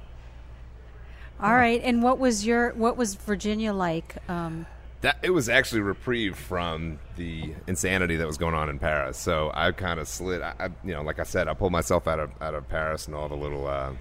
All 1.41 1.55
right. 1.55 1.81
And 1.83 2.03
what 2.03 2.19
was 2.19 2.47
your 2.47 2.71
what 2.75 2.97
was 2.97 3.15
Virginia 3.15 3.73
like? 3.73 4.17
Um, 4.29 4.67
That 5.03 5.19
it 5.23 5.31
was 5.31 5.49
actually 5.49 5.83
reprieve 5.83 6.37
from 6.37 6.99
the 7.17 7.55
insanity 7.67 8.17
that 8.17 8.27
was 8.27 8.37
going 8.39 8.55
on 8.55 8.69
in 8.69 8.79
Paris. 8.79 9.17
So 9.17 9.51
I 9.55 9.71
kind 9.73 10.01
of 10.01 10.09
slid. 10.09 10.43
I, 10.43 10.55
I, 10.59 10.69
you 10.85 10.95
know, 10.95 11.03
like 11.03 11.21
I 11.21 11.25
said, 11.25 11.47
I 11.49 11.55
pulled 11.55 11.73
myself 11.73 12.09
out 12.09 12.19
of 12.19 12.31
out 12.41 12.55
of 12.55 12.69
Paris 12.69 13.07
and 13.07 13.15
all 13.15 13.29
the 13.29 13.37
little 13.37 13.67
uh, 13.69 13.93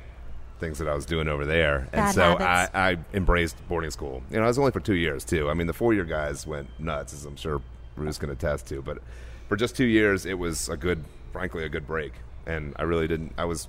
things 0.60 0.80
that 0.80 0.88
I 0.88 0.96
was 0.96 1.06
doing 1.06 1.28
over 1.28 1.46
there, 1.46 1.88
and 1.94 2.14
so 2.16 2.36
I. 2.40 2.68
I 2.74 2.98
embraced 3.14 3.56
boarding 3.70 3.92
school. 3.92 4.24
You 4.32 4.38
know, 4.38 4.44
I 4.46 4.48
was 4.48 4.58
only 4.58 4.72
for 4.72 4.80
two 4.80 4.96
years 4.96 5.24
too. 5.24 5.52
I 5.52 5.54
mean, 5.54 5.68
the 5.68 5.74
four 5.74 5.94
year 5.94 6.04
guys 6.06 6.48
went 6.48 6.68
nuts, 6.80 7.14
as 7.14 7.26
I'm 7.26 7.36
sure 7.36 7.62
Bruce 7.96 8.18
can 8.18 8.32
attest 8.32 8.66
to. 8.70 8.82
But 8.82 8.98
for 9.48 9.56
just 9.56 9.76
two 9.76 9.86
years, 9.86 10.26
it 10.26 10.40
was 10.40 10.68
a 10.70 10.76
good, 10.76 11.06
frankly, 11.32 11.64
a 11.64 11.70
good 11.70 11.86
break, 11.86 12.14
and 12.48 12.74
I 12.78 12.84
really 12.84 13.08
didn't. 13.08 13.34
I 13.38 13.46
was 13.46 13.68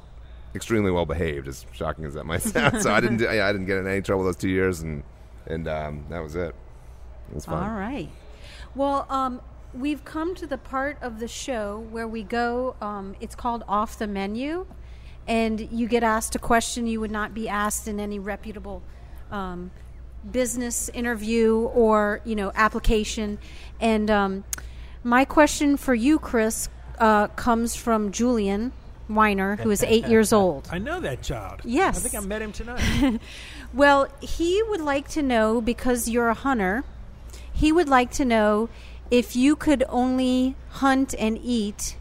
extremely 0.55 0.91
well 0.91 1.07
behaved, 1.07 1.49
as 1.49 1.65
shocking 1.73 2.05
as 2.05 2.15
that 2.15 2.25
might 2.25 2.43
sound. 2.43 2.83
so 2.83 2.93
I 2.93 3.01
didn't. 3.01 3.21
Yeah, 3.29 3.47
I 3.47 3.53
didn't 3.53 3.67
get 3.67 3.79
in 3.79 3.87
any 3.87 4.03
trouble 4.03 4.25
those 4.25 4.37
two 4.37 4.49
years, 4.49 4.81
and 4.81 5.03
and 5.47 5.69
um, 5.69 6.05
that 6.11 6.23
was 6.23 6.37
it. 6.37 6.55
It 7.31 7.35
was 7.35 7.45
fun. 7.45 7.63
All 7.63 7.77
right. 7.77 8.09
Well, 8.75 9.07
um, 9.11 9.41
we've 9.75 10.05
come 10.05 10.35
to 10.37 10.47
the 10.47 10.59
part 10.59 10.99
of 11.03 11.21
the 11.21 11.29
show 11.29 11.87
where 11.91 12.09
we 12.09 12.23
go. 12.23 12.77
Um, 12.81 13.17
it's 13.21 13.35
called 13.35 13.65
off 13.69 13.99
the 13.99 14.07
menu, 14.07 14.67
and 15.27 15.61
you 15.73 15.89
get 15.89 16.03
asked 16.03 16.35
a 16.35 16.39
question 16.39 16.87
you 16.87 17.01
would 17.01 17.11
not 17.11 17.35
be 17.35 17.49
asked 17.49 17.89
in 17.89 18.01
any 18.01 18.19
reputable 18.19 18.83
um, 19.31 19.71
business 20.31 20.89
interview 20.91 21.57
or 21.57 22.21
you 22.25 22.35
know 22.37 22.53
application. 22.55 23.39
And 23.81 24.11
um, 24.11 24.45
my 25.05 25.25
question 25.25 25.77
for 25.77 25.95
you, 25.95 26.19
Chris, 26.19 26.69
uh, 26.99 27.29
comes 27.29 27.77
from 27.77 28.11
Julian 28.11 28.73
Weiner, 29.09 29.57
who 29.57 29.71
is 29.71 29.83
eight 29.83 30.07
years 30.07 30.33
old. 30.33 30.68
I 30.71 30.79
know 30.79 31.01
that 31.01 31.23
child. 31.23 31.61
Yes. 31.64 32.05
I 32.05 32.09
think 32.09 32.23
I 32.23 32.27
met 32.27 32.42
him 32.42 32.53
tonight. 32.53 33.21
Well, 33.75 34.09
he 34.23 34.62
would 34.62 34.81
like 34.81 35.09
to 35.09 35.23
know 35.23 35.61
because 35.61 36.09
you're 36.09 36.31
a 36.31 36.35
hunter. 36.35 36.85
He 37.53 37.71
would 37.71 37.88
like 37.88 38.11
to 38.12 38.25
know 38.25 38.71
if 39.11 39.37
you 39.37 39.57
could 39.57 39.85
only 39.88 40.57
hunt 40.71 41.14
and 41.18 41.38
eat 41.42 41.97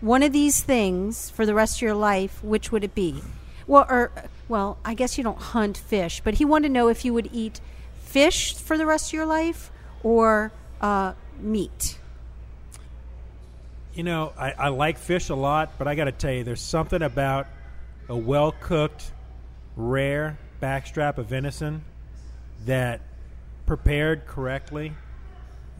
one 0.00 0.22
of 0.22 0.32
these 0.32 0.62
things 0.62 1.30
for 1.30 1.46
the 1.46 1.54
rest 1.54 1.78
of 1.78 1.82
your 1.82 1.94
life, 1.94 2.42
which 2.42 2.72
would 2.72 2.82
it 2.84 2.94
be? 2.94 3.22
Well, 3.66 3.86
or 3.88 4.10
well, 4.48 4.78
I 4.84 4.94
guess 4.94 5.18
you 5.18 5.24
don't 5.24 5.38
hunt 5.38 5.76
fish, 5.76 6.20
but 6.22 6.34
he 6.34 6.44
wanted 6.44 6.68
to 6.68 6.74
know 6.74 6.88
if 6.88 7.04
you 7.04 7.12
would 7.14 7.28
eat 7.32 7.60
fish 7.96 8.54
for 8.54 8.76
the 8.78 8.86
rest 8.86 9.08
of 9.08 9.12
your 9.12 9.26
life 9.26 9.70
or 10.02 10.52
uh, 10.80 11.14
meat. 11.38 11.98
You 13.96 14.02
know, 14.02 14.32
I, 14.38 14.52
I 14.52 14.68
like 14.68 14.98
fish 14.98 15.30
a 15.30 15.34
lot, 15.34 15.72
but 15.78 15.88
I 15.88 15.94
got 15.94 16.04
to 16.04 16.12
tell 16.12 16.30
you, 16.30 16.44
there's 16.44 16.60
something 16.60 17.00
about 17.00 17.46
a 18.08 18.16
well 18.16 18.52
cooked, 18.60 19.10
rare 19.74 20.38
backstrap 20.60 21.16
of 21.16 21.26
venison 21.26 21.82
that, 22.66 23.00
prepared 23.64 24.26
correctly, 24.26 24.92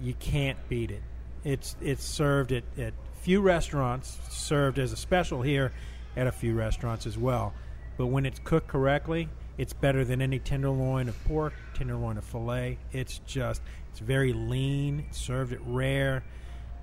you 0.00 0.14
can't 0.14 0.58
beat 0.68 0.90
it. 0.90 1.02
It's 1.44 1.76
it's 1.80 2.04
served 2.04 2.52
at, 2.52 2.64
at 2.78 2.94
few 3.20 3.42
restaurants, 3.42 4.18
served 4.30 4.78
as 4.78 4.92
a 4.92 4.96
special 4.96 5.42
here 5.42 5.72
at 6.16 6.26
a 6.26 6.32
few 6.32 6.54
restaurants 6.54 7.06
as 7.06 7.18
well. 7.18 7.52
But 7.98 8.06
when 8.06 8.24
it's 8.24 8.40
cooked 8.44 8.68
correctly, 8.68 9.28
it's 9.58 9.72
better 9.74 10.04
than 10.04 10.22
any 10.22 10.38
tenderloin 10.38 11.08
of 11.08 11.24
pork, 11.24 11.52
tenderloin 11.74 12.16
of 12.16 12.24
filet. 12.24 12.78
It's 12.92 13.18
just 13.26 13.60
it's 13.90 14.00
very 14.00 14.32
lean, 14.32 15.04
served 15.10 15.52
at 15.52 15.60
rare. 15.66 16.24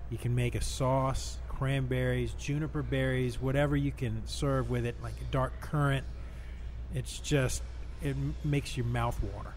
You 0.10 0.18
can 0.18 0.36
make 0.36 0.54
a 0.56 0.62
sauce, 0.62 1.38
cranberries, 1.50 2.34
juniper 2.34 2.84
berries, 2.84 3.42
whatever 3.42 3.76
you 3.76 3.92
can 3.92 4.22
serve 4.26 4.70
with 4.70 4.86
it, 4.86 4.96
like 5.02 5.14
a 5.22 5.32
dark 5.32 5.60
currant. 5.62 6.06
It's 6.94 7.20
just 7.20 7.64
it 8.02 8.10
m- 8.10 8.36
makes 8.44 8.78
your 8.78 8.86
mouth 8.86 9.20
water. 9.34 9.54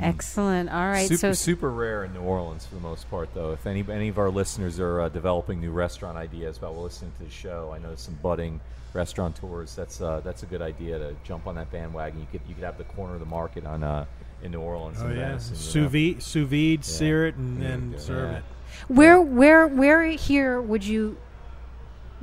Excellent. 0.00 0.68
All 0.68 0.88
right. 0.88 1.08
super, 1.08 1.18
so 1.18 1.32
super 1.32 1.70
rare 1.70 2.04
in 2.04 2.12
New 2.12 2.20
Orleans 2.20 2.66
for 2.66 2.74
the 2.74 2.80
most 2.82 3.08
part, 3.08 3.32
though. 3.32 3.52
If 3.52 3.66
any 3.66 3.82
any 3.90 4.08
of 4.08 4.18
our 4.18 4.28
listeners 4.30 4.78
are 4.78 5.00
uh, 5.02 5.08
developing 5.08 5.58
new 5.60 5.70
restaurant 5.70 6.18
ideas 6.18 6.60
while 6.60 6.74
listening 6.82 7.12
to 7.18 7.24
the 7.24 7.30
show, 7.30 7.72
I 7.74 7.78
know 7.78 7.94
some 7.94 8.18
budding 8.22 8.60
restaurateurs. 8.92 9.74
That's 9.74 10.00
uh, 10.02 10.20
that's 10.22 10.42
a 10.42 10.46
good 10.46 10.60
idea 10.60 10.98
to 10.98 11.14
jump 11.24 11.46
on 11.46 11.54
that 11.54 11.70
bandwagon. 11.72 12.20
You 12.20 12.26
could 12.30 12.42
you 12.46 12.54
could 12.54 12.64
have 12.64 12.76
the 12.76 12.84
corner 12.84 13.14
of 13.14 13.20
the 13.20 13.26
market 13.26 13.64
on 13.64 13.82
uh, 13.82 14.04
in 14.42 14.52
New 14.52 14.60
Orleans. 14.60 14.98
Oh 15.00 15.06
and 15.06 15.16
yeah, 15.16 15.28
Venice 15.28 15.48
and, 15.48 15.56
you 15.56 15.62
sous 15.62 15.90
vide, 15.90 16.22
sous 16.22 16.46
vide, 16.48 16.84
sear 16.84 17.26
it, 17.28 17.36
and 17.36 17.62
Yeah, 17.62 17.68
then 17.68 17.92
yeah. 17.92 17.98
serve 17.98 18.32
Yeah. 18.32 18.38
it. 18.38 18.44
Where 18.88 19.20
where 19.20 19.66
where 19.66 20.04
here 20.04 20.60
would 20.60 20.84
you 20.84 21.16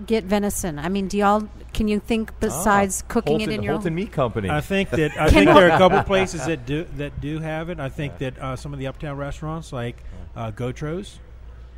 get 0.06 0.24
venison? 0.24 0.78
I 0.80 0.90
mean, 0.90 1.08
do 1.08 1.18
y'all 1.18 1.48
can 1.74 1.88
you 1.88 2.00
think 2.00 2.40
besides 2.40 3.04
Ah, 3.06 3.12
cooking 3.14 3.40
Holton, 3.40 3.52
it 3.52 3.56
in 3.56 3.64
your 3.64 3.74
Holton 3.74 3.96
Meat 3.96 4.12
Company. 4.12 4.50
I 4.50 4.62
think 4.62 4.90
that 4.92 5.18
I 5.20 5.30
think 5.30 5.46
there 5.46 5.70
are 5.70 5.76
a 5.76 5.78
couple 5.78 6.02
places 6.04 6.46
that 6.46 6.66
do 6.74 6.86
that 6.98 7.20
do 7.22 7.40
have 7.40 7.70
it. 7.70 7.80
I 7.80 7.90
think 7.90 8.18
that 8.20 8.38
uh, 8.40 8.56
some 8.56 8.74
of 8.74 8.80
the 8.80 8.88
uptown 8.88 9.18
restaurants 9.18 9.72
like 9.74 10.04
uh, 10.36 10.52
Gautreau's, 10.52 11.20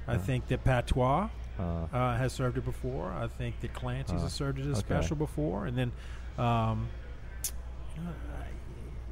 I 0.08 0.18
think 0.18 0.48
that 0.48 0.64
Patois 0.64 1.30
Uh, 1.60 1.64
uh, 1.92 2.18
has 2.18 2.32
served 2.32 2.58
it 2.58 2.64
before. 2.66 3.12
I 3.12 3.28
think 3.28 3.60
that 3.62 3.74
Clancy's 3.74 4.20
Uh, 4.20 4.24
has 4.24 4.34
served 4.34 4.60
it 4.60 4.62
as 4.62 4.68
a 4.68 4.72
okay. 4.72 4.80
special 4.82 5.16
before, 5.16 5.66
and 5.66 5.78
then. 5.78 5.92
Um, 6.38 6.88
you 7.98 8.04
know, 8.06 8.12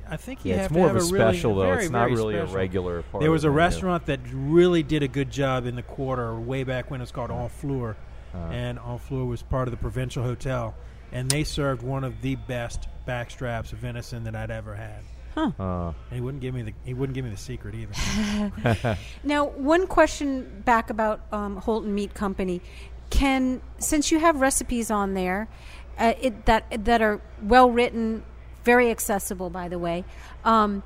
I 0.10 0.14
I 0.14 0.18
think 0.18 0.46
you 0.46 0.52
yeah, 0.52 0.58
have 0.58 0.66
it's 0.66 0.74
to 0.74 0.80
more 0.80 0.88
of 0.90 0.96
have 0.96 1.02
a 1.04 1.06
really- 1.06 1.20
special 1.34 1.56
though. 1.56 1.62
very, 1.64 1.84
It's 1.84 1.92
not 1.92 2.10
really 2.10 2.36
special. 2.36 2.54
a 2.54 2.58
regular 2.58 3.02
part. 3.04 3.22
There 3.22 3.32
was 3.32 3.42
the 3.44 3.48
a 3.50 3.52
restaurant 3.52 4.06
that 4.08 4.20
really 4.34 4.84
did 4.84 5.04
a 5.04 5.08
good 5.08 5.30
job 5.32 5.66
in 5.66 5.76
the 5.76 5.84
quarter 5.84 6.34
way 6.40 6.64
back 6.64 6.90
when 6.92 7.00
it 7.00 7.04
was 7.04 7.12
called 7.12 7.30
Enfleur, 7.32 7.96
Uh, 8.34 8.38
and 8.52 8.78
Enfleur 8.80 9.28
was 9.28 9.42
part 9.42 9.68
of 9.68 9.72
the 9.72 9.78
Provincial 9.78 10.24
Hotel, 10.24 10.76
and 11.12 11.30
they 11.30 11.44
served 11.44 11.82
one 11.82 12.04
of 12.04 12.22
the 12.22 12.36
best 12.36 12.88
backstraps 13.08 13.72
of 13.74 13.80
venison 13.80 14.24
that 14.26 14.36
I'd 14.36 14.52
ever 14.52 14.76
had. 14.76 15.02
uh, 15.38 15.52
And 15.60 15.94
he 16.12 16.20
wouldn't 16.20 16.42
give 16.42 16.54
me 16.56 16.64
the 16.64 16.74
he 16.84 16.94
wouldn't 16.94 17.14
give 17.16 17.24
me 17.24 17.32
the 17.32 17.38
secret 17.38 17.76
either. 17.76 18.98
Now, 19.24 19.46
one 19.46 19.88
question 19.88 20.62
back 20.66 20.90
about 20.90 21.22
um, 21.32 21.58
Holton 21.58 21.94
Meat 21.96 22.14
Company. 22.14 22.62
Can 23.10 23.62
since 23.78 24.12
you 24.12 24.20
have 24.20 24.42
recipes 24.42 24.92
on 24.92 25.14
there 25.14 25.48
uh, 25.98 26.14
it, 26.20 26.46
that 26.46 26.84
that 26.86 27.02
are 27.02 27.22
well 27.42 27.70
written, 27.72 28.24
very 28.68 28.92
accessible, 28.92 29.50
by 29.50 29.70
the 29.70 29.80
way, 29.80 30.04
um, 30.44 30.84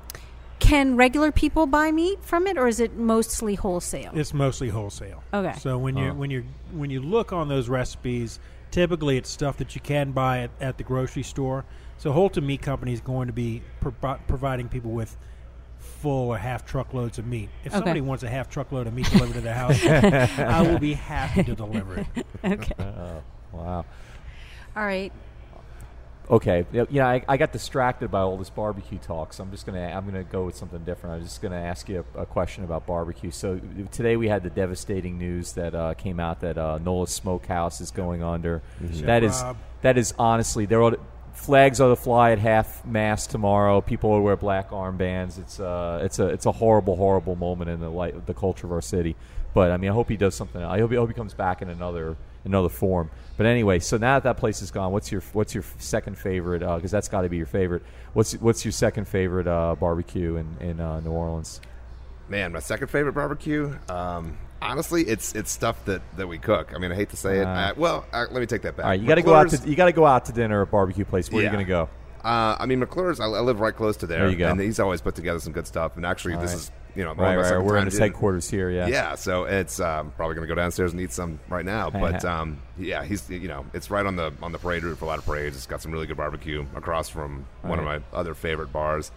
can 0.60 0.94
regular 0.96 1.32
people 1.32 1.66
buy 1.66 1.90
meat 1.90 2.24
from 2.24 2.46
it, 2.46 2.56
or 2.56 2.68
is 2.68 2.78
it 2.78 2.94
mostly 2.96 3.56
wholesale? 3.56 4.12
it's 4.14 4.32
mostly 4.32 4.68
wholesale. 4.68 5.24
Okay. 5.34 5.58
So 5.58 5.76
when 5.76 5.96
you 5.96 6.14
when 6.14 6.30
you 6.30 6.44
when 6.70 6.88
you 6.90 7.00
look 7.02 7.32
on 7.32 7.48
those 7.48 7.68
recipes, 7.68 8.38
typically 8.70 9.16
it's 9.16 9.28
stuff 9.28 9.56
that 9.56 9.74
you 9.74 9.80
can 9.80 10.12
buy 10.12 10.38
at, 10.44 10.50
at 10.60 10.78
the 10.78 10.84
grocery 10.84 11.24
store. 11.24 11.64
So 11.98 12.12
Holton 12.12 12.46
Meat 12.46 12.62
Company 12.62 12.92
is 12.92 13.00
going 13.00 13.26
to 13.26 13.32
be 13.32 13.62
pro- 13.80 14.18
providing 14.28 14.68
people 14.68 14.92
with 14.92 15.16
full 15.78 16.28
or 16.28 16.38
half 16.38 16.64
truckloads 16.64 17.18
of 17.18 17.26
meat. 17.26 17.48
If 17.64 17.72
Okay. 17.72 17.78
somebody 17.78 18.00
wants 18.00 18.22
a 18.22 18.28
half 18.28 18.48
truckload 18.48 18.86
of 18.86 18.94
meat 18.94 19.10
delivered 19.10 19.34
to 19.34 19.40
their 19.40 19.54
house, 19.54 19.84
I 20.38 20.62
will 20.62 20.78
be 20.78 20.94
happy 20.94 21.42
to 21.42 21.54
deliver 21.56 21.98
it. 21.98 22.06
okay. 22.44 22.74
oh, 22.78 23.22
wow. 23.52 23.84
All 24.76 24.84
right. 24.84 25.12
Okay, 26.30 26.64
yeah, 26.72 26.84
yeah 26.88 27.06
I, 27.06 27.24
I 27.28 27.36
got 27.36 27.52
distracted 27.52 28.10
by 28.10 28.20
all 28.20 28.36
this 28.36 28.50
barbecue 28.50 28.98
talk, 28.98 29.32
so 29.32 29.42
I'm 29.42 29.50
just 29.50 29.66
gonna 29.66 29.82
I'm 29.82 30.04
gonna 30.04 30.22
go 30.22 30.44
with 30.44 30.56
something 30.56 30.82
different. 30.84 31.16
I'm 31.16 31.22
just 31.22 31.42
gonna 31.42 31.56
ask 31.56 31.88
you 31.88 32.04
a, 32.14 32.20
a 32.22 32.26
question 32.26 32.64
about 32.64 32.86
barbecue. 32.86 33.30
So 33.30 33.60
today 33.90 34.16
we 34.16 34.28
had 34.28 34.42
the 34.42 34.50
devastating 34.50 35.18
news 35.18 35.52
that 35.54 35.74
uh, 35.74 35.94
came 35.94 36.20
out 36.20 36.40
that 36.40 36.56
uh, 36.56 36.78
Nola 36.78 37.06
Smokehouse 37.06 37.80
is 37.80 37.90
going 37.90 38.22
under. 38.22 38.62
That 38.80 39.24
is 39.24 39.42
Rob. 39.42 39.56
that 39.82 39.98
is 39.98 40.14
honestly 40.18 40.64
there 40.64 40.82
are 40.82 40.96
flags 41.34 41.80
are 41.80 41.88
to 41.88 41.96
fly 41.96 42.32
at 42.32 42.38
half 42.38 42.84
mast 42.84 43.30
tomorrow. 43.30 43.80
People 43.80 44.10
will 44.10 44.22
wear 44.22 44.36
black 44.36 44.70
armbands. 44.70 45.38
It's 45.38 45.58
uh 45.58 46.00
it's 46.02 46.18
a 46.18 46.26
it's 46.28 46.46
a 46.46 46.52
horrible 46.52 46.96
horrible 46.96 47.36
moment 47.36 47.70
in 47.70 47.80
the 47.80 47.90
light 47.90 48.14
of 48.14 48.26
the 48.26 48.34
culture 48.34 48.66
of 48.66 48.72
our 48.72 48.82
city. 48.82 49.16
But 49.54 49.70
I 49.70 49.76
mean, 49.76 49.90
I 49.90 49.94
hope 49.94 50.08
he 50.08 50.16
does 50.16 50.34
something. 50.34 50.62
I 50.62 50.78
hope 50.78 50.90
he, 50.92 50.96
I 50.96 51.00
hope 51.00 51.10
he 51.10 51.14
comes 51.14 51.34
back 51.34 51.62
in 51.62 51.68
another 51.68 52.16
another 52.44 52.68
form. 52.68 53.10
But 53.36 53.46
anyway, 53.46 53.78
so 53.78 53.96
now 53.96 54.16
that 54.16 54.24
that 54.24 54.36
place 54.36 54.62
is 54.62 54.70
gone, 54.70 54.92
what's 54.92 55.10
your 55.10 55.22
what's 55.32 55.54
your 55.54 55.64
second 55.78 56.18
favorite? 56.18 56.60
Because 56.60 56.90
that's 56.90 57.08
got 57.08 57.22
to 57.22 57.28
be 57.28 57.36
your 57.36 57.46
favorite. 57.46 57.82
What's 58.12 58.34
what's 58.34 58.64
your 58.64 58.72
second 58.72 59.06
favorite 59.08 59.46
uh, 59.46 59.74
barbecue 59.78 60.36
in 60.36 60.56
in 60.60 60.80
uh, 60.80 61.00
New 61.00 61.10
Orleans? 61.10 61.60
Man, 62.28 62.52
my 62.52 62.60
second 62.60 62.88
favorite 62.88 63.14
barbecue. 63.14 63.76
Um, 63.88 64.36
honestly, 64.60 65.02
it's 65.02 65.34
it's 65.34 65.50
stuff 65.50 65.84
that, 65.86 66.02
that 66.16 66.26
we 66.28 66.38
cook. 66.38 66.72
I 66.74 66.78
mean, 66.78 66.92
I 66.92 66.94
hate 66.94 67.10
to 67.10 67.16
say 67.16 67.38
it. 67.38 67.46
Uh. 67.46 67.50
Uh, 67.50 67.72
well, 67.76 68.06
uh, 68.12 68.26
let 68.30 68.40
me 68.40 68.46
take 68.46 68.62
that 68.62 68.76
back. 68.76 68.84
All 68.84 68.90
right, 68.90 69.00
you 69.00 69.06
got 69.06 69.16
to 69.16 69.22
go 69.22 69.34
out 69.34 69.50
to 69.50 69.68
you 69.68 69.74
got 69.76 69.86
to 69.86 69.92
go 69.92 70.06
out 70.06 70.26
to 70.26 70.32
dinner 70.32 70.62
at 70.62 70.68
a 70.68 70.70
barbecue 70.70 71.04
place. 71.04 71.30
Where 71.30 71.42
Yeah. 71.42 71.48
are 71.48 71.52
you 71.52 71.56
going 71.56 71.66
to 71.66 71.68
go? 71.68 71.88
Uh, 72.24 72.56
I 72.58 72.66
mean, 72.66 72.78
McClure's. 72.80 73.20
I, 73.20 73.24
I 73.24 73.40
live 73.40 73.60
right 73.60 73.74
close 73.74 73.96
to 73.98 74.06
there, 74.06 74.20
There 74.20 74.30
you 74.30 74.36
go. 74.36 74.48
and 74.48 74.60
he's 74.60 74.78
always 74.80 75.00
put 75.00 75.14
together 75.14 75.38
some 75.40 75.52
good 75.52 75.66
stuff. 75.66 75.96
And 75.96 76.06
actually, 76.06 76.36
this 76.36 76.50
right. 76.52 76.54
is 76.60 76.70
you 76.94 77.02
know 77.04 77.14
Right, 77.14 77.36
right. 77.36 77.58
We're 77.58 77.70
time 77.74 77.78
in 77.78 77.84
his 77.86 77.94
to 77.94 77.98
do 78.00 78.04
it. 78.04 78.08
headquarters 78.08 78.48
here. 78.50 78.70
Yeah. 78.70 78.86
Yeah, 78.86 79.14
so 79.16 79.44
it's 79.44 79.80
um, 79.80 80.12
probably 80.16 80.36
going 80.36 80.46
to 80.46 80.54
go 80.54 80.60
downstairs 80.60 80.92
and 80.92 81.00
eat 81.00 81.10
some 81.12 81.40
right 81.48 81.64
now. 81.64 81.90
But 81.90 82.24
um, 82.24 82.60
yeah, 82.78 83.02
he's 83.04 83.28
you 83.30 83.48
know 83.48 83.64
it's 83.74 83.90
right 83.90 84.04
on 84.06 84.16
the 84.16 84.32
on 84.42 84.52
the 84.52 84.58
parade 84.58 84.84
route 84.84 84.98
for 84.98 85.06
a 85.06 85.08
lot 85.08 85.18
of 85.18 85.24
parades. 85.26 85.56
It's 85.56 85.66
got 85.66 85.82
some 85.82 85.90
really 85.90 86.06
good 86.06 86.16
barbecue 86.16 86.64
across 86.76 87.08
from 87.08 87.46
one 87.62 87.78
of 87.78 87.84
my 87.84 88.00
other 88.12 88.34
favorite 88.34 88.72
bars, 88.72 89.10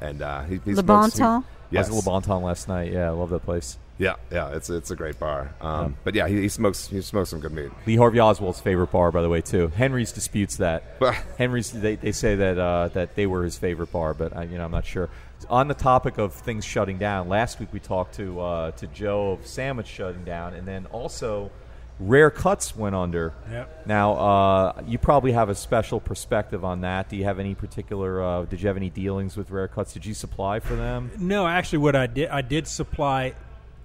and 0.00 0.20
uh, 0.22 0.42
he, 0.44 0.54
he 0.64 0.74
Le 0.74 0.82
smokes- 0.82 0.82
he- 0.82 0.82
Bon 0.82 1.10
Temps? 1.10 1.22
I 1.22 1.36
was 1.36 1.44
Yes, 1.70 1.88
at 1.88 1.94
Le 1.94 2.02
Bon 2.02 2.22
Temps 2.22 2.42
last 2.44 2.66
night. 2.68 2.92
Yeah, 2.92 3.06
I 3.08 3.10
love 3.10 3.28
that 3.30 3.44
place. 3.44 3.78
Yeah, 3.98 4.14
yeah, 4.30 4.50
it's 4.54 4.70
it's 4.70 4.90
a 4.92 4.96
great 4.96 5.18
bar. 5.18 5.52
Um, 5.60 5.96
But 6.04 6.14
yeah, 6.14 6.28
he, 6.28 6.42
he 6.42 6.48
smokes 6.48 6.86
he 6.86 7.02
smokes 7.02 7.30
some 7.30 7.40
good 7.40 7.52
meat. 7.52 7.70
Lee 7.86 7.96
Harvey 7.96 8.20
Oswald's 8.20 8.60
favorite 8.60 8.92
bar, 8.92 9.10
by 9.10 9.22
the 9.22 9.28
way, 9.28 9.40
too. 9.40 9.68
Henry's 9.68 10.12
disputes 10.12 10.56
that. 10.58 10.84
Henry's 11.38 11.72
they, 11.72 11.96
they 11.96 12.12
say 12.12 12.36
that 12.36 12.58
uh, 12.58 12.88
that 12.94 13.16
they 13.16 13.26
were 13.26 13.42
his 13.44 13.58
favorite 13.58 13.90
bar, 13.90 14.14
but 14.14 14.36
I, 14.36 14.44
you 14.44 14.56
know 14.56 14.64
I'm 14.64 14.70
not 14.70 14.86
sure. 14.86 15.10
On 15.50 15.68
the 15.68 15.74
topic 15.74 16.18
of 16.18 16.32
things 16.32 16.64
shutting 16.64 16.98
down, 16.98 17.28
last 17.28 17.58
week 17.60 17.72
we 17.72 17.80
talked 17.80 18.14
to 18.16 18.40
uh, 18.40 18.70
to 18.72 18.86
Joe 18.86 19.32
of 19.32 19.46
Sandwich 19.46 19.88
shutting 19.88 20.24
down, 20.24 20.54
and 20.54 20.66
then 20.66 20.86
also 20.86 21.50
Rare 21.98 22.30
Cuts 22.30 22.76
went 22.76 22.94
under. 22.94 23.34
Yep. 23.50 23.86
Now 23.86 24.12
uh, 24.12 24.82
you 24.86 24.98
probably 24.98 25.32
have 25.32 25.48
a 25.48 25.54
special 25.56 25.98
perspective 25.98 26.64
on 26.64 26.82
that. 26.82 27.08
Do 27.08 27.16
you 27.16 27.24
have 27.24 27.40
any 27.40 27.56
particular? 27.56 28.22
Uh, 28.22 28.44
did 28.44 28.60
you 28.62 28.68
have 28.68 28.76
any 28.76 28.90
dealings 28.90 29.36
with 29.36 29.50
Rare 29.50 29.66
Cuts? 29.66 29.92
Did 29.92 30.06
you 30.06 30.14
supply 30.14 30.60
for 30.60 30.76
them? 30.76 31.10
No, 31.18 31.48
actually, 31.48 31.78
what 31.78 31.96
I 31.96 32.06
did, 32.06 32.28
I 32.28 32.42
did 32.42 32.68
supply 32.68 33.34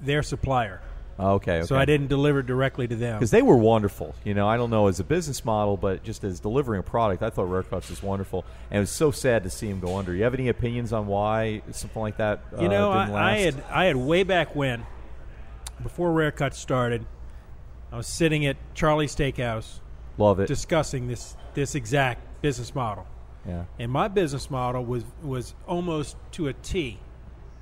their 0.04 0.24
supplier, 0.24 0.82
Oh, 1.20 1.34
okay, 1.34 1.58
okay. 1.60 1.68
so 1.68 1.76
I 1.76 1.86
didn't 1.86 2.08
deliver 2.08 2.42
directly 2.42 2.88
to 2.88 2.96
them. 2.96 3.20
because 3.20 3.30
they 3.30 3.44
were 3.44 3.56
wonderful. 3.56 4.16
You 4.24 4.34
know, 4.34 4.48
I 4.48 4.58
don't 4.58 4.72
know 4.72 4.88
as 4.88 5.00
a 5.00 5.04
business 5.04 5.46
model, 5.46 5.78
but 5.78 6.04
just 6.04 6.24
as 6.24 6.40
delivering 6.40 6.80
a 6.80 6.84
product, 6.84 7.22
I 7.22 7.30
thought 7.30 7.44
Rare 7.44 7.62
Cuts 7.62 7.90
was 7.90 8.02
wonderful, 8.02 8.46
and 8.72 8.78
it 8.78 8.82
was 8.82 8.90
so 8.90 9.12
sad 9.12 9.44
to 9.44 9.50
see 9.50 9.68
him 9.68 9.80
go 9.80 9.98
under. 9.98 10.14
You 10.16 10.24
have 10.24 10.34
any 10.34 10.48
opinions 10.48 10.92
on 10.92 11.06
why 11.06 11.62
something 11.72 12.02
like 12.02 12.18
that? 12.18 12.42
You 12.60 12.66
uh, 12.66 12.70
know, 12.70 12.92
I, 12.92 13.34
I 13.34 13.38
had 13.40 13.64
I 13.70 13.86
had 13.86 13.96
way 13.96 14.24
back 14.24 14.56
when, 14.56 14.86
before 15.84 16.12
Rare 16.12 16.32
Cuts 16.32 16.58
started, 16.58 17.06
I 17.92 17.98
was 17.98 18.08
sitting 18.08 18.46
at 18.48 18.58
Charlie's 18.74 19.16
Steakhouse 19.16 19.82
love 20.18 20.40
it. 20.40 20.48
discussing 20.48 21.08
this 21.08 21.38
this 21.54 21.76
exact 21.76 22.42
business 22.42 22.74
model, 22.74 23.06
yeah, 23.48 23.66
and 23.78 23.92
my 23.92 24.08
business 24.08 24.50
model 24.50 24.84
was 24.84 25.04
was 25.22 25.54
almost 25.68 26.18
to 26.32 26.48
a 26.48 26.54
T, 26.54 26.98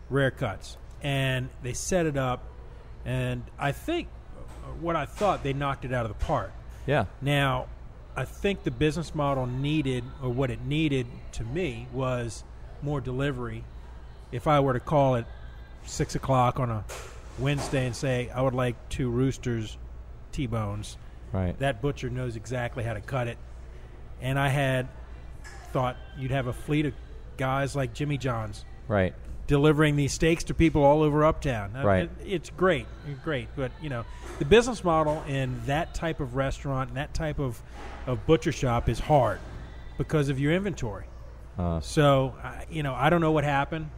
Rare 0.09 0.31
Cuts, 0.31 0.77
and 1.03 1.49
they 1.63 1.73
set 1.73 2.05
it 2.05 2.17
up, 2.17 2.43
and 3.05 3.43
I 3.57 3.71
think 3.71 4.07
uh, 4.37 4.67
what 4.79 4.95
I 4.95 5.05
thought 5.05 5.43
they 5.43 5.53
knocked 5.53 5.85
it 5.85 5.93
out 5.93 6.05
of 6.05 6.17
the 6.17 6.25
park. 6.25 6.51
yeah, 6.85 7.05
Now, 7.21 7.67
I 8.15 8.25
think 8.25 8.63
the 8.63 8.71
business 8.71 9.15
model 9.15 9.45
needed, 9.45 10.03
or 10.21 10.29
what 10.29 10.51
it 10.51 10.61
needed 10.65 11.07
to 11.33 11.43
me, 11.43 11.87
was 11.93 12.43
more 12.81 12.99
delivery. 12.99 13.63
If 14.31 14.47
I 14.47 14.59
were 14.59 14.73
to 14.73 14.79
call 14.79 15.15
at 15.15 15.25
six 15.85 16.15
o'clock 16.15 16.59
on 16.59 16.69
a 16.69 16.83
Wednesday 17.39 17.85
and 17.85 17.95
say 17.95 18.29
I 18.29 18.41
would 18.41 18.53
like 18.53 18.75
two 18.89 19.09
roosters, 19.09 19.77
T-bones, 20.31 20.97
right. 21.31 21.57
that 21.59 21.81
butcher 21.81 22.09
knows 22.09 22.35
exactly 22.35 22.83
how 22.83 22.93
to 22.93 23.01
cut 23.01 23.27
it. 23.27 23.37
And 24.21 24.37
I 24.37 24.49
had 24.49 24.87
thought 25.71 25.97
you'd 26.17 26.31
have 26.31 26.47
a 26.47 26.53
fleet 26.53 26.85
of 26.85 26.93
guys 27.37 27.75
like 27.75 27.93
Jimmy 27.93 28.17
John's 28.17 28.65
right. 28.87 29.13
Delivering 29.47 29.95
these 29.95 30.13
steaks 30.13 30.43
to 30.45 30.53
people 30.53 30.83
all 30.83 31.01
over 31.01 31.23
Uptown. 31.25 31.75
Uh, 31.75 31.83
Right. 31.83 32.03
it- 32.03 32.11
it's 32.25 32.49
great, 32.51 32.85
great. 33.23 33.47
But 33.55 33.71
you 33.81 33.89
know, 33.89 34.05
the 34.39 34.45
business 34.45 34.83
model 34.83 35.23
in 35.27 35.61
that 35.65 35.93
type 35.93 36.19
of 36.19 36.35
restaurant, 36.35 36.89
and 36.89 36.97
that 36.97 37.13
type 37.13 37.39
of, 37.39 37.61
of 38.07 38.25
butcher 38.25 38.51
shop, 38.51 38.87
is 38.89 38.99
hard 38.99 39.39
because 39.97 40.29
of 40.29 40.39
your 40.39 40.53
inventory. 40.53 41.05
Uh, 41.59 41.79
So 41.81 42.33
I- 42.43 42.65
you 42.69 42.81
know, 42.83 42.93
I 42.95 43.09
don't 43.09 43.21
know 43.21 43.31
what 43.31 43.43
happened. 43.43 43.89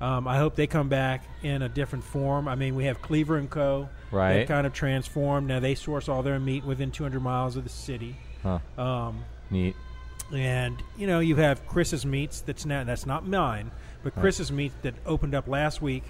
Um, 0.00 0.26
I 0.26 0.36
hope 0.38 0.56
they 0.56 0.66
come 0.66 0.88
back 0.88 1.24
in 1.44 1.62
a 1.62 1.68
different 1.68 2.02
form. 2.04 2.48
I 2.48 2.56
mean, 2.56 2.74
we 2.74 2.86
have 2.86 3.00
Cleaver 3.02 3.36
and 3.36 3.48
Co. 3.48 3.88
Right. 4.10 4.38
That 4.38 4.48
kind 4.48 4.66
of 4.66 4.72
transformed. 4.72 5.46
Now 5.46 5.60
they 5.60 5.76
source 5.76 6.08
all 6.08 6.22
their 6.24 6.40
meat 6.40 6.64
within 6.64 6.90
200 6.90 7.20
miles 7.22 7.56
of 7.56 7.62
the 7.62 7.70
city. 7.70 8.16
huh. 8.42 8.58
Um, 8.76 9.24
Neat. 9.50 9.76
and 10.34 10.82
you 10.96 11.06
know 11.06 11.20
you 11.20 11.36
have 11.36 11.64
Chris's 11.68 12.04
Meats. 12.04 12.40
That's 12.40 12.66
not 12.66 12.86
that's 12.86 13.06
not 13.06 13.24
mine, 13.28 13.70
but 14.02 14.14
Chris's 14.14 14.50
Meat 14.52 14.72
that 14.82 14.94
opened 15.06 15.34
up 15.34 15.46
last 15.48 15.80
week 15.82 16.04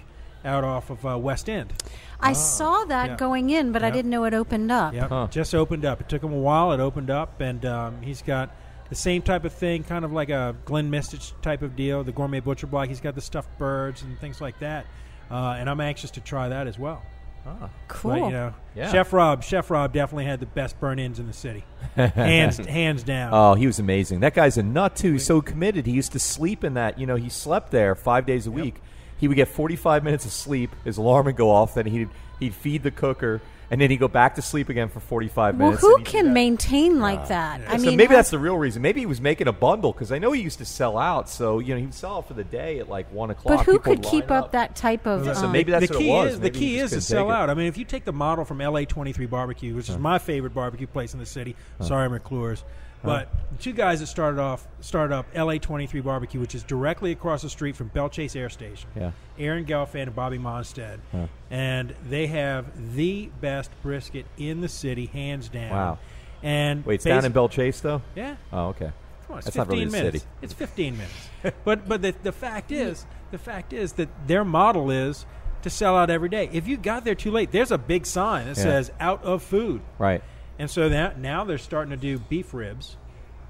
out 0.45 0.63
off 0.63 0.89
of 0.89 1.05
uh, 1.05 1.17
West 1.17 1.49
End. 1.49 1.71
I 2.19 2.33
saw 2.33 2.83
that 2.85 3.09
Yeah. 3.11 3.15
going 3.15 3.49
in, 3.49 3.71
but 3.71 3.83
I 3.83 3.89
didn't 3.91 4.11
know 4.11 4.25
it 4.25 4.33
opened 4.33 4.71
up. 4.71 4.93
Yep, 4.93 5.09
Huh. 5.09 5.27
just 5.31 5.55
opened 5.55 5.85
up. 5.85 6.01
It 6.01 6.09
took 6.09 6.21
him 6.23 6.33
a 6.33 6.37
while. 6.37 6.71
It 6.73 6.79
opened 6.79 7.09
up, 7.09 7.39
and 7.39 7.65
um, 7.65 8.01
he's 8.01 8.21
got 8.21 8.49
the 8.89 8.95
same 8.95 9.21
type 9.21 9.45
of 9.45 9.53
thing, 9.53 9.83
kind 9.83 10.03
of 10.03 10.11
like 10.11 10.29
a 10.29 10.55
Glenn 10.65 10.91
Mistich 10.91 11.31
type 11.41 11.61
of 11.61 11.75
deal, 11.75 12.03
the 12.03 12.11
gourmet 12.11 12.41
butcher 12.41 12.67
block. 12.67 12.89
He's 12.89 12.99
got 13.01 13.15
the 13.15 13.21
stuffed 13.21 13.57
birds 13.57 14.01
and 14.03 14.19
things 14.19 14.41
like 14.41 14.59
that, 14.59 14.85
uh, 15.31 15.55
and 15.57 15.69
I'm 15.69 15.79
anxious 15.79 16.11
to 16.11 16.21
try 16.21 16.49
that 16.49 16.67
as 16.67 16.77
well. 16.77 17.01
Ah. 17.45 17.69
Cool. 17.87 18.11
But, 18.11 18.19
you 18.25 18.29
know, 18.31 18.53
Yeah. 18.75 18.91
Chef 18.91 19.11
Rob, 19.13 19.43
Chef 19.43 19.69
Rob 19.69 19.91
definitely 19.93 20.25
had 20.25 20.39
the 20.39 20.45
best 20.45 20.79
burnt 20.79 20.99
ends 20.99 21.19
in 21.19 21.27
the 21.27 21.33
city, 21.33 21.63
hands 21.95 22.57
hands 22.57 23.03
down. 23.03 23.31
Oh, 23.33 23.53
he 23.53 23.67
was 23.67 23.79
amazing. 23.79 24.21
That 24.21 24.33
guy's 24.33 24.57
a 24.57 24.63
nut 24.63 24.95
too. 24.95 25.13
He's 25.13 25.25
so 25.25 25.41
committed. 25.41 25.85
He 25.85 25.91
used 25.91 26.13
to 26.13 26.19
sleep 26.19 26.63
in 26.63 26.73
that. 26.75 26.97
You 26.97 27.05
know, 27.05 27.15
he 27.15 27.29
slept 27.29 27.71
there 27.71 27.95
five 27.95 28.25
days 28.25 28.47
a 28.47 28.51
week. 28.51 28.75
He 29.17 29.27
would 29.27 29.35
get 29.37 29.47
forty-five 29.47 30.03
minutes 30.03 30.25
of 30.25 30.31
sleep. 30.31 30.75
His 30.83 30.97
alarm 30.97 31.25
would 31.27 31.35
go 31.35 31.49
off. 31.51 31.75
Then 31.75 31.85
he'd 31.85 32.09
he'd 32.39 32.53
feed 32.55 32.83
the 32.83 32.91
cooker, 32.91 33.41
and 33.73 33.81
then 33.81 33.89
he'd 33.89 33.97
go 33.97 34.07
back 34.07 34.35
to 34.35 34.41
sleep 34.43 34.69
again 34.69 34.87
for 34.87 34.99
forty-five 34.99 35.57
Well, 35.57 35.69
minutes. 35.69 35.81
who 35.81 35.95
and 35.95 36.05
he'd 36.05 36.05
do 36.05 36.11
can 36.11 36.25
that. 36.27 36.31
maintain 36.33 36.99
like 36.99 37.27
that? 37.29 37.59
I 37.67 37.77
so 37.77 37.87
mean, 37.87 37.97
maybe 37.97 38.13
that's 38.13 38.29
the 38.29 38.37
real 38.37 38.55
reason. 38.55 38.83
Maybe 38.83 38.99
he 38.99 39.07
was 39.07 39.19
making 39.19 39.47
a 39.47 39.51
bundle 39.51 39.91
because 39.91 40.11
I 40.11 40.19
know 40.19 40.31
he 40.31 40.41
used 40.43 40.59
to 40.59 40.65
sell 40.65 40.95
out. 40.95 41.27
So 41.27 41.57
you 41.57 41.73
know 41.73 41.79
he 41.79 41.85
would 41.85 41.95
sell 41.95 42.17
out 42.17 42.27
for 42.27 42.35
the 42.35 42.43
day 42.43 42.77
at 42.77 42.87
like 42.87 43.11
one 43.11 43.31
o'clock. 43.31 43.57
But 43.57 43.65
who 43.65 43.71
People 43.79 43.95
could 43.95 44.05
would 44.05 44.11
keep 44.11 44.29
line 44.29 44.39
up 44.43 44.51
that 44.51 44.75
type 44.75 45.07
of? 45.07 45.25
Yeah, 45.25 45.33
so 45.33 45.47
um, 45.47 45.51
maybe 45.51 45.71
that's 45.71 45.87
the 45.87 45.93
what 45.95 46.01
it 46.01 46.03
key 46.03 46.09
was. 46.11 46.33
is 46.33 46.39
Maybe 46.39 46.49
the 46.51 46.59
he 46.59 46.65
key 46.73 46.77
just 46.77 46.83
is 46.83 46.89
to 46.91 46.95
couldn't 46.95 47.01
sell 47.01 47.25
take 47.25 47.31
it. 47.33 47.35
out. 47.41 47.49
I 47.49 47.53
mean, 47.55 47.65
if 47.67 47.77
you 47.77 47.85
take 47.85 48.05
the 48.05 48.13
model 48.13 48.45
from 48.45 48.59
LA 48.59 48.81
twenty 48.85 49.11
three 49.11 49.25
barbecue, 49.25 49.73
which 49.75 49.89
is 49.89 49.97
my 49.97 50.19
favorite 50.19 50.53
barbecue 50.53 50.85
place 50.87 51.13
in 51.13 51.19
the 51.19 51.25
city. 51.25 51.55
Sorry, 51.81 52.07
McClure's. 52.09 52.63
But 53.03 53.29
the 53.51 53.57
two 53.61 53.73
guys 53.73 53.99
that 53.99 54.07
started 54.07 54.39
off 54.39 54.65
started 54.79 55.13
up 55.13 55.25
LA 55.35 55.57
twenty 55.57 55.87
three 55.87 55.99
barbecue, 56.01 56.39
which 56.39 56.55
is 56.55 56.63
directly 56.63 57.11
across 57.11 57.41
the 57.41 57.49
street 57.49 57.75
from 57.75 57.89
Belle 57.89 58.09
Chasse 58.09 58.35
Air 58.35 58.49
Station. 58.49 58.89
Yeah. 58.95 59.11
Aaron 59.37 59.65
Gelfand 59.65 60.03
and 60.03 60.15
Bobby 60.15 60.37
Monstead, 60.37 60.99
Huh. 61.11 61.27
and 61.51 61.93
they 62.07 62.27
have 62.27 62.95
the 62.95 63.29
best 63.41 63.71
brisket 63.81 64.25
in 64.37 64.61
the 64.61 64.69
city, 64.69 65.07
hands 65.07 65.49
down. 65.49 65.71
Wow. 65.71 65.99
And 66.41 66.85
Wait, 66.85 66.95
it's 66.95 67.03
down 67.05 67.25
in 67.25 67.31
Belle 67.33 67.49
Chasse 67.49 67.81
though. 67.81 68.01
Yeah. 68.15 68.35
Oh, 68.53 68.67
okay. 68.67 68.91
Come 69.27 69.31
on, 69.33 69.37
it's 69.39 69.45
That's 69.45 69.57
not 69.57 69.67
15 69.67 69.69
really 69.87 69.89
a 69.89 70.01
minutes. 70.03 70.23
city. 70.23 70.31
It's 70.41 70.53
15 70.53 70.97
minutes. 70.97 71.29
but 71.65 71.87
but 71.89 72.01
the, 72.01 72.13
the 72.23 72.31
fact 72.31 72.71
is, 72.71 73.05
the 73.31 73.37
fact 73.37 73.73
is 73.73 73.93
that 73.93 74.09
their 74.27 74.45
model 74.45 74.91
is 74.91 75.25
to 75.63 75.69
sell 75.69 75.95
out 75.97 76.09
every 76.09 76.27
day. 76.29 76.49
If 76.51 76.67
you 76.67 76.75
got 76.77 77.03
there 77.05 77.15
too 77.15 77.31
late, 77.31 77.51
there's 77.51 77.71
a 77.71 77.77
big 77.77 78.05
sign 78.05 78.45
that 78.47 78.57
Yeah. 78.57 78.63
says 78.63 78.91
"out 78.99 79.23
of 79.23 79.41
food," 79.43 79.81
Right. 79.97 80.21
And 80.59 80.69
so 80.69 80.89
that 80.89 81.19
now 81.19 81.43
they're 81.43 81.57
starting 81.57 81.91
to 81.91 81.97
do 81.97 82.19
beef 82.19 82.53
ribs, 82.53 82.95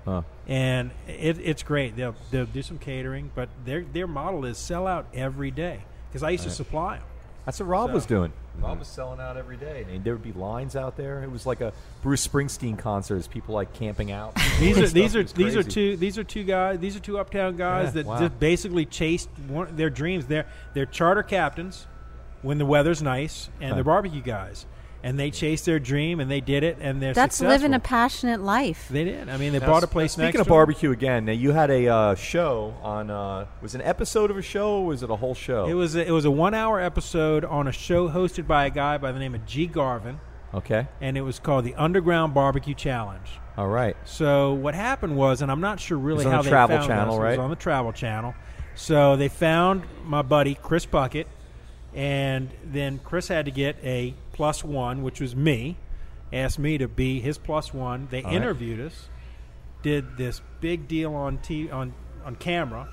Huh. 0.05 0.23
and 0.47 0.91
it, 1.07 1.37
it's 1.39 1.63
great. 1.63 1.95
They'll 1.95 2.15
they'll 2.31 2.45
do 2.45 2.61
some 2.61 2.77
catering, 2.77 3.31
but 3.35 3.49
their 3.65 3.83
their 3.83 4.07
model 4.07 4.45
is 4.45 4.57
sell 4.57 4.87
out 4.87 5.07
every 5.13 5.51
day. 5.51 5.83
Because 6.09 6.23
I 6.23 6.29
used 6.29 6.43
to 6.43 6.49
supply 6.51 6.97
them. 6.97 7.05
That's 7.45 7.59
what 7.59 7.67
Rob 7.67 7.89
So- 7.89 7.93
was 7.95 8.05
doing. 8.05 8.31
Rob 8.61 8.77
was 8.77 8.87
selling 8.87 9.19
out 9.19 9.35
every 9.35 9.57
day. 9.57 9.83
I 9.85 9.91
mean, 9.91 10.03
there 10.03 10.13
would 10.13 10.21
be 10.21 10.31
lines 10.31 10.75
out 10.75 10.95
there. 10.95 11.23
It 11.23 11.31
was 11.31 11.47
like 11.47 11.59
a 11.59 11.73
Bruce 12.03 12.25
Springsteen 12.27 12.77
concert. 12.77 13.15
as 13.17 13.27
People 13.27 13.55
like 13.55 13.73
camping 13.73 14.11
out. 14.11 14.35
These 14.59 14.77
are 14.77 14.87
these 14.89 15.15
are 15.15 15.23
these 15.23 15.55
are 15.55 15.63
two 15.63 15.97
these 15.97 16.19
are 16.19 16.23
two 16.23 16.43
guys 16.43 16.77
these 16.79 16.95
are 16.95 16.99
two 16.99 17.17
uptown 17.17 17.55
guys 17.57 17.85
Yeah, 17.87 17.91
that 18.03 18.05
wow. 18.05 18.19
just 18.19 18.39
basically 18.39 18.85
chased 18.85 19.27
one, 19.47 19.75
their 19.75 19.89
dreams. 19.89 20.27
They're 20.27 20.45
they're 20.75 20.85
charter 20.85 21.23
captains 21.23 21.87
when 22.43 22.59
the 22.59 22.65
weather's 22.65 23.01
nice, 23.01 23.49
and 23.59 23.69
Huh. 23.69 23.75
they're 23.75 23.83
barbecue 23.83 24.21
guys, 24.21 24.65
and 25.03 25.19
they 25.19 25.29
chased 25.29 25.65
their 25.65 25.79
dream 25.79 26.19
and 26.21 26.31
they 26.31 26.39
did 26.41 26.63
it, 26.63 26.77
and 26.79 27.01
they're 27.01 27.13
that's 27.13 27.35
successful. 27.35 27.49
living 27.53 27.73
a 27.73 27.79
passionate 27.79 28.41
life. 28.41 28.87
They 28.89 29.03
did. 29.03 29.27
I 29.29 29.35
mean, 29.37 29.51
they 29.53 29.59
Now, 29.59 29.67
bought 29.67 29.83
a 29.83 29.87
s- 29.87 29.91
place 29.91 30.11
Speaking 30.13 30.25
next. 30.27 30.35
of 30.39 30.45
to 30.45 30.49
them. 30.49 30.55
barbecue 30.55 30.91
again, 30.91 31.25
now 31.25 31.33
you 31.33 31.51
had 31.51 31.69
a 31.69 31.87
uh, 31.87 32.15
show 32.15 32.73
on. 32.81 33.09
Uh, 33.09 33.45
was 33.61 33.75
it 33.75 33.81
an 33.81 33.87
episode 33.87 34.31
of 34.31 34.37
a 34.37 34.41
show 34.41 34.77
or 34.79 34.85
was 34.85 35.03
it 35.03 35.09
a 35.09 35.15
whole 35.17 35.35
show? 35.35 35.65
It 35.65 35.73
was 35.73 35.95
a, 35.95 36.07
it 36.07 36.11
was 36.11 36.25
a 36.25 36.31
one 36.31 36.53
hour 36.53 36.79
episode 36.79 37.43
on 37.45 37.67
a 37.67 37.71
show 37.73 38.09
hosted 38.09 38.47
by 38.47 38.65
a 38.65 38.69
guy 38.69 38.97
by 38.97 39.11
the 39.11 39.19
name 39.19 39.35
of 39.35 39.45
G 39.45 39.67
Garvin, 39.67 40.19
Okay. 40.53 40.87
and 41.01 41.17
it 41.17 41.21
was 41.21 41.37
called 41.37 41.65
the 41.65 41.75
Underground 41.75 42.33
Barbecue 42.33 42.73
Challenge. 42.73 43.27
All 43.57 43.67
right. 43.67 43.95
So 44.05 44.53
what 44.53 44.73
happened 44.73 45.15
was, 45.15 45.41
and 45.43 45.51
I'm 45.51 45.61
not 45.61 45.79
sure 45.79 45.97
really 45.97 46.23
It 46.23 46.25
was 46.25 46.25
on 46.27 46.31
how 46.31 46.37
the 46.39 46.43
they 46.45 46.49
Travel 46.49 46.77
found 46.77 46.87
Channel, 46.87 47.13
us. 47.15 47.19
It 47.19 47.23
right? 47.23 47.37
was 47.37 47.43
on 47.43 47.49
the 47.49 47.55
Travel 47.55 47.91
Channel. 47.93 48.33
So 48.75 49.15
they 49.15 49.27
found 49.27 49.83
my 50.05 50.23
buddy 50.23 50.55
Chris 50.55 50.85
Puckett, 50.87 51.25
and 51.93 52.49
then 52.63 52.99
Chris 53.03 53.27
had 53.27 53.45
to 53.45 53.51
get 53.51 53.75
a 53.83 54.15
plus 54.33 54.63
one, 54.63 55.01
which 55.03 55.21
was 55.21 55.35
me. 55.35 55.77
Asked 56.33 56.59
me 56.59 56.77
to 56.79 56.87
be 56.87 57.21
his 57.21 57.37
plus 57.37 57.73
one. 57.73 58.07
They 58.11 58.21
All 58.23 58.25
right. 58.31 58.33
interviewed 58.35 58.79
us, 58.81 59.07
did 59.83 60.17
this 60.17 60.41
big 60.59 60.87
deal 60.87 61.13
on 61.15 61.37
t- 61.37 61.69
on 61.71 61.93
on 62.25 62.35
camera, 62.35 62.89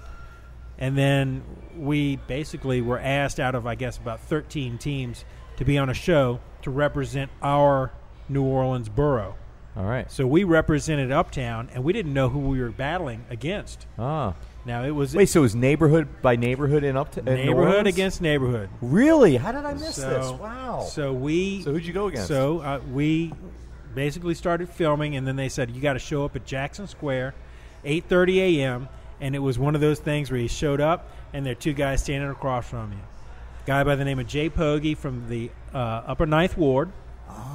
and 0.78 0.96
then 0.96 1.42
we 1.76 2.16
basically 2.16 2.80
were 2.82 2.98
asked 2.98 3.40
out 3.40 3.54
of 3.54 3.66
I 3.66 3.74
guess 3.74 3.96
about 3.96 4.20
13 4.20 4.76
teams 4.78 5.24
to 5.56 5.64
be 5.64 5.78
on 5.78 5.88
a 5.88 5.94
show 5.94 6.40
to 6.62 6.70
represent 6.70 7.30
our 7.42 7.92
New 8.28 8.42
Orleans 8.44 8.88
borough. 8.88 9.34
All 9.76 9.84
right. 9.84 10.10
So 10.10 10.26
we 10.26 10.44
represented 10.44 11.10
Uptown, 11.10 11.70
and 11.72 11.82
we 11.84 11.92
didn't 11.92 12.12
know 12.12 12.28
who 12.28 12.40
we 12.40 12.60
were 12.60 12.70
battling 12.70 13.24
against. 13.30 13.86
Ah. 13.98 14.34
Now 14.66 14.84
it 14.84 14.90
was 14.90 15.14
Wait, 15.14 15.28
so 15.28 15.40
it 15.40 15.42
was 15.42 15.54
neighborhood 15.54 16.20
by 16.20 16.36
neighborhood 16.36 16.84
in 16.84 16.96
up 16.96 17.12
to 17.12 17.22
neighborhood 17.22 17.86
against 17.86 18.20
neighborhood. 18.20 18.68
Really? 18.82 19.36
How 19.36 19.52
did 19.52 19.64
I 19.64 19.72
miss 19.72 19.96
so, 19.96 20.10
this? 20.10 20.30
Wow. 20.32 20.82
So 20.82 21.12
we. 21.12 21.62
So 21.62 21.72
who'd 21.72 21.86
you 21.86 21.92
go 21.92 22.08
against? 22.08 22.28
So 22.28 22.60
uh, 22.60 22.80
we 22.92 23.32
basically 23.94 24.34
started 24.34 24.68
filming, 24.68 25.16
and 25.16 25.26
then 25.26 25.36
they 25.36 25.48
said 25.48 25.70
you 25.70 25.80
got 25.80 25.94
to 25.94 25.98
show 25.98 26.24
up 26.24 26.36
at 26.36 26.44
Jackson 26.44 26.86
Square, 26.86 27.34
8:30 27.84 28.58
a.m. 28.58 28.88
And 29.22 29.34
it 29.34 29.40
was 29.40 29.58
one 29.58 29.74
of 29.74 29.80
those 29.82 29.98
things 29.98 30.30
where 30.30 30.40
you 30.40 30.48
showed 30.48 30.80
up, 30.80 31.10
and 31.32 31.44
there 31.44 31.52
are 31.52 31.54
two 31.54 31.74
guys 31.74 32.02
standing 32.02 32.30
across 32.30 32.68
from 32.68 32.92
you. 32.92 32.98
guy 33.66 33.84
by 33.84 33.94
the 33.94 34.04
name 34.04 34.18
of 34.18 34.26
Jay 34.26 34.48
Pogge 34.48 34.96
from 34.96 35.28
the 35.28 35.50
uh, 35.74 36.02
Upper 36.06 36.24
Ninth 36.24 36.56
Ward, 36.56 36.90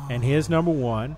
and 0.09 0.23
his 0.23 0.49
number 0.49 0.71
one 0.71 1.17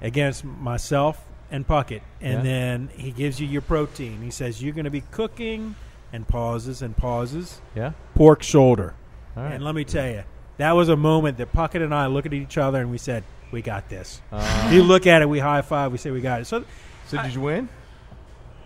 against 0.00 0.44
myself 0.44 1.24
and 1.52 1.64
Puckett. 1.66 2.00
And 2.20 2.38
Yeah. 2.38 2.42
then 2.42 2.90
he 2.96 3.12
gives 3.12 3.40
you 3.40 3.46
your 3.46 3.62
protein. 3.62 4.22
He 4.22 4.30
says 4.30 4.60
you're 4.60 4.74
going 4.74 4.86
to 4.86 4.90
be 4.90 5.02
cooking, 5.12 5.76
and 6.12 6.26
pauses 6.26 6.82
and 6.82 6.96
pauses. 6.96 7.60
Yeah. 7.76 7.92
Pork 8.16 8.42
shoulder. 8.42 8.94
All 9.36 9.44
right. 9.44 9.52
And 9.52 9.64
let 9.64 9.74
me 9.74 9.84
tell 9.84 10.08
you, 10.08 10.24
that 10.58 10.72
was 10.72 10.88
a 10.88 10.96
moment 10.96 11.38
that 11.38 11.52
Puckett 11.52 11.82
and 11.82 11.94
I 11.94 12.06
looked 12.06 12.26
at 12.26 12.34
each 12.34 12.58
other 12.58 12.80
and 12.80 12.90
we 12.90 12.98
said, 12.98 13.22
"We 13.50 13.62
got 13.62 13.88
this." 13.88 14.20
Uh, 14.32 14.70
you 14.72 14.82
look 14.82 15.06
at 15.06 15.22
it, 15.22 15.28
we 15.28 15.38
high 15.38 15.62
five, 15.62 15.92
we 15.92 15.98
say, 15.98 16.10
"We 16.10 16.20
got 16.20 16.40
it." 16.40 16.46
So 16.46 16.64
so 17.06 17.22
did 17.22 17.34
you 17.34 17.40
win? 17.40 17.68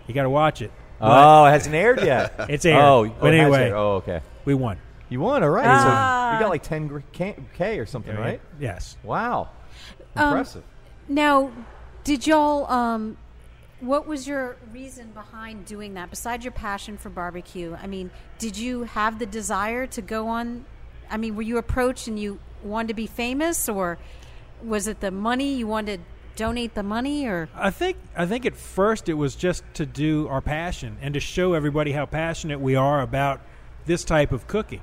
you 0.07 0.13
got 0.13 0.23
to 0.23 0.29
watch 0.29 0.61
it. 0.61 0.71
Oh, 1.01 1.45
it 1.45 1.51
hasn't 1.51 1.75
aired 1.75 2.01
yet. 2.01 2.33
It's 2.49 2.65
aired. 2.65 2.81
Oh, 2.81 3.05
but 3.19 3.33
oh, 3.33 3.37
anyway, 3.37 3.63
aired. 3.65 3.73
Oh, 3.73 3.91
okay. 3.95 4.21
we 4.45 4.53
won. 4.53 4.77
You 5.09 5.19
won. 5.21 5.43
All 5.43 5.49
right. 5.49 5.65
Ah. 5.67 6.31
So 6.31 6.37
you 6.37 6.43
got 6.43 6.49
like 6.49 6.63
ten 6.63 7.03
k, 7.13 7.35
K 7.55 7.79
or 7.79 7.85
something, 7.85 8.15
right? 8.15 8.41
Yes. 8.59 8.97
Wow. 9.03 9.49
Um, 10.15 10.29
Impressive. 10.29 10.63
Now, 11.07 11.51
did 12.07 12.25
y'all? 12.25 12.71
Um, 12.71 13.17
what 13.81 14.07
was 14.07 14.25
your 14.25 14.55
reason 14.71 15.11
behind 15.11 15.65
doing 15.65 15.95
that? 15.95 16.09
Besides 16.09 16.45
your 16.45 16.53
passion 16.53 16.97
for 16.97 17.09
barbecue, 17.09 17.75
I 17.75 17.85
mean, 17.85 18.11
did 18.39 18.57
you 18.57 18.83
have 18.83 19.19
the 19.19 19.25
desire 19.25 19.85
to 19.87 20.01
go 20.01 20.29
on? 20.29 20.63
I 21.11 21.17
mean, 21.17 21.35
were 21.35 21.41
you 21.41 21.57
approached 21.57 22.07
and 22.07 22.17
you 22.17 22.39
wanted 22.63 22.87
to 22.87 22.93
be 22.93 23.07
famous, 23.07 23.67
or 23.67 23.97
was 24.63 24.87
it 24.87 25.01
the 25.01 25.11
money 25.11 25.53
you 25.55 25.67
wanted 25.67 25.97
to 25.97 26.03
donate 26.37 26.75
the 26.75 26.83
money, 26.83 27.27
or 27.27 27.49
I 27.53 27.71
think 27.71 27.97
I 28.15 28.25
think 28.25 28.45
at 28.45 28.55
first 28.55 29.09
it 29.09 29.15
was 29.15 29.35
just 29.35 29.65
to 29.73 29.85
do 29.85 30.29
our 30.29 30.39
passion 30.39 30.95
and 31.01 31.13
to 31.13 31.19
show 31.19 31.55
everybody 31.55 31.91
how 31.91 32.05
passionate 32.05 32.61
we 32.61 32.75
are 32.75 33.01
about 33.01 33.41
this 33.85 34.05
type 34.05 34.31
of 34.31 34.47
cooking. 34.47 34.81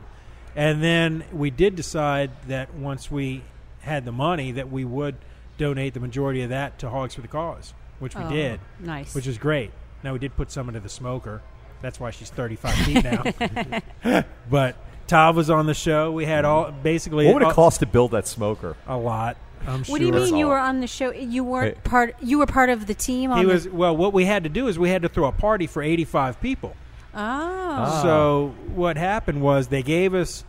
And 0.54 0.84
then 0.84 1.24
we 1.32 1.48
did 1.48 1.74
decide 1.74 2.32
that 2.48 2.74
once 2.74 3.10
we 3.10 3.44
had 3.80 4.04
the 4.04 4.12
money 4.12 4.52
that 4.52 4.70
we 4.70 4.84
would 4.84 5.16
donate 5.58 5.94
the 5.94 6.00
majority 6.00 6.42
of 6.42 6.50
that 6.50 6.78
to 6.80 6.90
Hogs 6.90 7.14
for 7.14 7.20
the 7.20 7.28
Cause, 7.28 7.74
which 7.98 8.14
we 8.14 8.22
Oh, 8.24 8.30
did, 8.30 8.60
Nice. 8.80 9.14
which 9.14 9.26
is 9.26 9.38
great. 9.38 9.70
Now 10.02 10.12
we 10.12 10.18
did 10.18 10.36
put 10.36 10.50
some 10.50 10.68
into 10.68 10.80
the 10.80 10.88
smoker. 10.88 11.42
That's 11.82 12.00
why 12.00 12.10
she's 12.10 12.30
35 12.30 12.74
feet 12.74 13.04
now. 13.04 14.22
but 14.50 14.76
Tav 15.06 15.36
was 15.36 15.50
on 15.50 15.66
the 15.66 15.74
show. 15.74 16.10
We 16.12 16.24
had 16.24 16.44
all 16.44 16.70
basically 16.72 17.26
What 17.26 17.34
would 17.34 17.42
it 17.42 17.48
a- 17.48 17.52
cost 17.54 17.80
to 17.80 17.86
build 17.86 18.12
that 18.12 18.26
smoker? 18.26 18.76
a 18.86 18.96
lot. 18.96 19.36
I'm 19.66 19.78
what 19.78 19.86
sure. 19.86 19.98
do 19.98 20.04
you 20.06 20.12
mean 20.12 20.36
you 20.36 20.46
were 20.48 20.58
on 20.58 20.80
the 20.80 20.86
show? 20.86 21.10
You 21.10 21.42
weren't 21.42 21.76
Hey. 21.76 21.80
part. 21.84 22.16
You 22.20 22.38
were 22.40 22.46
part 22.46 22.68
of 22.68 22.86
the 22.86 22.92
team. 22.92 23.30
On 23.32 23.38
He 23.38 23.44
the, 23.44 23.52
was 23.52 23.66
well. 23.68 23.96
What 23.96 24.12
we 24.12 24.26
had 24.26 24.42
to 24.44 24.50
do 24.50 24.68
is 24.68 24.78
we 24.78 24.90
had 24.90 25.00
to 25.02 25.08
throw 25.08 25.24
a 25.26 25.32
party 25.32 25.66
for 25.66 25.82
85 25.82 26.38
people. 26.42 26.76
Oh. 27.14 28.00
So 28.02 28.54
what 28.74 28.98
happened 28.98 29.40
was 29.40 29.68
they 29.68 29.82
gave 29.82 30.12
us 30.14 30.44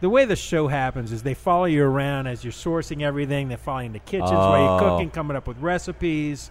the 0.00 0.08
way 0.10 0.24
the 0.24 0.36
show 0.36 0.68
happens 0.68 1.12
is 1.12 1.22
they 1.22 1.34
follow 1.34 1.64
you 1.66 1.84
around 1.84 2.26
as 2.26 2.42
you're 2.44 2.52
sourcing 2.52 3.02
everything. 3.02 3.48
They 3.48 3.56
follow 3.56 3.80
you 3.80 3.86
in 3.86 3.92
the 3.92 3.98
kitchens 3.98 4.30
while 4.30 4.54
Oh. 4.54 4.80
you're 4.80 4.90
cooking, 4.90 5.10
coming 5.10 5.36
up 5.36 5.46
with 5.46 5.58
recipes. 5.58 6.50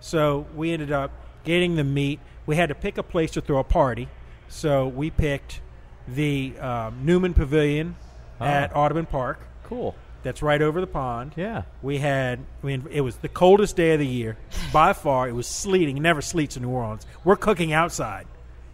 So 0.00 0.46
we 0.54 0.72
ended 0.72 0.92
up 0.92 1.10
getting 1.44 1.76
the 1.76 1.84
meat. 1.84 2.20
We 2.46 2.56
had 2.56 2.68
to 2.70 2.74
pick 2.74 2.98
a 2.98 3.02
place 3.02 3.30
to 3.32 3.40
throw 3.40 3.58
a 3.58 3.64
party. 3.64 4.08
So 4.48 4.88
we 4.88 5.10
picked 5.10 5.60
the 6.08 6.58
um, 6.58 7.04
Newman 7.04 7.34
Pavilion 7.34 7.96
Ah. 8.40 8.44
at 8.46 8.76
Audubon 8.76 9.06
Park. 9.06 9.38
Cool. 9.64 9.94
That's 10.22 10.42
right 10.42 10.60
over 10.60 10.80
the 10.80 10.86
pond. 10.86 11.32
Yeah. 11.36 11.62
We 11.82 11.98
had, 11.98 12.40
I 12.62 12.66
mean, 12.66 12.86
it 12.90 13.00
was 13.02 13.16
the 13.16 13.28
coldest 13.28 13.76
day 13.76 13.92
of 13.94 14.00
the 14.00 14.06
year 14.06 14.36
by 14.72 14.92
far. 14.92 15.28
It 15.28 15.32
was 15.32 15.46
sleeting. 15.46 15.96
It 15.96 16.00
never 16.00 16.20
sleets 16.20 16.56
in 16.56 16.62
New 16.62 16.68
Orleans. 16.70 17.06
We're 17.24 17.36
cooking 17.36 17.72
outside, 17.72 18.26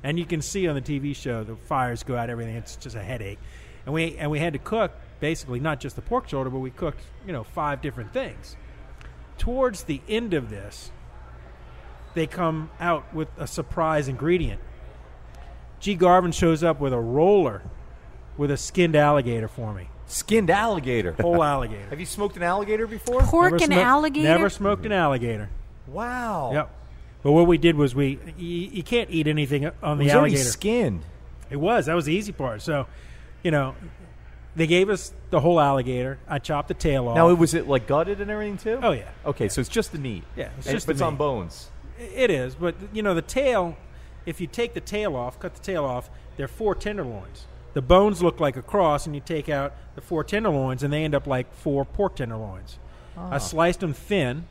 and 0.02 0.18
you 0.18 0.24
can 0.24 0.40
see 0.42 0.66
on 0.66 0.74
the 0.74 0.80
TV 0.80 1.14
show 1.14 1.44
the 1.44 1.54
fires 1.54 2.02
go 2.02 2.16
out. 2.16 2.30
Everything. 2.30 2.56
It's 2.56 2.74
just 2.76 2.96
a 2.96 3.02
headache, 3.02 3.38
and 3.86 3.94
we 3.94 4.16
and 4.18 4.30
we 4.30 4.38
had 4.40 4.52
to 4.52 4.58
cook 4.58 4.92
basically 5.20 5.60
not 5.60 5.80
just 5.80 5.96
the 5.96 6.02
pork 6.02 6.28
shoulder, 6.28 6.50
but 6.50 6.58
we 6.58 6.70
cooked 6.70 7.00
you 7.26 7.32
know 7.32 7.44
five 7.44 7.80
different 7.80 8.12
things. 8.12 8.56
Towards 9.38 9.84
the 9.84 10.00
end 10.08 10.34
of 10.34 10.50
this, 10.50 10.90
they 12.14 12.26
come 12.26 12.70
out 12.80 13.12
with 13.14 13.28
a 13.38 13.46
surprise 13.46 14.08
ingredient. 14.08 14.60
G. 15.80 15.94
Garvin 15.94 16.32
shows 16.32 16.64
up 16.64 16.80
with 16.80 16.92
a 16.92 16.98
roller 17.00 17.62
with 18.36 18.50
a 18.50 18.56
skinned 18.56 18.96
alligator 18.96 19.46
for 19.48 19.72
me, 19.72 19.88
Skinned 20.06 20.50
alligator. 20.50 21.12
whole 21.20 21.42
alligator. 21.42 21.88
Have 21.90 22.00
you 22.00 22.06
smoked 22.06 22.36
an 22.36 22.42
alligator 22.42 22.86
before? 22.86 23.20
pork 23.22 23.52
Never 23.52 23.64
and 23.64 23.72
smo- 23.72 23.82
alligator. 23.84 24.28
Never 24.28 24.50
smoked 24.50 24.84
an 24.86 24.92
alligator. 24.92 25.48
Wow. 25.86 26.50
Yep. 26.52 26.70
But 27.22 27.32
what 27.32 27.46
we 27.46 27.58
did 27.58 27.76
was 27.76 27.94
we 27.94 28.18
you, 28.38 28.68
you 28.72 28.82
can't 28.82 29.10
eat 29.10 29.26
anything 29.26 29.66
on 29.66 29.72
It 29.72 29.80
the 29.82 30.04
was 30.04 30.14
already 30.14 30.34
alligator. 30.34 30.44
skinned. 30.50 31.02
it 31.50 31.56
was 31.56 31.86
that 31.86 31.94
was 31.94 32.06
the 32.06 32.14
easy 32.14 32.32
part. 32.32 32.62
So, 32.62 32.86
you 33.42 33.50
know, 33.50 33.74
they 34.54 34.66
gave 34.66 34.88
us 34.88 35.12
the 35.30 35.40
whole 35.40 35.60
alligator. 35.60 36.18
I 36.28 36.38
chopped 36.38 36.68
the 36.68 36.74
tail 36.74 37.08
off. 37.08 37.16
Now, 37.16 37.32
was 37.34 37.54
it 37.54 37.68
like 37.68 37.86
gutted 37.86 38.20
and 38.20 38.30
everything 38.30 38.56
too? 38.58 38.80
oh 38.82 38.92
yeah, 38.92 39.08
Okay, 39.24 39.48
so 39.48 39.60
it's 39.60 39.68
just 39.70 39.92
the 39.92 39.98
meat. 39.98 40.24
Yeah, 40.36 40.48
it's 40.58 40.66
And- 40.66 40.76
just 40.76 40.86
but 40.86 40.92
the 40.94 40.96
it's 40.96 41.02
on 41.02 41.14
meat. 41.14 41.18
bones. 41.18 41.70
it 41.98 42.30
is. 42.30 42.54
But 42.54 42.74
you 42.92 43.02
know, 43.02 43.14
the 43.14 43.22
tail. 43.22 43.76
If 44.24 44.40
you 44.40 44.46
take 44.48 44.74
the 44.74 44.80
tail 44.80 45.14
off, 45.14 45.38
cut 45.38 45.54
the 45.54 45.62
tail 45.62 45.84
off, 45.84 46.10
they're 46.36 46.48
four 46.48 46.74
tenderloins. 46.74 47.46
The 47.74 47.82
bones 47.82 48.22
look 48.22 48.40
like 48.40 48.56
a 48.56 48.62
cross, 48.62 49.06
and 49.06 49.14
you 49.14 49.20
take 49.20 49.48
out 49.48 49.72
the 49.94 50.00
four 50.00 50.24
tenderloins, 50.24 50.82
and 50.82 50.92
they 50.92 51.04
end 51.04 51.14
up 51.14 51.26
like 51.28 51.52
four 51.54 51.84
pork 51.84 52.16
tenderloins. 52.16 52.78
I 53.16 53.38
sliced 53.38 53.80
them 53.80 53.92
thin. 53.92 54.46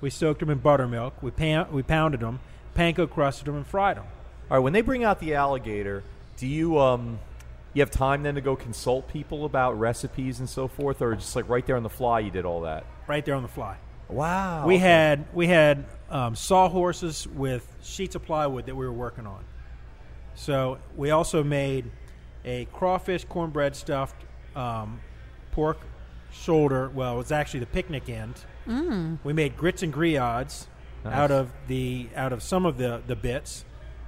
We 0.00 0.10
soaked 0.10 0.40
them 0.40 0.50
in 0.50 0.58
buttermilk. 0.58 1.22
We 1.22 1.30
pound, 1.30 1.72
we 1.72 1.82
pounded 1.82 2.20
them, 2.20 2.40
panko 2.76 3.08
crusted 3.08 3.46
them, 3.46 3.56
and 3.56 3.66
fried 3.66 3.96
them. 3.96 4.04
All 4.50 4.58
right, 4.58 4.62
when 4.62 4.72
they 4.74 4.80
bring 4.82 5.02
out 5.02 5.18
the 5.18 5.34
alligator, 5.34 6.04
do 6.36 6.46
you 6.46 6.78
um 6.78 7.18
you 7.76 7.82
have 7.82 7.90
time 7.90 8.22
then 8.22 8.36
to 8.36 8.40
go 8.40 8.56
consult 8.56 9.06
people 9.06 9.44
about 9.44 9.78
recipes 9.78 10.40
and 10.40 10.48
so 10.48 10.66
forth, 10.66 11.02
or 11.02 11.14
just 11.14 11.36
like 11.36 11.46
right 11.46 11.64
there 11.66 11.76
on 11.76 11.82
the 11.82 11.90
fly 11.90 12.20
you 12.20 12.30
did 12.30 12.46
all 12.46 12.62
that? 12.62 12.84
right 13.06 13.22
there 13.24 13.34
on 13.34 13.42
the 13.42 13.48
fly. 13.48 13.76
Wow. 14.08 14.66
We 14.66 14.78
had 14.78 15.26
we 15.34 15.46
had 15.46 15.84
um, 16.10 16.34
sawhorses 16.34 17.26
with 17.26 17.70
sheets 17.82 18.14
of 18.14 18.24
plywood 18.24 18.64
that 18.66 18.74
we 18.74 18.86
were 18.86 18.92
working 18.92 19.26
on. 19.26 19.44
So 20.34 20.78
we 20.96 21.10
also 21.10 21.44
made 21.44 21.90
a 22.44 22.64
crawfish 22.72 23.24
cornbread 23.26 23.76
stuffed 23.76 24.24
um, 24.54 25.00
pork 25.52 25.78
shoulder. 26.32 26.88
Well, 26.88 27.20
it's 27.20 27.30
actually 27.30 27.60
the 27.60 27.66
picnic 27.66 28.08
end. 28.08 28.36
Mm. 28.66 29.18
We 29.22 29.32
made 29.34 29.56
grits 29.56 29.82
and 29.82 29.92
griots 29.92 30.66
Nice. 31.04 31.14
out 31.14 31.30
of 31.30 31.52
the 31.68 32.08
out 32.16 32.32
of 32.32 32.42
some 32.42 32.64
of 32.64 32.78
the 32.78 33.02
the 33.06 33.16
bits, 33.16 33.64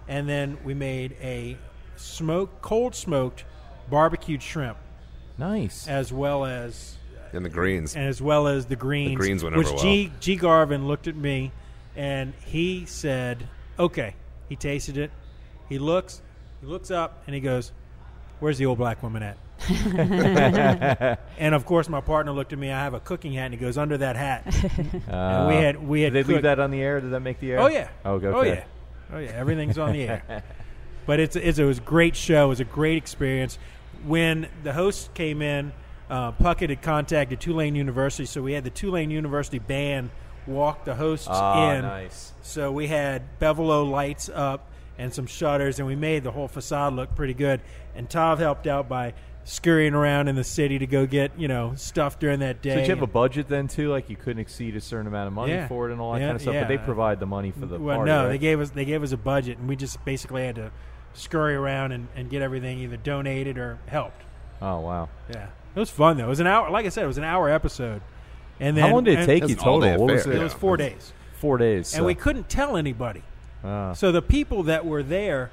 and 0.09 0.27
then 0.27 0.57
we 0.65 0.73
made 0.73 1.17
a 1.21 1.59
smoked 1.97 2.63
cold 2.63 2.95
smoked 2.95 3.45
barbecued 3.91 4.43
shrimp 4.43 4.77
nice. 5.39 5.89
as 5.89 6.13
well 6.13 6.45
as 6.45 6.97
in 7.33 7.43
the 7.43 7.49
greens. 7.49 7.95
and 7.97 8.07
as 8.07 8.23
well 8.23 8.47
as 8.47 8.67
the 8.67 8.77
greens. 8.77 9.17
greens 9.17 9.43
went 9.45 9.57
which 9.57 9.69
over 9.69 9.79
G 9.79 10.13
G 10.21 10.37
Garvin 10.37 10.87
looked 10.87 11.07
at 11.07 11.17
me, 11.17 11.53
and 11.97 12.33
he 12.47 12.85
said, 12.87 13.49
"Okay." 13.79 14.15
He 14.49 14.57
tasted 14.57 14.97
it. 14.97 15.11
He 15.69 15.79
looks. 15.79 16.23
He 16.61 16.67
looks 16.67 16.91
up 16.91 17.23
and 17.27 17.35
he 17.35 17.41
goes, 17.41 17.73
"Where's 18.41 18.57
the 18.59 18.67
old 18.67 18.79
black 18.79 19.03
woman 19.03 19.23
at?" 19.23 19.37
and 21.39 21.55
of 21.55 21.67
course, 21.67 21.89
my 21.89 22.01
partner 22.01 22.33
looked 22.33 22.53
at 22.53 22.59
me. 22.59 22.71
I 22.71 22.83
have 22.83 22.95
a 22.95 23.01
cooking 23.01 23.33
hat, 23.33 23.47
and 23.47 23.55
he 23.55 23.61
goes, 23.61 23.77
"Under 23.77 23.99
that 23.99 24.17
hat." 24.17 24.45
Uh, 25.09 25.47
we 25.49 25.55
had- 25.57 25.89
we 25.89 26.03
had 26.03 26.13
Did 26.13 26.27
they 26.27 26.35
leave 26.35 26.43
that 26.43 26.61
on 26.61 26.71
the 26.71 26.81
air? 26.81 27.01
Did 27.01 27.11
that 27.13 27.21
make 27.21 27.41
the 27.41 27.53
air? 27.53 27.61
oh 27.61 27.67
yeah. 27.69 27.89
Oh, 28.05 28.13
okay. 28.15 28.27
Oh 28.29 28.43
yeah. 28.43 28.65
Oh 29.13 29.19
yeah. 29.19 29.31
Everything's 29.31 29.79
on 29.79 29.93
the 29.93 30.03
air. 30.09 30.43
But 31.07 31.21
it's, 31.21 31.37
it's 31.37 31.59
it 31.59 31.65
was 31.65 31.79
a 31.79 31.81
great 31.81 32.15
show. 32.15 32.45
It 32.45 32.49
was 32.49 32.61
a 32.61 32.65
great 32.65 32.99
experience. 32.99 33.59
When 34.07 34.49
the 34.63 34.73
host 34.73 35.13
came 35.15 35.43
in, 35.43 35.73
uh, 36.09 36.33
Puckett 36.33 36.71
had 36.71 36.83
contacted 36.83 37.41
Tulane 37.41 37.75
University, 37.75 38.25
so 38.27 38.43
we 38.43 38.53
had 38.53 38.65
the 38.65 38.71
Tulane 38.71 39.11
University 39.11 39.59
band 39.59 40.11
walk 40.47 40.85
the 40.85 40.95
hosts 40.95 41.27
Ah, 41.31 41.73
in. 41.75 41.83
nice. 41.83 42.33
So 42.43 42.73
we 42.73 42.87
had 42.87 43.23
Bevolo 43.39 43.89
lights 43.91 44.31
up 44.33 44.71
and 44.99 45.13
some 45.13 45.27
shutters, 45.27 45.79
and 45.79 45.87
we 45.87 45.97
made 45.97 46.25
the 46.25 46.31
whole 46.31 46.49
facade 46.49 46.95
look 46.95 47.15
pretty 47.15 47.35
good. 47.35 47.61
And 47.95 48.09
Tav 48.09 48.39
helped 48.39 48.67
out 48.67 48.89
by 48.89 49.15
scurrying 49.45 49.95
around 49.95 50.29
in 50.29 50.37
the 50.37 50.45
city 50.45 50.79
to 50.79 50.87
go 50.87 51.07
get 51.07 51.33
you 51.39 51.49
know 51.49 51.73
stuff 51.75 52.19
during 52.19 52.41
that 52.41 52.61
day. 52.63 52.71
So 52.71 52.77
did 52.77 52.87
you 52.89 52.95
have 52.95 53.03
a 53.03 53.07
budget 53.07 53.49
then 53.49 53.67
too? 53.69 53.91
Like 53.91 54.09
you 54.11 54.17
couldn't 54.17 54.41
exceed 54.41 54.77
a 54.77 54.81
certain 54.81 55.07
amount 55.07 55.27
of 55.27 55.33
money 55.33 55.53
Yeah. 55.53 55.69
for 55.69 55.89
it 55.89 55.93
and 55.93 56.01
all 56.01 56.13
that 56.15 56.21
Yeah, 56.21 56.27
kind 56.29 56.37
of 56.37 56.43
stuff. 56.43 56.55
yeah. 56.55 56.61
But 56.63 56.69
they 56.69 56.79
provide 56.79 57.19
the 57.21 57.27
money 57.27 57.51
for 57.51 57.67
the 57.67 57.79
well, 57.79 57.97
party. 57.97 58.11
no, 58.11 58.23
right? 58.25 58.29
they 58.29 58.39
gave 58.39 58.61
us 58.61 58.71
they 58.71 58.85
gave 58.85 59.03
us 59.03 59.13
a 59.13 59.17
budget, 59.17 59.59
and 59.59 59.69
we 59.69 59.75
just 59.77 60.03
basically 60.05 60.45
had 60.45 60.57
to 60.57 60.71
scurry 61.15 61.55
around 61.55 61.93
and, 61.93 62.09
and 62.15 62.31
get 62.31 62.43
everything 62.43 62.79
either 62.81 62.97
donated 62.97 63.59
or 63.59 63.79
helped. 63.87 64.23
Oh 64.63 64.81
wow. 64.81 65.09
Yeah, 65.31 65.49
it 65.75 65.79
was 65.79 65.91
fun 65.91 66.17
though. 66.17 66.25
It 66.27 66.29
was 66.29 66.41
an 66.41 66.47
hour. 66.47 66.71
Like 66.71 66.87
I 66.87 66.89
said, 66.91 67.05
it 67.05 67.09
was 67.09 67.19
an 67.19 67.25
hour 67.25 67.49
episode. 67.51 68.03
And 68.61 68.77
then 68.77 68.85
How 68.89 68.95
long 68.95 69.05
did 69.05 69.21
it 69.21 69.27
take 69.27 69.49
you 69.49 69.55
total? 69.55 69.91
What 69.99 70.13
was 70.13 70.23
affair, 70.23 70.33
it? 70.35 70.41
It 70.41 70.43
was 70.43 70.53
four 70.53 70.77
days, 70.77 71.13
Four 71.35 71.59
days. 71.59 71.95
and 71.95 72.05
we 72.05 72.15
couldn't 72.17 72.49
tell 72.49 72.77
anybody. 72.77 73.23
Uh, 73.63 73.95
So 73.95 74.11
the 74.11 74.23
people 74.23 74.65
that 74.65 74.85
were 74.85 75.03
there 75.03 75.51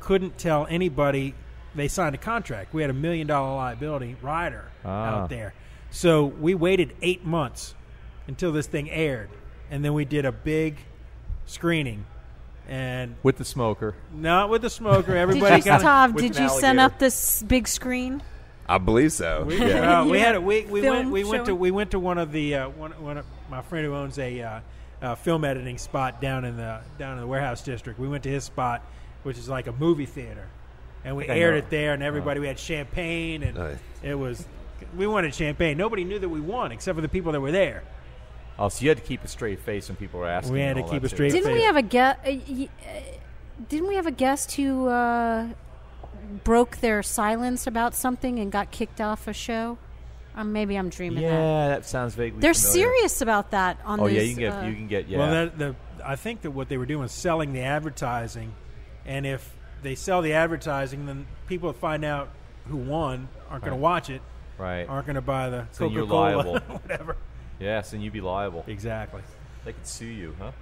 couldn't 0.00 0.38
tell 0.38 0.66
anybody. 0.68 1.34
They 1.74 1.86
signed 1.86 2.14
a 2.14 2.18
contract. 2.18 2.74
We 2.74 2.82
had 2.82 2.90
a 2.90 2.94
million 2.94 3.26
dollar 3.28 3.54
liability 3.54 4.16
rider 4.22 4.64
Ah. 4.84 5.22
out 5.22 5.28
there. 5.28 5.54
So 5.90 6.24
we 6.24 6.54
waited 6.54 6.94
eight 7.02 7.24
months 7.24 7.74
until 8.26 8.50
this 8.52 8.66
thing 8.66 8.90
aired, 8.90 9.30
and 9.70 9.84
then 9.84 9.94
we 9.94 10.04
did 10.04 10.24
a 10.24 10.32
big 10.32 10.78
screening. 11.46 12.04
And 12.68 13.16
with 13.22 13.38
the 13.38 13.44
smoker. 13.44 13.94
not 14.12 14.50
with 14.50 14.62
the 14.62 14.70
smoker. 14.70 15.12
Did 15.12 15.16
Everybody 15.16 15.56
you, 15.56 15.62
got. 15.62 15.80
Tav, 15.80 16.14
with 16.14 16.22
did 16.22 16.38
you 16.38 16.48
send 16.50 16.78
up 16.78 16.98
this 16.98 17.42
big 17.42 17.66
screen? 17.66 18.22
I 18.68 18.76
believe 18.76 19.12
so. 19.12 19.44
We, 19.44 19.58
yeah. 19.58 20.00
uh, 20.00 20.04
we 20.04 20.20
had 20.20 20.34
a, 20.34 20.40
we, 20.40 20.66
we 20.66 20.82
Film 20.82 20.96
went 20.96 21.10
we 21.10 21.24
went 21.24 21.46
to 21.46 21.54
we 21.54 21.70
went 21.70 21.92
to 21.92 21.98
one 21.98 22.18
of 22.18 22.30
the 22.32 22.54
uh, 22.54 22.68
one 22.68 22.92
one 23.02 23.16
of 23.16 23.24
my 23.48 23.62
friend 23.62 23.86
who 23.86 23.94
owns 23.94 24.18
a 24.18 24.42
uh, 24.42 24.60
uh, 25.00 25.14
film 25.14 25.44
editing 25.44 25.78
spot 25.78 26.20
down 26.20 26.44
in 26.44 26.58
the 26.58 26.80
down 26.98 27.14
in 27.14 27.20
the 27.20 27.26
warehouse 27.26 27.62
district. 27.62 27.98
We 27.98 28.08
went 28.08 28.24
to 28.24 28.30
his 28.30 28.44
spot, 28.44 28.82
which 29.22 29.38
is 29.38 29.48
like 29.48 29.66
a 29.68 29.72
movie 29.72 30.04
theater, 30.04 30.46
and 31.04 31.16
we 31.16 31.26
aired 31.26 31.56
it 31.56 31.70
there. 31.70 31.94
And 31.94 32.02
everybody 32.02 32.40
we 32.40 32.46
had 32.46 32.58
champagne, 32.58 33.42
and 33.42 33.56
Nice. 33.56 33.78
it 34.02 34.14
was 34.14 34.46
we 34.94 35.06
wanted 35.06 35.34
champagne. 35.34 35.78
Nobody 35.78 36.04
knew 36.04 36.18
that 36.18 36.28
we 36.28 36.40
won 36.40 36.70
except 36.70 36.96
for 36.96 37.02
the 37.02 37.08
people 37.08 37.32
that 37.32 37.40
were 37.40 37.52
there. 37.52 37.82
Oh, 38.58 38.68
so 38.68 38.82
you 38.82 38.88
had 38.88 38.98
to 38.98 39.04
keep 39.04 39.22
a 39.22 39.28
straight 39.28 39.60
face 39.60 39.88
when 39.88 39.96
people 39.96 40.18
were 40.20 40.26
asking. 40.26 40.52
We 40.54 40.60
had 40.60 40.76
to 40.76 40.82
keep 40.82 41.04
a 41.04 41.08
too. 41.08 41.14
straight- 41.14 41.32
Didn't 41.32 41.52
we 41.52 41.62
have 41.62 41.76
a 41.76 41.82
guest? 41.82 42.18
Uh, 42.26 42.32
y- 42.48 42.68
uh, 42.84 43.00
didn't 43.68 43.88
we 43.88 43.94
have 43.94 44.06
a 44.06 44.12
guest 44.12 44.52
who 44.52 44.88
uh, 44.88 45.48
broke 46.44 46.78
their 46.78 47.02
silence 47.02 47.66
about 47.66 47.94
something 47.94 48.38
and 48.38 48.50
got 48.50 48.70
kicked 48.70 49.00
off 49.00 49.28
a 49.28 49.32
show? 49.32 49.78
Um, 50.34 50.52
maybe 50.52 50.76
I'm 50.76 50.88
dreaming. 50.88 51.22
Yeah, 51.24 51.68
that 51.68 51.84
sounds 51.86 52.14
vaguely. 52.14 52.40
They're 52.40 52.54
familiar. 52.54 52.86
serious 52.86 53.20
about 53.20 53.50
that. 53.50 53.78
On 53.84 53.98
Oh 54.00 54.06
yeah, 54.06 54.22
you 54.22 54.34
can 54.34 54.40
get 54.40 54.52
uh, 54.52 54.66
you 54.66 54.74
can 54.74 54.86
get 54.86 55.08
yeah. 55.08 55.18
Well, 55.18 55.30
that, 55.30 55.58
the 55.58 55.76
I 56.04 56.14
think 56.16 56.42
that 56.42 56.52
what 56.52 56.68
they 56.68 56.76
were 56.78 56.86
doing 56.86 57.00
was 57.00 57.12
selling 57.12 57.52
the 57.52 57.62
advertising, 57.62 58.54
and 59.04 59.26
if 59.26 59.52
they 59.82 59.96
sell 59.96 60.22
the 60.22 60.34
advertising, 60.34 61.06
then 61.06 61.26
people 61.48 61.72
find 61.72 62.04
out 62.04 62.28
who 62.68 62.76
won 62.76 63.28
aren't 63.50 63.64
going 63.64 63.76
to 63.76 63.80
watch 63.82 64.10
it, 64.10 64.22
right. 64.58 64.88
aren't 64.88 65.06
going 65.06 65.16
to 65.16 65.22
buy 65.22 65.48
the 65.50 65.66
So 65.72 65.88
Coca 65.88 66.06
Cola, 66.06 66.60
whatever. 66.68 67.16
Yes, 67.60 67.92
and 67.92 68.02
you'd 68.02 68.12
be 68.12 68.20
liable. 68.20 68.64
Exactly. 68.66 69.22
They 69.64 69.72
could 69.72 69.86
sue 69.86 70.06
you, 70.06 70.36
huh? 70.38 70.52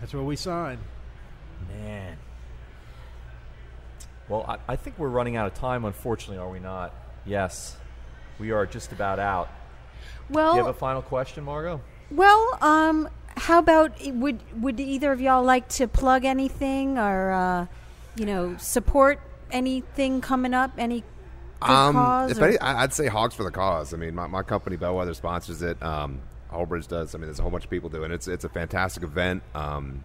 That's 0.00 0.14
what 0.14 0.24
we 0.24 0.36
signed. 0.36 0.80
Man. 1.68 2.16
Well, 4.28 4.44
I, 4.48 4.58
I 4.72 4.76
think 4.76 4.98
we're 4.98 5.08
running 5.08 5.36
out 5.36 5.46
of 5.46 5.54
time. 5.54 5.84
Unfortunately, 5.84 6.38
are 6.38 6.48
we 6.48 6.60
not? 6.60 6.94
Yes, 7.26 7.76
we 8.38 8.52
are 8.52 8.64
just 8.66 8.92
about 8.92 9.18
out. 9.18 9.48
Well, 10.30 10.52
Do 10.52 10.58
you 10.60 10.64
have 10.64 10.74
a 10.74 10.78
final 10.78 11.02
question, 11.02 11.44
Margot? 11.44 11.80
well, 12.10 12.58
um, 12.62 13.08
how 13.36 13.58
about 13.58 13.92
would 14.06 14.40
would 14.62 14.78
either 14.80 15.12
of 15.12 15.20
y'all 15.20 15.42
like 15.42 15.68
to 15.70 15.88
plug 15.88 16.24
anything 16.24 16.98
or 16.98 17.32
uh, 17.32 17.66
you 18.16 18.26
know 18.26 18.56
support 18.58 19.20
anything 19.50 20.20
coming 20.20 20.54
up? 20.54 20.70
Any 20.78 21.02
good 21.19 21.19
Um, 21.62 21.94
cause? 21.94 22.30
if 22.32 22.38
or- 22.40 22.48
any, 22.48 22.58
I- 22.58 22.82
I'd 22.82 22.92
say 22.92 23.06
Hogs 23.06 23.34
for 23.34 23.44
the 23.44 23.50
Cause. 23.50 23.92
I 23.94 23.96
mean, 23.96 24.14
my, 24.14 24.26
my 24.26 24.42
company 24.42 24.76
Bellwether 24.76 25.14
sponsors 25.14 25.62
it. 25.62 25.82
Um, 25.82 26.20
Holbridge 26.50 26.88
does. 26.88 27.14
I 27.14 27.18
mean, 27.18 27.26
there's 27.26 27.38
a 27.38 27.42
whole 27.42 27.50
bunch 27.50 27.64
of 27.64 27.70
people 27.70 27.88
doing 27.88 28.10
it. 28.10 28.14
It's 28.14 28.28
it's 28.28 28.44
a 28.44 28.48
fantastic 28.48 29.02
event. 29.04 29.42
Um, 29.54 30.02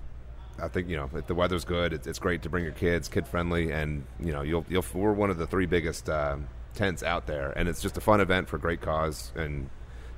I 0.62 0.68
think 0.68 0.88
you 0.88 0.96
know 0.96 1.10
if 1.16 1.28
the 1.28 1.36
weather's 1.36 1.66
good, 1.66 1.92
it's, 1.92 2.08
it's 2.08 2.20
great 2.20 2.44
to 2.44 2.50
bring 2.50 2.64
your 2.64 2.74
kids, 2.74 3.08
kid 3.08 3.28
friendly, 3.28 3.72
and 3.72 4.06
you 4.20 4.32
know 4.32 4.42
you'll 4.42 4.66
you'll 4.70 4.86
we're 4.94 5.12
one 5.12 5.30
of 5.30 5.38
the 5.38 5.48
three 5.48 5.66
biggest 5.66 6.10
um 6.10 6.48
tents 6.76 7.02
out 7.04 7.26
there, 7.26 7.52
and 7.58 7.68
it's 7.68 7.82
just 7.82 7.98
a 7.98 8.02
fun 8.02 8.22
event 8.22 8.48
for 8.48 8.58
a 8.58 8.60
great 8.60 8.82
cause 8.82 9.32
and 9.36 9.70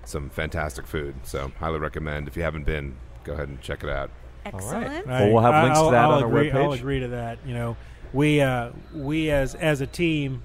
some 0.04 0.30
fantastic 0.30 0.86
food. 0.86 1.16
So 1.24 1.52
highly 1.60 1.80
recommend. 1.80 2.28
If 2.28 2.36
you 2.36 2.44
haven't 2.44 2.66
been, 2.66 2.98
go 3.24 3.34
ahead 3.34 3.48
and 3.48 3.62
check 3.62 3.84
it 3.84 3.90
out. 3.90 4.10
Excellent. 4.46 5.08
Well, 5.08 5.34
we'll 5.34 5.44
have 5.44 5.64
links 5.64 5.80
to 5.80 5.86
I'll, 5.86 5.92
that 5.92 6.04
I'll 6.06 6.12
on 6.12 6.24
our 6.24 6.30
agree, 6.30 6.52
I'll 6.52 6.72
agree 6.74 7.00
to 7.02 7.08
that. 7.10 7.40
You 7.46 7.54
know, 7.54 7.78
we 8.14 8.42
uh, 8.42 8.72
we 8.94 9.30
as 9.32 9.56
as 9.56 9.82
a 9.82 9.88
team, 9.88 10.44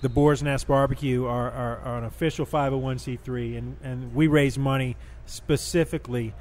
the 0.00 0.08
Boar's 0.08 0.42
Nest 0.42 0.68
Barbecue 0.68 1.24
are, 1.24 1.50
are, 1.50 1.78
are 1.78 1.98
an 1.98 2.04
official 2.04 2.46
501c3, 2.46 3.58
and 3.58 3.76
and 3.82 4.14
we 4.14 4.26
raise 4.26 4.58
money 4.58 4.96
specifically 5.26 6.34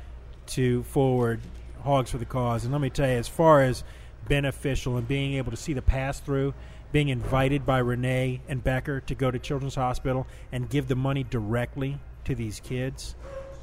to 0.47 0.83
forward 0.83 1.41
Hogs 1.83 2.11
for 2.11 2.17
the 2.17 2.25
Cause. 2.25 2.63
And 2.63 2.71
let 2.71 2.81
me 2.81 2.89
tell 2.89 3.07
you, 3.07 3.15
as 3.15 3.27
far 3.27 3.61
as 3.61 3.83
beneficial 4.27 4.97
and 4.97 5.07
being 5.07 5.35
able 5.35 5.51
to 5.51 5.57
see 5.57 5.73
the 5.73 5.81
pass 5.81 6.19
through, 6.19 6.53
being 6.91 7.09
invited 7.09 7.65
by 7.65 7.79
Rene 7.79 8.41
and 8.47 8.63
Becker 8.63 9.01
to 9.01 9.15
go 9.15 9.31
to 9.31 9.39
Children's 9.39 9.75
Hospital 9.75 10.27
and 10.51 10.69
give 10.69 10.87
the 10.87 10.95
money 10.95 11.23
directly 11.23 11.99
to 12.25 12.35
these 12.35 12.59
kids, 12.59 13.15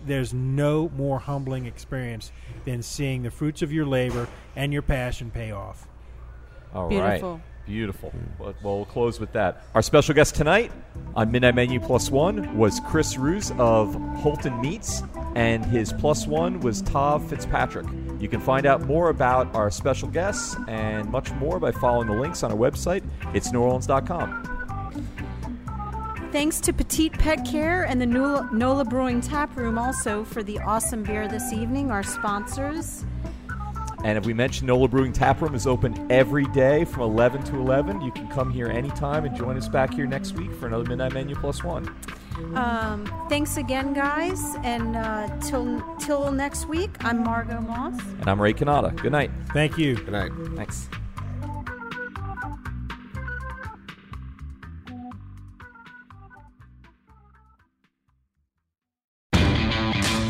there's 0.06 0.34
no 0.34 0.90
more 0.96 1.18
humbling 1.18 1.66
experience 1.66 2.32
than 2.64 2.82
seeing 2.82 3.22
the 3.22 3.30
fruits 3.30 3.62
of 3.62 3.72
your 3.72 3.86
labor 3.86 4.28
and 4.56 4.72
your 4.72 4.82
passion 4.82 5.30
pay 5.30 5.52
off. 5.52 5.86
All 6.74 6.88
right. 7.00 7.40
Beautiful. 7.66 8.12
Well, 8.38 8.54
well, 8.62 8.84
close 8.84 9.18
with 9.18 9.32
that. 9.32 9.64
Our 9.74 9.80
special 9.80 10.14
guest 10.14 10.34
tonight 10.34 10.70
on 11.14 11.30
Midnight 11.30 11.54
Menu 11.54 11.80
Plus 11.80 12.10
One 12.10 12.58
was 12.58 12.78
Chris 12.86 13.16
Ruse 13.16 13.52
of 13.52 13.94
Holton 14.18 14.60
Meats, 14.60 15.02
and 15.34 15.64
his 15.64 15.92
plus 15.92 16.26
one 16.26 16.60
was 16.60 16.82
Tav 16.82 17.26
Fitzpatrick. 17.28 17.86
You 18.20 18.28
can 18.28 18.40
find 18.40 18.66
out 18.66 18.82
more 18.82 19.08
about 19.08 19.54
our 19.54 19.70
special 19.70 20.08
guests 20.08 20.56
and 20.68 21.10
much 21.10 21.32
more 21.32 21.58
by 21.58 21.72
following 21.72 22.06
the 22.06 22.14
links 22.14 22.42
on 22.42 22.52
our 22.52 22.58
website. 22.58 23.02
It's 23.34 23.50
neworleans.com. 23.50 24.50
Thanks 26.30 26.60
to 26.60 26.72
Petite 26.72 27.12
Pet 27.12 27.44
Care 27.46 27.84
and 27.84 28.00
the 28.00 28.06
Nola 28.06 28.84
Brewing 28.84 29.20
Tap 29.20 29.56
Room 29.56 29.78
also 29.78 30.24
for 30.24 30.42
the 30.42 30.58
awesome 30.58 31.02
beer 31.02 31.28
this 31.28 31.52
evening, 31.52 31.90
our 31.90 32.02
sponsors. 32.02 33.04
And 34.04 34.18
if 34.18 34.26
we 34.26 34.34
mentioned 34.34 34.68
Nola 34.68 34.86
Brewing 34.86 35.14
Tap 35.14 35.40
Room 35.40 35.54
is 35.54 35.66
open 35.66 36.12
every 36.12 36.44
day 36.48 36.84
from 36.84 37.04
11 37.04 37.42
to 37.44 37.56
11. 37.56 38.02
You 38.02 38.12
can 38.12 38.28
come 38.28 38.50
here 38.50 38.68
anytime 38.68 39.24
and 39.24 39.34
join 39.34 39.56
us 39.56 39.66
back 39.66 39.94
here 39.94 40.06
next 40.06 40.32
week 40.32 40.52
for 40.54 40.66
another 40.66 40.84
Midnight 40.84 41.14
Menu 41.14 41.34
Plus 41.34 41.64
One. 41.64 41.88
Um, 42.54 43.06
thanks 43.30 43.56
again, 43.56 43.94
guys, 43.94 44.56
and 44.62 44.94
uh, 44.94 45.28
till 45.40 45.82
till 45.98 46.30
next 46.32 46.66
week. 46.66 46.90
I'm 47.00 47.24
Margot 47.24 47.62
Moss. 47.62 47.98
And 48.20 48.28
I'm 48.28 48.40
Ray 48.40 48.52
Canada. 48.52 48.92
Good 48.94 49.12
night. 49.12 49.30
Thank 49.52 49.78
you. 49.78 49.96
Good 49.96 50.12
night. 50.12 50.32
Thanks. 50.54 50.88